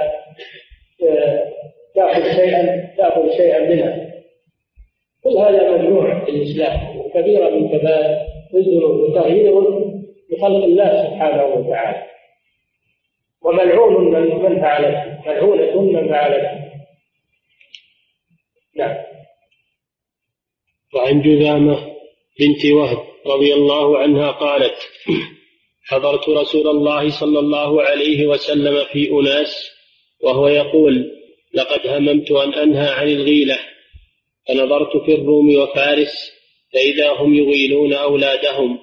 آه، 1.09 1.53
تأخذ 1.95 2.23
شيئا 2.23 2.95
تأخذ 2.97 3.37
شيئا 3.37 3.69
منها. 3.69 4.13
كل 5.25 5.37
هذا 5.37 5.71
ممنوع 5.71 6.25
في 6.25 6.31
الإسلام 6.31 6.97
وكبيرة 6.99 7.51
من 7.51 7.69
كبائر 7.69 8.27
الذنوب 8.55 9.01
وتغيير 9.01 9.61
بخلق 10.31 10.65
الله 10.65 11.05
سبحانه 11.05 11.45
وتعالى. 11.45 12.07
وملعون 13.43 14.13
من 14.13 14.43
من 14.43 14.61
فعلته 14.61 15.21
ملعونة 15.27 15.81
من 15.81 16.09
فعلته. 16.09 16.67
نعم. 18.77 18.97
وعن 20.95 21.23
جذامة 21.23 21.77
بنت 22.41 22.73
وهب 22.73 22.99
رضي 23.27 23.55
الله 23.55 23.99
عنها 23.99 24.31
قالت 24.31 24.77
حضرت 25.87 26.29
رسول 26.29 26.69
الله 26.69 27.11
صلى 27.11 27.39
الله 27.39 27.83
عليه 27.83 28.27
وسلم 28.27 28.85
في 28.93 29.11
أناس 29.11 29.71
وهو 30.23 30.49
يقول 30.49 31.11
لقد 31.55 31.87
هممت 31.87 32.31
أن 32.31 32.55
أنهى 32.55 32.89
عن 32.89 33.09
الغيلة 33.09 33.59
فنظرت 34.49 34.97
في 35.07 35.15
الروم 35.15 35.57
وفارس 35.57 36.33
فإذا 36.73 37.11
هم 37.11 37.35
يغيلون 37.35 37.93
أولادهم 37.93 38.79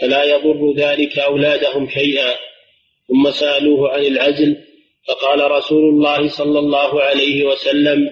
فلا 0.00 0.24
يضر 0.24 0.72
ذلك 0.76 1.18
أولادهم 1.18 1.88
شيئا. 1.88 2.34
ثم 3.08 3.30
سألوه 3.30 3.92
عن 3.92 4.00
العزل 4.00 4.56
فقال 5.08 5.50
رسول 5.50 5.84
الله 5.84 6.28
صلى 6.28 6.58
الله 6.58 7.02
عليه 7.02 7.44
وسلم 7.44 8.10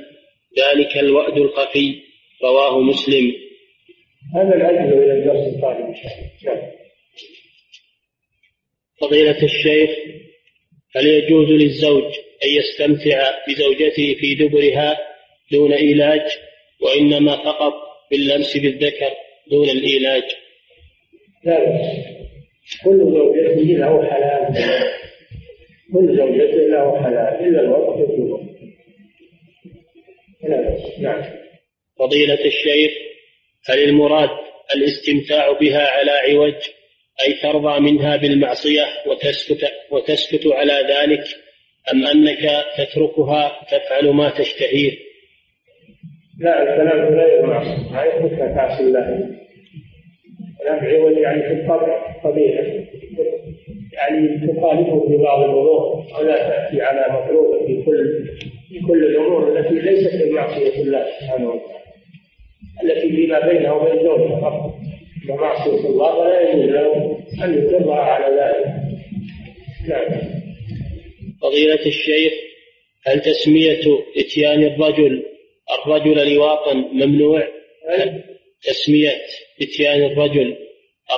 ذلك 0.58 0.96
الوأد 0.96 1.36
الخفي 1.36 1.94
رواه 2.44 2.80
مسلم. 2.80 3.32
هذا 4.34 4.56
العزل 4.56 4.92
إلى 4.92 5.12
الدرس 5.12 5.56
القادم 5.56 5.94
فضيلة 9.00 9.42
الشيخ 9.42 9.90
هل 10.96 11.06
يجوز 11.06 11.48
للزوج 11.48 12.04
أن 12.44 12.48
يستمتع 12.48 13.30
بزوجته 13.48 14.14
في 14.20 14.34
دبرها 14.34 14.98
دون 15.52 15.72
إيلاج؟ 15.72 16.20
وإنما 16.80 17.36
فقط 17.36 17.72
باللمس 18.10 18.56
بالذكر 18.56 19.10
دون 19.50 19.68
الإيلاج. 19.68 20.22
لا 21.44 21.58
بأس. 21.58 21.96
كل 22.84 22.98
زوجته 22.98 23.62
له 23.62 24.10
حلال. 24.10 24.54
كل 25.92 26.16
زوجته 26.16 26.68
له 26.68 27.02
حلال 27.02 27.48
إلا 27.48 27.60
الوقت 27.60 27.98
والجنوب 27.98 28.40
لا 30.42 30.60
بأس. 30.60 31.00
نعم. 31.00 31.22
فضيلة 31.98 32.44
الشيخ 32.44 32.92
هل 33.66 33.82
المراد 33.82 34.30
الاستمتاع 34.74 35.52
بها 35.52 35.86
على 35.86 36.10
عوج؟ 36.10 36.54
أي 37.26 37.32
ترضى 37.42 37.80
منها 37.80 38.16
بالمعصية 38.16 38.84
وتسكت 39.06 39.72
وتسكت 39.90 40.46
على 40.52 40.72
ذلك 40.72 41.24
أم 41.92 42.06
أنك 42.06 42.64
تتركها 42.78 43.52
تفعل 43.70 44.10
ما 44.10 44.30
تشتهيه؟ 44.30 44.92
لا 46.40 46.62
الكلام 46.62 47.14
غير 47.14 47.46
معصية 47.46 47.92
ما 47.92 48.04
يثبت 48.04 48.38
تعصي 48.38 48.82
الله. 48.82 49.30
كلام 50.62 50.78
عوج 50.78 51.18
يعني 51.18 51.42
في 51.42 51.52
الطبع 51.52 52.20
طبيعة 52.24 52.64
يعني 53.92 54.38
تخالفه 54.38 55.08
في 55.08 55.16
بعض 55.16 55.40
الأمور 55.40 56.04
ولا 56.18 56.36
تأتي 56.48 56.82
على 56.82 57.12
مطلوب 57.12 57.66
في 57.66 57.82
كل 57.82 58.24
في 58.68 58.80
كل 58.86 59.04
الأمور 59.04 59.58
التي 59.58 59.74
ليست 59.74 60.14
من 60.14 60.32
معصية 60.32 60.82
الله 60.82 61.06
سبحانه 61.20 61.48
وتعالى. 61.48 61.80
التي 62.82 63.08
فيما 63.08 63.48
بينه 63.48 63.74
وبين 63.74 64.02
زوجها 64.04 64.40
فقط. 64.40 64.69
ومعصية 65.28 65.88
الله 65.88 66.14
ولا 66.18 66.40
يجوز 66.50 66.70
له 66.70 67.18
أن 67.44 67.54
يقرها 67.54 68.00
على 68.00 68.36
ذلك 68.36 68.74
نعم 69.88 70.20
فضيلة 71.42 71.86
الشيخ 71.86 72.32
هل 73.06 73.20
تسمية 73.20 73.80
إتيان 74.16 74.62
الرجل 74.62 75.22
الرجل 75.84 76.34
لواطا 76.34 76.74
ممنوع؟ 76.74 77.48
تسمية 78.62 79.10
إتيان 79.62 80.02
الرجل 80.02 80.56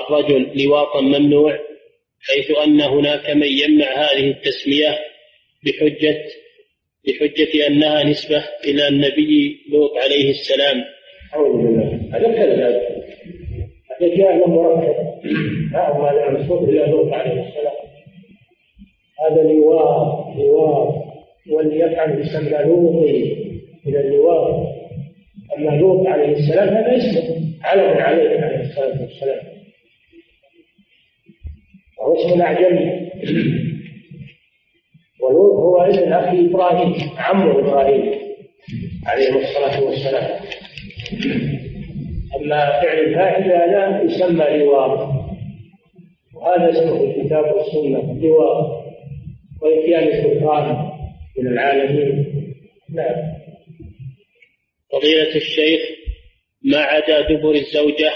الرجل 0.01 0.63
لواطا 0.65 1.01
ممنوع 1.01 1.59
حيث 2.21 2.51
أن 2.59 2.81
هناك 2.81 3.31
من 3.31 3.47
يمنع 3.47 3.87
هذه 3.87 4.31
التسمية 4.31 4.99
بحجة 5.65 6.25
بحجة 7.07 7.67
أنها 7.67 8.05
نسبة 8.05 8.45
إلى 8.65 8.89
النبي 8.89 9.59
لوط 9.73 9.97
عليه 9.97 10.31
السلام. 10.31 10.85
أعوذ 11.35 11.57
بالله 11.57 12.01
هذا 12.13 12.33
كذاب 12.33 13.03
هذا 14.03 14.17
جاء 14.17 14.49
مركب 14.49 14.95
ما 15.73 15.89
هو 15.89 16.07
هذا 16.07 16.31
منسوب 16.31 16.69
إلى 16.69 16.87
لوط 16.87 17.13
عليه 17.13 17.49
السلام. 17.49 17.75
هذا 19.25 19.43
لواء 19.43 20.35
لواء 20.39 21.05
واللي 21.51 21.81
يفعل 21.81 22.21
يسمى 22.21 22.59
لوطي 22.65 23.33
إلى 23.87 24.01
اللواء. 24.01 24.73
أما 25.59 25.71
لوط 25.71 26.07
عليه 26.07 26.33
السلام 26.33 26.69
هذا 26.69 26.97
اسمه. 26.97 27.43
علم 27.65 27.99
عليه 27.99 28.41
عليه 28.41 28.61
الصلاة 28.61 29.01
والسلام. 29.01 29.41
وهو 31.99 32.15
اسم 32.15 32.43
أعجمي 32.43 33.11
ولوط 35.21 35.53
هو 35.53 35.83
ابن 35.83 36.13
أخي 36.13 36.47
إبراهيم 36.47 36.95
عم 37.19 37.49
إبراهيم 37.51 38.15
عليه 39.07 39.29
الصلاة 39.29 39.85
والسلام. 39.85 40.41
أما 42.43 42.83
فعل 42.83 42.99
الفاحشة 42.99 43.65
هذا 43.65 44.03
يسمى 44.03 44.45
لواط 44.45 45.09
وهذا 46.35 46.71
اسمه 46.71 46.99
في 46.99 47.21
الكتاب 47.21 47.45
والسنة 47.45 48.21
لواط 48.23 48.83
وإتيان 49.63 50.09
السلطان 50.09 50.91
من 51.39 51.47
العالمين. 51.47 52.35
نعم. 52.95 53.33
فضيلة 54.93 55.37
الشيخ 55.37 55.81
ما 56.65 56.79
عدا 56.79 57.21
دبر 57.21 57.55
الزوجة 57.55 58.13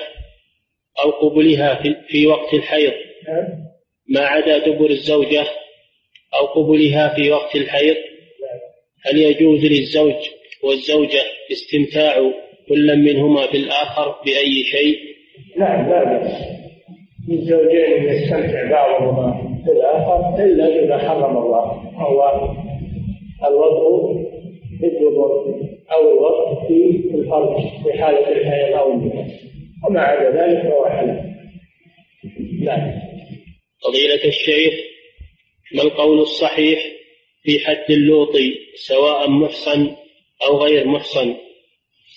أو 1.04 1.10
قبلها 1.10 1.82
في 2.08 2.26
وقت 2.26 2.54
الحيض؟ 2.54 2.92
نعم. 3.28 3.48
ما 4.08 4.20
عدا 4.20 4.58
دبر 4.58 4.90
الزوجة 4.90 5.44
أو 6.34 6.46
قبلها 6.46 7.14
في 7.14 7.30
وقت 7.30 7.56
الحيض؟ 7.56 7.96
هل 9.04 9.18
يجوز 9.18 9.64
للزوج 9.64 10.28
والزوجة 10.62 11.22
استمتاع 11.52 12.32
كل 12.68 12.96
منهما 12.96 13.46
بالآخر 13.46 14.16
بأي 14.24 14.64
شيء؟ 14.64 14.98
نعم 15.58 15.90
لا 15.90 16.04
بأس 16.04 16.32
للزوجين 17.28 18.08
يستمتع 18.08 18.70
بعضهما 18.70 19.60
بالآخر 19.66 20.44
إلا 20.44 20.84
إذا 20.84 20.98
حرم 20.98 21.36
الله 21.36 21.64
هو 21.94 22.52
الوضع 23.44 24.22
في 24.80 24.86
الدبر 24.86 25.56
أو 25.92 26.10
الوضع 26.12 26.68
في 26.68 27.14
الفرج 27.14 27.56
في 27.84 28.02
حالة 28.02 28.32
الحيض 28.32 28.74
أو 28.74 28.92
النفاس 28.92 29.32
وما 29.88 30.00
عدا 30.00 30.30
ذلك 30.30 30.62
فهو 30.62 30.86
حلال. 30.86 31.36
نعم 32.64 32.92
فضيلة 33.84 34.24
الشيخ 34.24 34.74
ما 35.74 35.82
القول 35.82 36.18
الصحيح 36.20 36.78
في 37.42 37.58
حد 37.66 37.90
اللوط 37.90 38.32
سواء 38.74 39.30
محصن 39.30 39.90
أو 40.48 40.56
غير 40.56 40.86
محصن؟ 40.86 41.34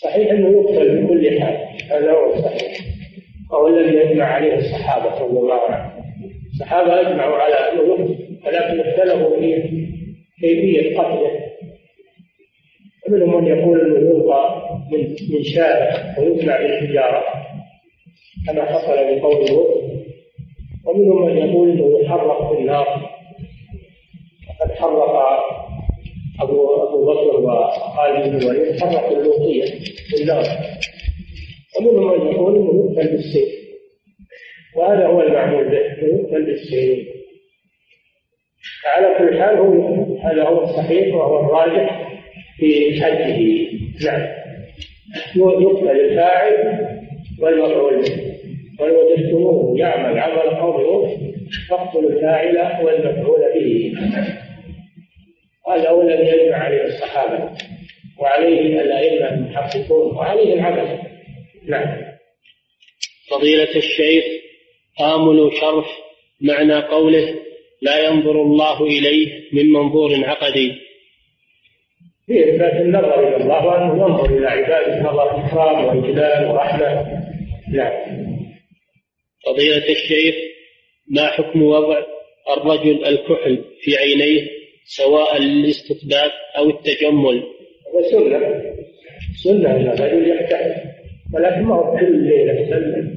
صحيح 0.03 0.31
أنه 0.31 0.49
يقتل 0.61 1.03
بكل 1.03 1.41
حال 1.41 1.57
هذا 1.91 2.11
هو 2.11 2.33
الصحيح. 2.33 2.77
أو 3.53 3.67
الذي 3.67 3.97
يجمع 3.97 4.25
عليه 4.25 4.55
الصحابة 4.55 5.19
رضي 5.21 5.39
الله 5.39 5.61
عنهم. 5.61 6.03
الصحابة 6.53 7.01
أجمعوا 7.01 7.35
على 7.37 7.53
أنه 7.55 7.81
يقتل 7.81 8.39
ولكن 8.45 8.79
اختلفوا 8.89 9.39
في 9.39 9.63
كيفية 10.41 10.97
قتله. 10.99 11.31
ومنهم 13.07 13.43
من 13.43 13.47
يقول 13.47 13.81
أنه 13.81 14.09
يلقى 14.09 14.69
من 14.91 14.99
من 15.09 15.43
شارع 15.43 16.15
ويجمع 16.19 16.57
بالحجارة 16.61 17.23
كما 18.47 18.65
حصل 18.65 18.95
بقول 19.19 19.49
لوط 19.49 19.83
ومنهم 20.85 21.25
من 21.25 21.37
يقول 21.37 21.69
أنه 21.71 21.99
يحرق 21.99 22.53
في 22.53 22.59
النار. 22.61 23.09
وقد 24.49 24.71
حرق 24.71 25.68
أبو 26.41 26.83
أبو 26.83 27.05
بكر 27.05 27.39
وخالد 27.39 28.29
بن 28.29 28.37
الوليد 28.37 28.81
حرقوا 28.81 29.17
اللوطيه 29.17 29.63
في 30.09 30.21
النار 30.21 30.43
ومنهم 31.77 32.21
من 32.21 32.31
يقول 32.31 32.55
انه 32.55 32.93
يقتل 32.95 33.11
بالسيف 33.11 33.49
وهذا 34.75 35.07
هو 35.07 35.21
المعمول 35.21 35.69
به 35.69 35.77
انه 35.77 36.19
يقتل 36.19 36.45
بالسيف 36.45 37.07
على 38.85 39.15
كل 39.17 39.39
حال 39.39 39.57
هو 39.57 40.03
هذا 40.17 40.43
هو 40.43 40.63
الصحيح 40.63 41.15
وهو 41.15 41.39
الراجح 41.39 42.09
في 42.57 43.01
حده. 43.01 43.37
نعم. 44.05 44.27
يقتل 45.35 45.89
الفاعل 45.89 46.87
والمفعول 47.41 48.01
به. 48.01 48.29
ووجدتموه 48.79 49.79
يعمل 49.79 50.19
عمل 50.19 50.49
قوم 50.61 50.81
لوط 50.81 51.09
فاقتلوا 51.69 52.09
الفاعل 52.09 52.85
والمفعول 52.85 53.39
به. 53.55 53.93
هذا 55.69 55.89
هو 55.89 56.01
الذي 56.01 56.27
يجمع 56.27 56.57
عليه 56.57 56.83
الصحابة 56.83 57.51
وعليه 58.19 58.81
الأئمة 58.81 59.33
المحققون 59.33 60.15
وعليه 60.15 60.53
العمل 60.53 60.99
نعم. 61.67 61.97
فضيلة 63.31 63.75
الشيخ 63.75 64.23
آمل 65.01 65.51
شرح 65.61 65.97
معنى 66.41 66.81
قوله 66.81 67.35
لا 67.81 68.07
ينظر 68.07 68.41
الله 68.41 68.85
إليه 68.85 69.43
من 69.53 69.71
منظور 69.71 70.25
عقدي. 70.25 70.71
في 72.25 72.49
إثبات 72.49 72.73
النظر 72.73 73.27
إلى 73.27 73.35
الله 73.35 73.65
وأنه 73.65 74.07
ينظر 74.07 74.37
إلى 74.37 74.47
عباده 74.47 75.01
نظر 75.01 75.45
إكرام 75.45 75.85
وإجلال 75.85 76.45
ورحمة 76.45 77.19
نعم. 77.73 78.19
فضيلة 79.45 79.89
الشيخ 79.89 80.35
ما 81.07 81.27
حكم 81.27 81.63
وضع 81.63 82.03
الرجل 82.57 83.05
الكحل 83.05 83.63
في 83.81 83.97
عينيه؟ 83.97 84.58
سواء 84.97 85.37
للاستطباب 85.37 86.31
أو 86.57 86.69
التجمل. 86.69 87.43
هذا 87.95 88.59
سنة. 89.43 89.71
أن 89.71 89.87
الرجل 89.87 90.29
يكتحل 90.29 90.75
ولكن 91.33 91.61
ما 91.61 91.75
هو 91.75 91.97
كل 91.97 92.23
ليلة 92.23 92.53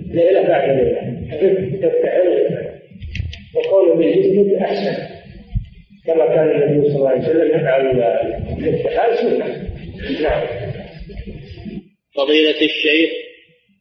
ليلة 0.07 0.43
بعد 0.49 0.69
ليلة. 0.69 1.03
يكتحل 1.75 2.59
وقول 3.55 3.99
بالجسم 3.99 4.57
أحسن. 4.65 5.13
كما 6.07 6.27
كان 6.27 6.63
النبي 6.63 6.89
صلى 6.89 6.97
الله 6.97 7.09
عليه 7.09 7.21
وسلم 7.21 7.49
يفعل 7.49 7.81
الاكتحال 8.59 9.19
سنة. 9.19 9.47
نعم. 10.23 10.47
فضيلة 12.17 12.61
الشيخ 12.63 13.11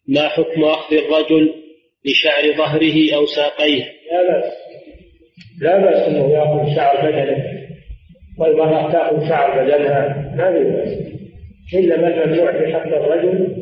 ما 0.08 0.28
حكم 0.28 0.64
أخذ 0.64 0.96
الرجل 0.96 1.54
لشعر 2.06 2.58
ظهره 2.58 3.16
أو 3.16 3.26
ساقيه؟ 3.26 3.84
لا 4.12 4.28
بأس. 4.28 4.54
لا 5.62 5.78
بأس 5.78 6.08
أنه 6.08 6.32
يأخذ 6.34 6.76
شعر 6.76 7.12
بدنه. 7.12 7.61
والمرأة 8.42 8.92
تأخذ 8.92 9.30
شعر 9.30 9.64
بدنها 9.64 10.34
ما 10.36 10.52
في 10.52 10.64
بأس 10.64 10.98
إنما 11.76 12.08
الممنوع 12.08 12.52
في 12.52 12.74
حق 12.74 12.88
الرجل 12.88 13.56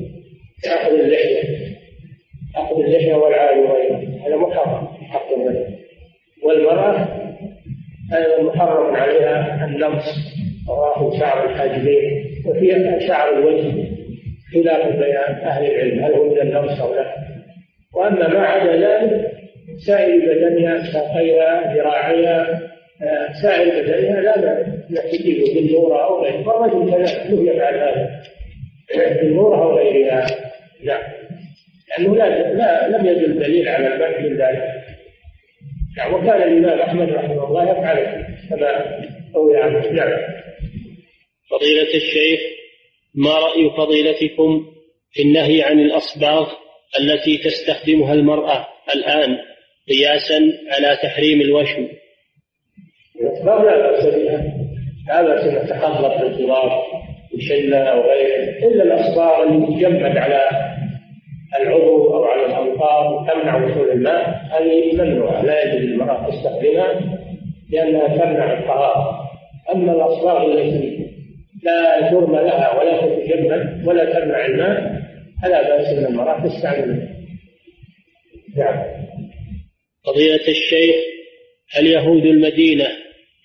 يأخذ 0.66 0.94
اللحية. 0.94 1.44
يأخذ 2.56 2.84
اللحية 2.84 3.14
والعالي 3.14 3.62
هذا 4.26 4.36
محرم 4.36 4.88
في 4.88 5.06
حق 5.06 5.34
الرجل. 5.38 5.66
والمرأة 6.44 7.08
أيضا 8.14 8.44
محرم 8.44 8.96
عليها 8.96 9.66
النمص 9.66 10.04
أو 10.70 11.20
شعر 11.20 11.50
الحاجبين. 11.50 12.26
وفي 12.46 13.00
شعر 13.08 13.38
الوجه 13.38 13.90
خلاف 14.54 14.96
بين 14.96 15.16
أهل 15.18 15.66
العلم 15.66 16.04
هل 16.04 16.14
هو 16.14 16.30
من 16.30 16.42
النمص 16.42 16.82
أو 16.82 16.96
لا. 16.96 17.16
وأما 17.96 18.28
ما 18.28 18.40
عدا 18.40 18.76
ذلك 18.76 19.32
سائر 19.88 20.20
بدنها 20.20 20.92
ساقيها 20.94 21.74
ذراعيها 21.76 22.70
آه، 23.02 23.32
سائر 23.42 23.84
بدنها 23.84 24.22
لا 24.22 24.68
نحتجب 24.92 25.56
بالنورة 25.56 26.06
أو 26.06 26.24
غيره 26.24 26.44
فالرجل 26.44 26.92
كذلك 26.92 27.32
له 27.32 27.54
يفعل 27.54 27.76
هذا 27.76 29.22
بالنورة 29.22 29.64
أو 29.64 29.78
غيرها 29.78 30.26
نعم 30.84 31.02
لأنه 31.90 32.16
لا, 32.16 32.54
لا 32.54 32.98
لم 32.98 33.06
يدل 33.06 33.40
دليل 33.40 33.70
على 33.70 33.88
المنع 33.88 34.20
من 34.20 34.38
ذلك 34.38 34.64
نعم 35.98 36.14
وكان 36.14 36.42
الامام 36.42 36.80
احمد 36.80 37.10
رحمه 37.10 37.48
الله 37.48 37.72
يفعل 37.72 38.26
كما 38.50 39.00
روي 39.36 39.58
عنه 39.58 39.92
نعم 39.92 40.20
فضيلة 41.50 41.96
الشيخ 41.96 42.40
ما 43.16 43.32
رأي 43.32 43.70
فضيلتكم 43.78 44.66
في 45.12 45.22
النهي 45.22 45.64
عن 45.64 45.80
الأصباغ 45.80 46.54
التي 47.00 47.38
تستخدمها 47.38 48.14
المرأة 48.14 48.68
الآن 48.96 49.38
قياسا 49.90 50.40
على 50.72 50.98
تحريم 51.04 51.42
الوشم 51.42 51.88
الإطلاق 53.22 53.62
لا 53.62 53.92
بأس 53.92 54.06
بها 54.06 54.59
لا 55.10 55.22
بأس 55.22 55.43
أن 55.43 55.68
تخلط 55.68 56.22
بالتراب 56.22 56.72
بشلة 57.34 57.78
أو 57.78 58.01
غيره 58.01 58.68
إلا 58.68 58.84
الأصباغ 58.84 59.43
اللي 59.43 59.68
تجمد 59.68 60.18
على 60.18 60.49
العضو 61.62 62.16
أو 62.16 62.24
على 62.24 62.45
الأنقاض 62.45 63.28
تمنع 63.28 63.66
وصول 63.66 63.91
الماء. 63.91 64.41
هذه 64.51 64.93
ممنوعة 64.93 65.41
لا 65.41 65.64
يجوز 65.64 65.82
للمرأة 65.82 66.30
تستخدمها 66.30 67.01
لأنها 67.70 68.07
تمنع 68.07 68.60
الطهارة 68.60 69.30
أما 69.76 69.91
الأصباغ 69.91 70.51
التي 70.51 71.10
لا 71.64 72.12
جرم 72.12 72.36
لها 72.36 72.80
ولا 72.80 73.01
تتجمد 73.01 73.88
ولا 73.88 74.05
تمنع 74.05 74.45
الماء 74.45 75.01
فلا 75.43 75.62
بأس 75.62 75.88
أن 75.88 76.05
المرأة 76.05 76.47
تستعمل 76.47 77.10
نعم. 78.57 78.84
قضية 80.03 80.47
الشيخ 80.47 80.95
هل 81.72 81.88
يهود 81.88 82.26
المدينة 82.26 82.88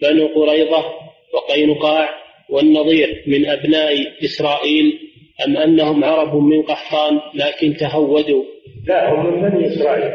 بنو 0.02 0.26
قريظة 0.26 1.03
وقينقاع 1.34 2.08
والنظير 2.50 3.24
من 3.26 3.46
أبناء 3.46 3.92
إسرائيل 4.24 4.98
أم 5.46 5.56
أنهم 5.56 6.04
عرب 6.04 6.36
من 6.36 6.62
قحطان 6.62 7.20
لكن 7.34 7.76
تهودوا؟ 7.76 8.44
لا 8.86 9.12
هم 9.12 9.42
من 9.42 9.50
بني 9.50 9.66
إسرائيل. 9.66 10.12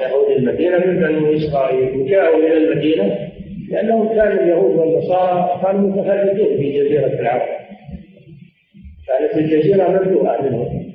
يهود 0.00 0.30
المدينة 0.36 0.78
من 0.78 1.00
بني 1.00 1.36
إسرائيل. 1.36 1.96
وجاءوا 1.96 2.38
إلى 2.38 2.56
المدينة 2.56 3.30
لأنهم 3.70 4.08
كانوا 4.08 4.42
اليهود 4.42 4.76
والنصارى 4.76 5.60
كانوا 5.62 5.90
متفرقين 5.90 6.56
في 6.56 6.72
جزيرة 6.72 7.20
العرب 7.20 7.48
كانت 9.06 9.34
الجزيرة 9.36 9.88
مملوءة 9.88 10.42
منهم. 10.42 10.92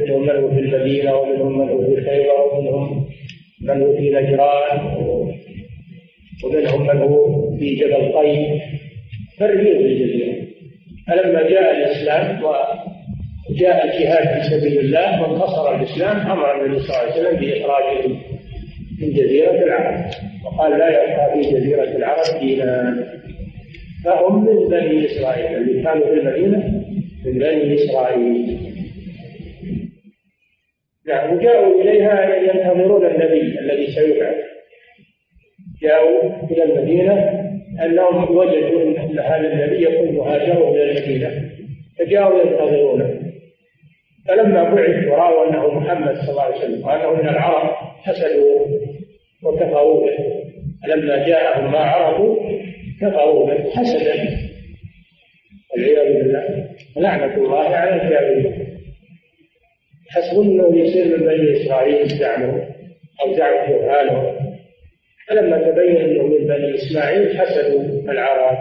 منهم 0.00 0.22
من 0.22 0.36
هو 0.36 0.50
في 0.50 0.58
المدينة 0.58 1.16
ومنهم 1.16 1.58
من 1.58 1.68
هو 1.68 1.94
في 1.94 2.04
خيبر 2.04 2.54
ومنهم 2.54 3.06
من 3.62 3.82
هو 3.82 3.96
في 3.96 4.10
نجران 4.10 4.78
ومنهم 6.44 6.86
من 6.86 6.98
هو 7.02 7.50
في 7.58 7.74
جبل 7.74 8.12
طيب 8.12 8.60
في 9.38 9.44
الجزيرة 9.86 10.36
فلما 11.08 11.42
جاء 11.42 11.76
الإسلام 11.76 12.40
جاء 13.50 13.84
الجهاد 13.84 14.42
في 14.42 14.48
سبيل 14.60 14.78
الله 14.80 15.22
وانتصر 15.22 15.74
الإسلام 15.76 16.16
أمر 16.30 16.54
النبي 16.64 16.78
صلى 16.80 16.88
الله 16.96 16.98
عليه 17.12 17.12
وسلم 17.12 17.40
باخراجهم 17.40 18.20
من 19.00 19.08
جزيرة 19.12 19.50
العرب 19.50 20.04
وقال 20.44 20.78
لا 20.78 20.88
يبقى 20.88 21.32
في 21.42 21.50
جزيرة 21.50 21.82
العرب 21.96 22.40
دينا. 22.40 22.96
فهم 24.04 24.44
من 24.44 24.68
بني 24.68 25.06
إسرائيل 25.06 25.56
اللي 25.56 25.82
كانوا 25.82 26.06
في 26.06 26.12
المدينة 26.12 26.82
من 27.26 27.32
بني 27.38 27.74
إسرائيل. 27.74 28.58
نعم 31.08 31.36
وجاءوا 31.36 31.82
إليها 31.82 32.34
ينتظرون 32.36 33.06
النبي 33.06 33.58
الذي 33.60 33.86
سيبعث. 33.86 34.34
جاءوا 35.82 36.50
إلى 36.50 36.62
المدينة 36.62 37.12
أنهم 37.84 38.36
وجدوا 38.36 38.82
أن 38.82 39.18
هذا 39.18 39.52
النبي 39.52 39.84
يكون 39.84 40.14
مهاجروا 40.14 40.70
إلى 40.74 40.90
المدينة 40.90 41.50
فجاءوا 41.98 42.42
ينتظرونه. 42.42 43.20
فلما 44.28 44.74
بعث 44.74 45.06
ورأوا 45.08 45.48
أنه 45.48 45.68
محمد 45.68 46.16
صلى 46.16 46.30
الله 46.30 46.42
عليه 46.42 46.56
وسلم 46.56 46.86
وأنه 46.86 47.12
من 47.12 47.28
العرب 47.28 47.70
حسدوا 48.02 48.66
وكفروا 49.42 50.06
به. 50.06 50.16
فلما 50.82 51.28
جاءهم 51.28 51.72
ما 51.72 51.78
عرفوا 51.78 52.36
كفروا 53.00 53.46
به 53.46 53.70
حسدا. 53.70 54.50
والعياذ 55.72 56.22
بالله 56.22 56.70
لعنة 56.96 57.36
الله 57.36 57.68
على 57.68 57.94
الكافرين 57.94 58.66
حسبوا 60.10 60.44
انه 60.44 60.78
يصير 60.78 61.18
من 61.18 61.26
بني 61.26 61.52
إسرائيل 61.52 62.08
زعموا 62.08 62.60
أو 63.22 63.34
زعم 63.34 63.68
جهالهم 63.68 64.39
فلما 65.30 65.70
تبين 65.70 65.96
أنه 65.96 66.22
من 66.22 66.46
بني 66.46 66.74
إسماعيل 66.74 67.38
حسدوا 67.38 68.12
العرب 68.12 68.58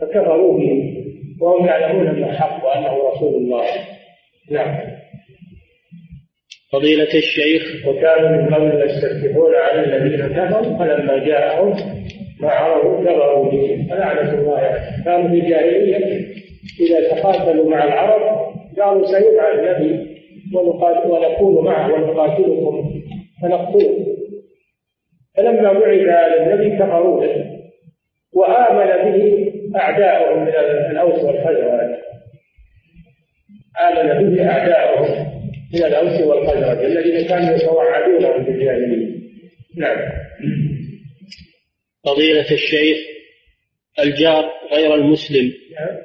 فكفروا 0.00 0.58
به 0.58 0.96
وهم 1.40 1.66
يعلمون 1.66 2.08
أنه 2.08 2.32
حق 2.32 2.64
وأنه 2.64 3.08
رسول 3.08 3.34
الله. 3.34 3.64
نعم. 4.50 4.78
فضيلة 6.72 7.14
الشيخ 7.14 7.86
وكانوا 7.88 8.28
من 8.28 8.54
قبل 8.54 8.90
يستفتحون 8.90 9.54
على 9.54 9.80
الذين 9.84 10.28
كفروا 10.28 10.78
فلما 10.78 11.18
جاءهم 11.18 11.76
ما 12.40 12.48
عرفوا 12.48 13.04
كفروا 13.04 13.50
به. 13.50 13.86
فلعنة 13.90 14.34
الله 14.34 14.58
عليهم. 14.58 15.04
كانوا 15.04 15.28
في 15.28 15.34
الجاهلية 15.34 16.26
إذا 16.80 17.08
تقاتلوا 17.10 17.70
مع 17.70 17.84
العرب 17.84 18.52
قالوا 18.78 19.06
سيبعث 19.06 19.76
نبي 19.76 20.16
ونكون 21.06 21.64
معه 21.64 21.92
ونقاتلكم 21.92 23.02
فنقتله 23.42 24.15
فلما 25.36 25.72
بعث 25.72 26.00
هذا 26.00 26.42
النبي 26.42 26.76
كفروا 26.76 27.20
به 27.20 27.56
وآمن 28.32 29.12
به 29.12 29.52
أعداؤهم 29.76 30.42
من 30.42 30.48
الأوس 30.90 31.24
والخزرج 31.24 31.96
آمن 33.80 34.34
به 34.34 34.50
أعداؤهم 34.50 35.36
من 35.74 35.84
الأوس 35.84 36.20
والخزرج 36.20 36.84
الذين 36.84 37.28
كانوا 37.28 37.56
يتوعدونهم 37.56 38.44
في 38.44 38.50
الجاهلية 38.50 39.16
نعم. 39.76 39.98
فضيلة 42.04 42.50
الشيخ 42.50 42.98
الجار 43.98 44.50
غير 44.72 44.94
المسلم. 44.94 45.52
نعم. 45.72 45.96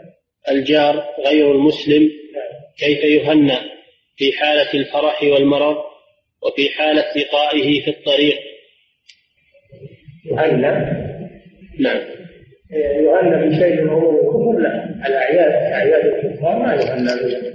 الجار 0.52 1.04
غير 1.26 1.52
المسلم 1.52 2.02
نعم. 2.02 2.52
كيف 2.80 3.04
يهنأ 3.04 3.60
في 4.18 4.32
حالة 4.32 4.74
الفرح 4.74 5.24
والمرض 5.24 5.78
وفي 6.44 6.70
حالة 6.70 7.06
لقائه 7.16 7.82
في 7.82 7.90
الطريق؟ 7.90 8.51
يهنأ 10.26 11.02
نعم. 11.80 12.00
يهنى 12.74 13.48
بشيء 13.48 13.82
من 13.82 13.90
أمور 13.90 14.20
الكفر؟ 14.20 14.60
لا. 14.60 15.08
الأعياد 15.08 15.52
أعياد 15.52 16.06
الكفار 16.06 16.60
ما 16.60 16.74
يهنى 16.74 17.06
بها 17.06 17.52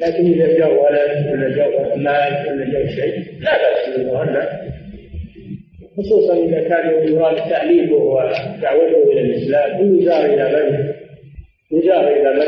لكن 0.00 0.32
إذا 0.32 0.58
جاء 0.58 0.72
ولد 0.72 1.32
ولا 1.32 1.56
جاء 1.56 1.96
مال 1.96 2.46
ولا 2.48 2.72
جاء 2.72 2.86
شيء 2.86 3.24
لا 3.40 3.52
بأس 3.52 3.98
يهنى 3.98 4.68
خصوصا 5.98 6.44
إذا 6.44 6.68
كان 6.68 7.08
يراد 7.08 7.36
تأليفه 7.36 7.94
ودعوته 7.94 9.12
إلى 9.12 9.20
الإسلام 9.20 9.98
يزار 9.98 10.24
إلى 10.24 10.44
من 10.44 10.94
يزار 11.78 12.08
إلى 12.08 12.30
من 12.32 12.46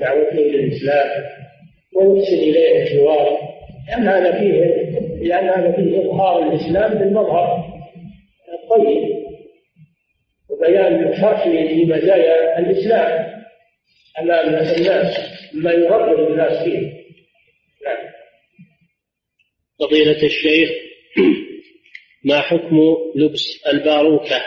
دعوته 0.00 0.38
إلى 0.38 0.64
الإسلام 0.64 1.08
ويحسن 1.96 2.36
إليه 2.36 2.82
الجوار 2.82 3.38
لأن 3.88 4.08
هذا 4.08 4.32
فيه 4.32 4.64
لأن 5.22 5.48
هذا 5.48 5.72
فيه 5.72 6.00
إظهار 6.00 6.42
الإسلام 6.42 6.98
بالمظهر. 6.98 7.71
الطيب 8.72 9.22
وبيان 10.50 11.16
شرح 11.20 11.46
لمزايا 11.46 12.58
الإسلام. 12.58 13.32
أمام 14.20 14.48
الناس 14.48 15.18
ما 15.54 15.72
يرغب 15.72 16.30
الناس 16.30 16.64
فيه. 16.64 16.78
نعم. 17.84 18.12
فضيلة 19.80 20.22
الشيخ 20.22 20.70
ما 22.24 22.40
حكم 22.40 22.76
لبس 23.16 23.66
الباروكة 23.72 24.42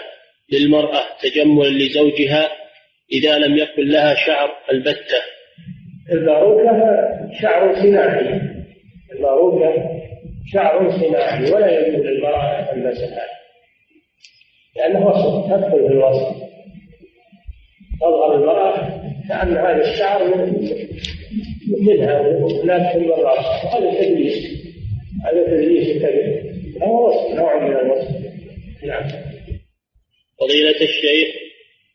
للمرأة 0.52 1.06
تجملا 1.22 1.70
لزوجها 1.70 2.50
إذا 3.12 3.38
لم 3.38 3.58
يكن 3.58 3.88
لها 3.88 4.16
شعر 4.16 4.50
البتة؟ 4.72 5.22
الباروكة 6.12 6.72
شعر 7.42 7.76
صناعي. 7.76 8.42
الباروكة 9.12 9.74
شعر 10.54 10.90
صناعي 10.92 11.52
ولا 11.52 11.80
يجوز 11.80 12.06
للمرأة 12.06 12.60
أن 12.60 12.84
تلبسها. 12.84 13.35
لأنه 14.76 15.08
وصف 15.08 15.46
تدخل 15.46 15.88
في 15.88 15.94
الوصف. 15.94 16.36
تظهر 18.02 18.36
المرأة 18.36 18.76
كأن 19.30 19.58
هذا 19.58 19.92
الشعر 19.92 20.46
منها 21.80 22.20
ولكن 22.20 23.00
من 23.00 23.12
الرأس 23.14 23.46
هذا 23.74 24.02
تدليس. 24.02 24.66
هذا 25.26 25.46
تدليس 25.46 26.02
كذب 26.02 26.46
هو 26.84 27.08
وصف 27.08 27.36
نوع 27.36 27.60
من 27.60 27.76
الوصف. 27.76 28.16
نعم. 28.84 29.04
فضيلة 30.40 30.82
الشيخ 30.82 31.36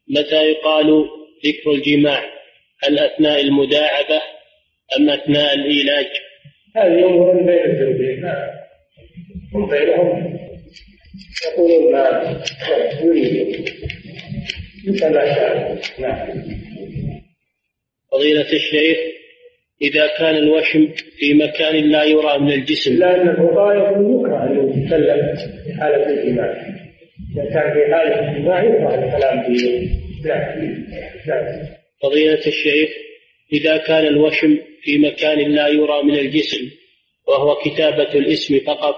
متى 0.09 0.51
يقال 0.51 1.05
ذكر 1.47 1.71
الجماع؟ 1.71 2.23
هل 2.83 2.99
أثناء 2.99 3.41
المداعبة 3.41 4.23
أم 4.97 5.11
أثناء 5.11 5.55
الإيلاج؟ 5.55 6.07
هذه 6.77 7.07
أمور 7.07 7.43
بين 7.43 7.71
الزوجين 7.71 8.25
هم 9.55 9.67
بينهم 9.67 10.40
يقولون 11.47 11.93
ما 11.93 12.43
يريد 13.03 13.71
مثل 14.89 15.15
ما 15.15 15.35
شاء 15.35 15.79
نعم 15.99 16.43
فضيلة 18.13 18.53
الشيخ 18.53 18.99
إذا 19.83 20.07
كان 20.19 20.35
الوشم 20.37 20.89
في 21.19 21.35
مكان 21.35 21.91
لا 21.91 22.05
يرى 22.05 22.39
من 22.39 22.53
الجسم. 22.53 22.99
لا 22.99 23.23
أن 23.23 23.29
الفقهاء 23.29 23.77
يقول 23.77 24.21
يكره 24.21 24.45
أن 24.45 24.69
يتكلم 24.69 25.37
في 25.65 25.81
حالة 25.81 26.09
الجماع 26.09 26.51
إذا 27.35 27.45
كان 27.45 27.73
في 27.73 27.95
حالة 27.95 28.31
الجماع 28.31 28.65
يكره 28.65 28.95
الكلام 28.95 29.57
فيه 29.57 29.89
نعم 30.25 30.85
نعم 31.27 31.67
فضيلة 32.03 32.47
الشيخ 32.47 32.91
إذا 33.53 33.77
كان 33.77 34.07
الوشم 34.07 34.59
في 34.83 34.99
مكان 34.99 35.39
لا 35.39 35.69
يرى 35.69 36.03
من 36.03 36.15
الجسم 36.15 36.71
وهو 37.27 37.57
كتابة 37.57 38.15
الاسم 38.15 38.59
فقط 38.67 38.97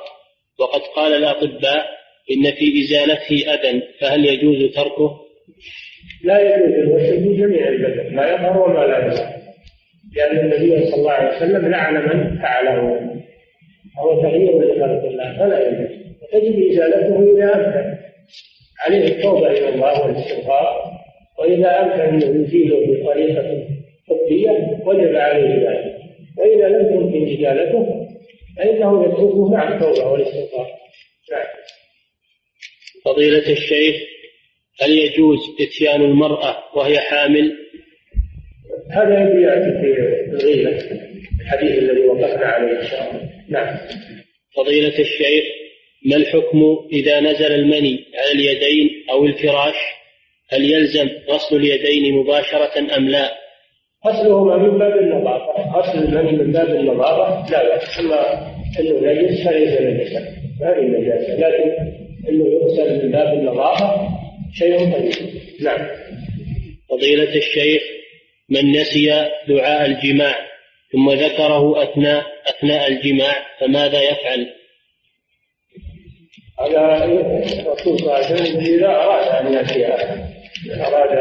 وقد 0.59 0.81
قال 0.81 1.15
الأطباء 1.15 2.02
إن 2.31 2.53
في 2.53 2.81
إزالته 2.81 3.55
أذى 3.55 3.83
فهل 4.01 4.27
يجوز 4.27 4.75
تركه؟ 4.75 5.21
لا 6.25 6.39
يجوز 6.41 6.75
الوسل 6.75 7.25
في 7.25 7.37
جميع 7.37 7.69
البدن 7.69 8.15
ما 8.15 8.31
يظهر 8.31 8.59
وما 8.63 8.87
لا 8.87 9.07
يظهر. 9.07 9.33
لأن 10.17 10.39
النبي 10.39 10.87
صلى 10.87 10.95
الله 10.95 11.11
عليه 11.11 11.37
وسلم 11.37 11.71
لعن 11.71 11.95
من 11.95 12.39
فعله. 12.39 12.83
وهو 13.99 14.23
تغيير 14.23 14.59
لخلق 14.59 15.05
الله 15.05 15.39
فلا 15.39 15.69
يجوز. 15.69 16.03
تجب 16.33 16.71
إزالته 16.71 17.37
إذا 17.37 17.55
أمكن 17.55 17.99
عليه 18.87 19.05
التوبة 19.05 19.51
إلى 19.51 19.69
الله 19.69 20.05
والاستغفار 20.05 20.93
وإذا 21.39 21.81
أمكن 21.83 22.27
أن 22.27 22.43
يزيله 22.43 22.77
بطريقة 22.77 23.67
طبية 24.09 24.81
وجب 24.87 25.17
عليه 25.17 25.71
ذلك. 25.71 25.97
وإذا 26.39 26.69
لم 26.69 26.95
يمكن 26.95 27.33
إزالته 27.33 28.09
فإنه 28.57 29.05
يتركه 29.05 29.49
مع 29.51 29.75
التوبة 29.75 30.13
والاستغفار. 30.13 30.67
نعم. 31.33 31.47
فضيلة 33.05 33.53
الشيخ 33.53 33.97
هل 34.81 34.99
يجوز 34.99 35.39
إتيان 35.61 36.03
المرأة 36.03 36.57
وهي 36.75 36.99
حامل؟ 36.99 37.53
هذا 38.91 39.19
يأتي 39.41 39.73
في 39.81 41.43
الحديث 41.43 41.79
الذي 41.79 42.01
وقفنا 42.01 42.47
عليه 42.47 42.81
إن 42.81 42.87
شاء 42.87 43.11
الله 43.11 43.31
نعم 43.49 43.77
فضيلة 44.57 44.99
الشيخ 44.99 45.45
ما 46.07 46.17
الحكم 46.17 46.89
إذا 46.93 47.21
نزل 47.21 47.53
المني 47.53 48.05
على 48.15 48.33
اليدين 48.33 48.91
أو 49.11 49.25
الفراش 49.25 49.75
هل 50.51 50.71
يلزم 50.71 51.09
غسل 51.29 51.57
اليدين 51.57 52.15
مباشرة 52.15 52.97
أم 52.97 53.09
لا؟ 53.09 53.31
غسلهما 54.07 54.57
من 54.57 54.79
باب 54.79 54.99
النظافة 54.99 55.79
غسل 55.79 55.99
المني 55.99 56.33
من 56.33 56.53
باب 56.53 56.69
النظافة 56.69 57.51
لا 57.51 57.69
بأس 57.69 58.01
أما 58.01 58.53
أنه 58.81 59.13
نجس 59.13 59.49
فليس 59.49 59.81
نجسا 59.81 60.21
هذه 60.63 60.79
النجاسة 60.79 61.37
لكن 61.37 62.02
انه 62.29 62.47
يغسل 62.49 63.05
من 63.05 63.13
باب 63.13 63.39
النظافة 63.39 64.09
شيء 64.53 64.79
طيب. 64.79 65.13
نعم. 65.63 65.89
فضيلة 66.91 67.37
الشيخ 67.37 67.83
من 68.51 68.73
نسي 68.73 69.29
دعاء 69.49 69.87
الجماع 69.87 70.35
ثم 70.93 71.11
ذكره 71.11 71.83
أثناء 71.83 72.27
أثناء 72.49 72.89
الجماع 72.93 73.35
فماذا 73.61 74.03
يفعل؟ 74.03 74.47
هذا 76.61 77.05
الرسول 77.05 77.99
صلى 77.99 78.07
الله 78.07 78.15
عليه 78.15 78.35
وسلم 78.35 78.61
إذا 78.61 78.89
أراد 78.89 79.47
أن 79.47 79.53
يأتي 79.53 79.87
أراد 80.85 81.19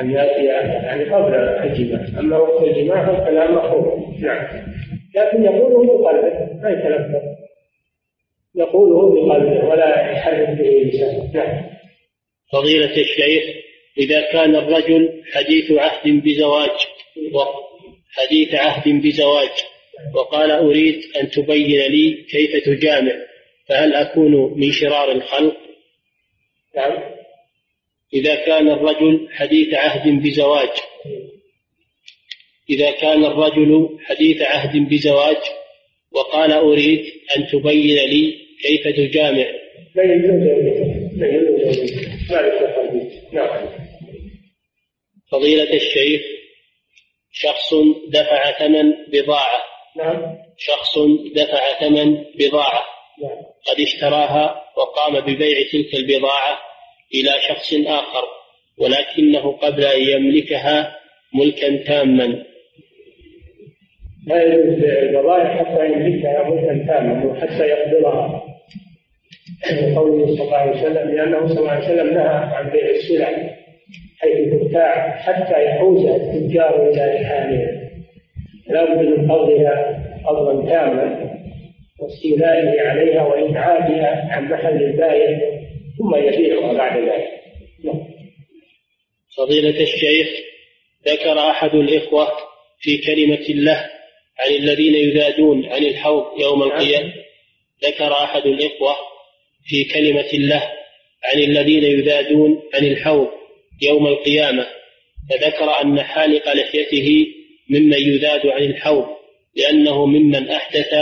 أن 0.00 0.10
يأتي 0.10 0.44
يعني 0.44 1.04
قبل 1.04 1.34
الجماع. 1.34 2.20
أما 2.20 2.38
وقت 2.38 2.62
الجماع 2.62 3.06
فالكلام 3.06 3.54
مفهوم 3.54 4.16
نعم. 4.22 4.46
لكن 5.16 5.44
يقوله 5.44 5.98
بقلبه 5.98 6.62
ما 6.62 6.70
يتلفظ. 6.70 7.39
يقوله 8.54 9.14
بقلبه 9.14 9.68
ولا 9.68 10.12
يحرك 10.12 10.48
به 10.48 10.70
لسانه. 10.70 11.30
نعم. 11.34 11.70
فضيلة 12.52 12.96
الشيخ 12.96 13.44
إذا 13.98 14.20
كان 14.32 14.56
الرجل 14.56 15.22
حديث 15.32 15.72
عهد 15.72 16.22
بزواج 16.22 16.70
حديث 18.12 18.54
عهد 18.54 19.02
بزواج 19.02 19.50
وقال 20.14 20.50
أريد 20.50 21.00
أن 21.20 21.30
تبين 21.30 21.90
لي 21.90 22.24
كيف 22.30 22.64
تجامع 22.64 23.12
فهل 23.68 23.94
أكون 23.94 24.60
من 24.60 24.72
شرار 24.72 25.12
الخلق؟ 25.12 25.56
نعم. 26.76 26.98
إذا 28.14 28.34
كان 28.34 28.70
الرجل 28.70 29.28
حديث 29.30 29.74
عهد 29.74 30.22
بزواج 30.22 30.68
إذا 32.70 32.90
كان 32.90 33.24
الرجل 33.24 33.98
حديث 34.04 34.42
عهد 34.42 34.88
بزواج 34.88 35.36
وقال 36.12 36.52
أريد 36.52 37.04
أن 37.36 37.46
تبين 37.46 38.08
لي 38.08 38.38
كيف 38.62 38.88
تجامع. 38.96 39.46
فضيلة 45.30 45.74
الشيخ 45.74 46.22
شخص 47.32 47.74
دفع 48.08 48.58
ثمن 48.58 48.92
بضاعة. 49.12 49.60
نعم 49.96 50.36
شخص 50.58 50.98
دفع 51.34 51.78
ثمن 51.80 52.24
بضاعة. 52.38 52.84
نعم 53.22 53.38
قد 53.66 53.80
اشتراها 53.80 54.64
وقام 54.76 55.20
ببيع 55.20 55.62
تلك 55.72 55.94
البضاعة 55.94 56.58
إلى 57.14 57.30
شخص 57.48 57.74
آخر 57.86 58.24
ولكنه 58.78 59.52
قبل 59.52 59.84
أن 59.84 60.00
يملكها 60.00 60.96
ملكا 61.34 61.84
تاما. 61.84 62.49
لا 64.30 64.42
يجوز 64.42 64.84
البضائع 64.84 65.64
حتى 65.64 65.86
يملكها 65.86 66.50
ملكا 66.50 66.86
تاما 66.86 67.26
وحتى 67.26 67.66
يقبضها 67.66 68.42
قوله 69.96 70.26
صلى 70.36 70.44
الله 70.44 70.56
عليه 70.56 70.80
وسلم 70.80 71.14
لأنه 71.14 71.46
صلى 71.46 71.58
الله 71.58 71.70
عليه 71.70 71.84
وسلم 71.84 72.14
نهى 72.14 72.54
عن 72.54 72.70
بيع 72.70 72.90
السلع 72.90 73.28
حيث 74.20 74.54
تبتاع 74.54 75.10
حتى 75.10 75.64
يحوزها 75.64 76.16
التجار 76.16 76.90
إلى 76.90 77.20
رحالها 77.20 77.80
لا 78.68 78.94
بد 78.94 79.06
من 79.06 79.32
قبضها 79.32 80.02
قبضا 80.26 80.68
تاما 80.70 81.30
واستيلائه 82.00 82.80
عليها 82.80 83.22
وإبعادها 83.22 84.28
عن 84.32 84.44
محل 84.44 84.82
البائع 84.82 85.40
ثم 85.98 86.16
يبيعها 86.16 86.72
بعد 86.72 86.98
ذلك. 86.98 87.30
فضيلة 89.36 89.80
الشيخ 89.80 90.28
ذكر 91.08 91.38
أحد 91.50 91.74
الإخوة 91.74 92.26
في 92.80 92.98
كلمة 92.98 93.46
الله 93.50 93.90
عن 94.40 94.54
الذين 94.54 94.94
يذادون 94.94 95.66
عن 95.66 95.82
الحوض 95.84 96.24
يوم 96.40 96.62
القيامة. 96.62 97.12
ذكر 97.84 98.12
أحد 98.12 98.46
الإخوة 98.46 98.96
في 99.64 99.84
كلمة 99.84 100.30
الله 100.34 100.62
عن 101.24 101.38
الذين 101.38 101.84
يذادون 101.84 102.62
عن 102.74 102.84
الحوض 102.86 103.28
يوم 103.82 104.06
القيامة 104.06 104.66
فذكر 105.30 105.82
أن 105.82 106.02
حالق 106.02 106.52
لحيته 106.52 107.26
ممن 107.70 107.98
يذاد 107.98 108.46
عن 108.46 108.62
الحوض 108.62 109.06
لأنه 109.56 110.06
ممن 110.06 110.50
أحدث 110.50 110.94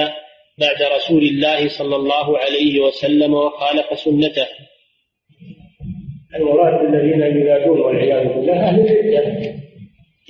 بعد 0.58 0.82
رسول 0.96 1.22
الله 1.22 1.68
صلى 1.68 1.96
الله 1.96 2.38
عليه 2.38 2.80
وسلم 2.80 3.34
وخالف 3.34 3.98
سنته. 3.98 4.46
المراد 6.34 6.94
الذين 6.94 7.22
يذادون 7.22 7.80
والعياذ 7.80 8.28
بالله 8.28 8.68
أهل 8.68 8.80
الردة 8.80 9.54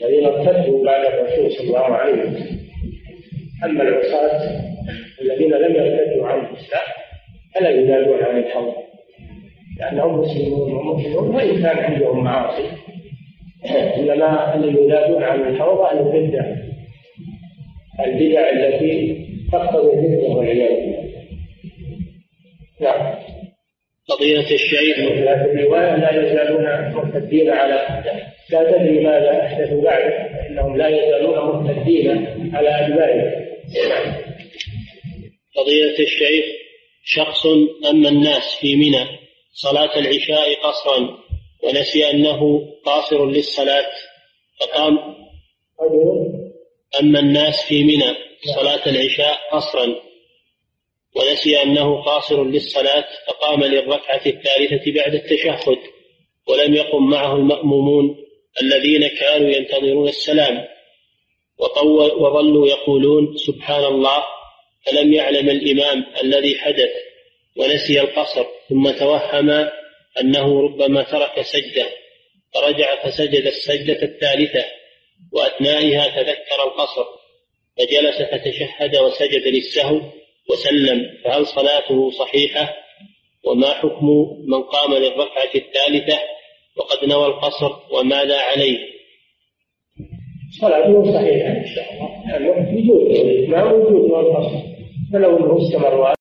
الذين 0.03 0.25
ارتدوا 0.27 0.85
بعد 0.85 1.07
الرسول 1.07 1.53
صلى 1.53 1.67
الله 1.67 1.81
عليه 1.81 2.13
وسلم. 2.13 2.58
أما 3.65 3.83
العصاة 3.83 4.61
الذين 5.23 5.51
لم 5.51 5.75
يرتدوا 5.75 6.27
عن 6.27 6.39
الإسلام 6.39 6.87
فلا 7.55 7.71
يذادون 7.71 8.25
عن 8.25 8.39
الحوض. 8.39 8.75
لأنهم 9.81 10.21
مسلمون 10.21 10.73
ومؤمنون 10.73 11.35
وإن 11.35 11.63
كان 11.63 11.79
عندهم 11.79 12.25
معاصي 12.25 12.65
إنما 13.97 14.55
الذي 14.55 14.79
يذادون 14.83 15.23
عن 15.23 15.41
الحوض 15.41 15.81
أهل 15.81 15.99
الردة 15.99 16.57
البدع 18.07 18.51
التي 18.51 19.27
تقتضي 19.53 19.93
الردة 19.93 20.29
والعياذ 20.29 20.71
بالله. 20.71 21.09
نعم. 22.81 23.15
فضيلة 24.09 24.51
الشيخ. 24.55 24.97
في 24.97 25.51
الرواية 25.53 25.97
لا 25.97 26.23
يزالون 26.23 26.93
مرتدين 26.95 27.51
على 27.51 28.03
لا 28.51 28.71
تدري 28.73 29.05
ماذا 29.05 29.43
أحدثوا 29.43 29.85
بعد 29.85 30.03
فإنهم 30.33 30.77
لا 30.77 30.89
يزالون 30.89 31.39
مرتدين 31.39 32.27
على 32.55 32.69
أدبارهم. 32.69 33.38
فضيلة 35.57 35.99
الشيخ 35.99 36.45
شخص 37.05 37.47
أما 37.91 38.09
الناس 38.09 38.57
في 38.61 38.77
منى 38.77 39.07
صلاة 39.53 39.99
العشاء 39.99 40.55
قصرا 40.63 41.19
ونسي 41.63 42.11
أنه 42.11 42.61
قاصر 42.85 43.27
للصلاة 43.31 43.87
فقام 44.61 44.99
أما 47.01 47.21
الناس 47.21 47.63
في 47.69 47.85
منى 47.85 48.15
صلاة 48.55 48.87
العشاء 48.89 49.39
قصرا 49.53 49.95
ونسي 51.17 51.63
أنه 51.63 52.03
قاصر 52.03 52.45
للصلاة 52.45 53.05
فقام 53.29 53.65
للركعة 53.65 54.23
الثالثة 54.27 54.93
بعد 54.93 55.15
التشهد 55.15 55.79
ولم 56.49 56.75
يقم 56.75 57.11
معه 57.11 57.37
المأمومون 57.37 58.17
الذين 58.63 59.09
كانوا 59.09 59.49
ينتظرون 59.51 60.09
السلام. 60.09 60.65
وظلوا 62.19 62.69
يقولون 62.69 63.37
سبحان 63.37 63.85
الله 63.85 64.25
فلم 64.87 65.13
يعلم 65.13 65.51
الإمام 65.51 66.07
الذي 66.23 66.59
حدث 66.59 66.91
ونسي 67.57 68.01
القصر 68.01 68.47
ثم 68.69 68.91
توهم 68.91 69.51
أنه 70.21 70.61
ربما 70.63 71.03
ترك 71.03 71.43
سجدة 71.43 71.87
فرجع 72.55 73.03
فسجد 73.05 73.47
السجدة 73.47 74.03
الثالثة 74.03 74.65
وأثنائها 75.33 76.09
تذكر 76.09 76.63
القصر 76.65 77.05
فجلس 77.79 78.23
فتشهد 78.23 78.97
وسجد 78.97 79.47
للسهو 79.47 80.01
وسلم 80.51 81.19
فهل 81.25 81.47
صلاته 81.47 82.11
صحيحة؟ 82.11 82.77
وما 83.45 83.71
حكم 83.75 84.07
من 84.47 84.63
قام 84.63 84.95
للركعة 84.95 85.51
الثالثة؟ 85.55 86.19
وقد 86.77 87.05
نوى 87.05 87.27
القصر 87.27 87.73
وماذا 87.91 88.39
عليه؟ 88.39 88.98
صلاته 90.61 91.13
صحيحة 91.13 91.51
إن 91.51 91.67
شاء 91.67 91.85
الله. 91.95 92.39
لأنه 92.39 92.69
وجود 92.71 93.49
ما 93.49 93.73
وجود 93.73 94.11
والقصر 94.11 94.59
فلو 95.13 95.37
أنه 95.37 95.57
استمر 95.63 96.13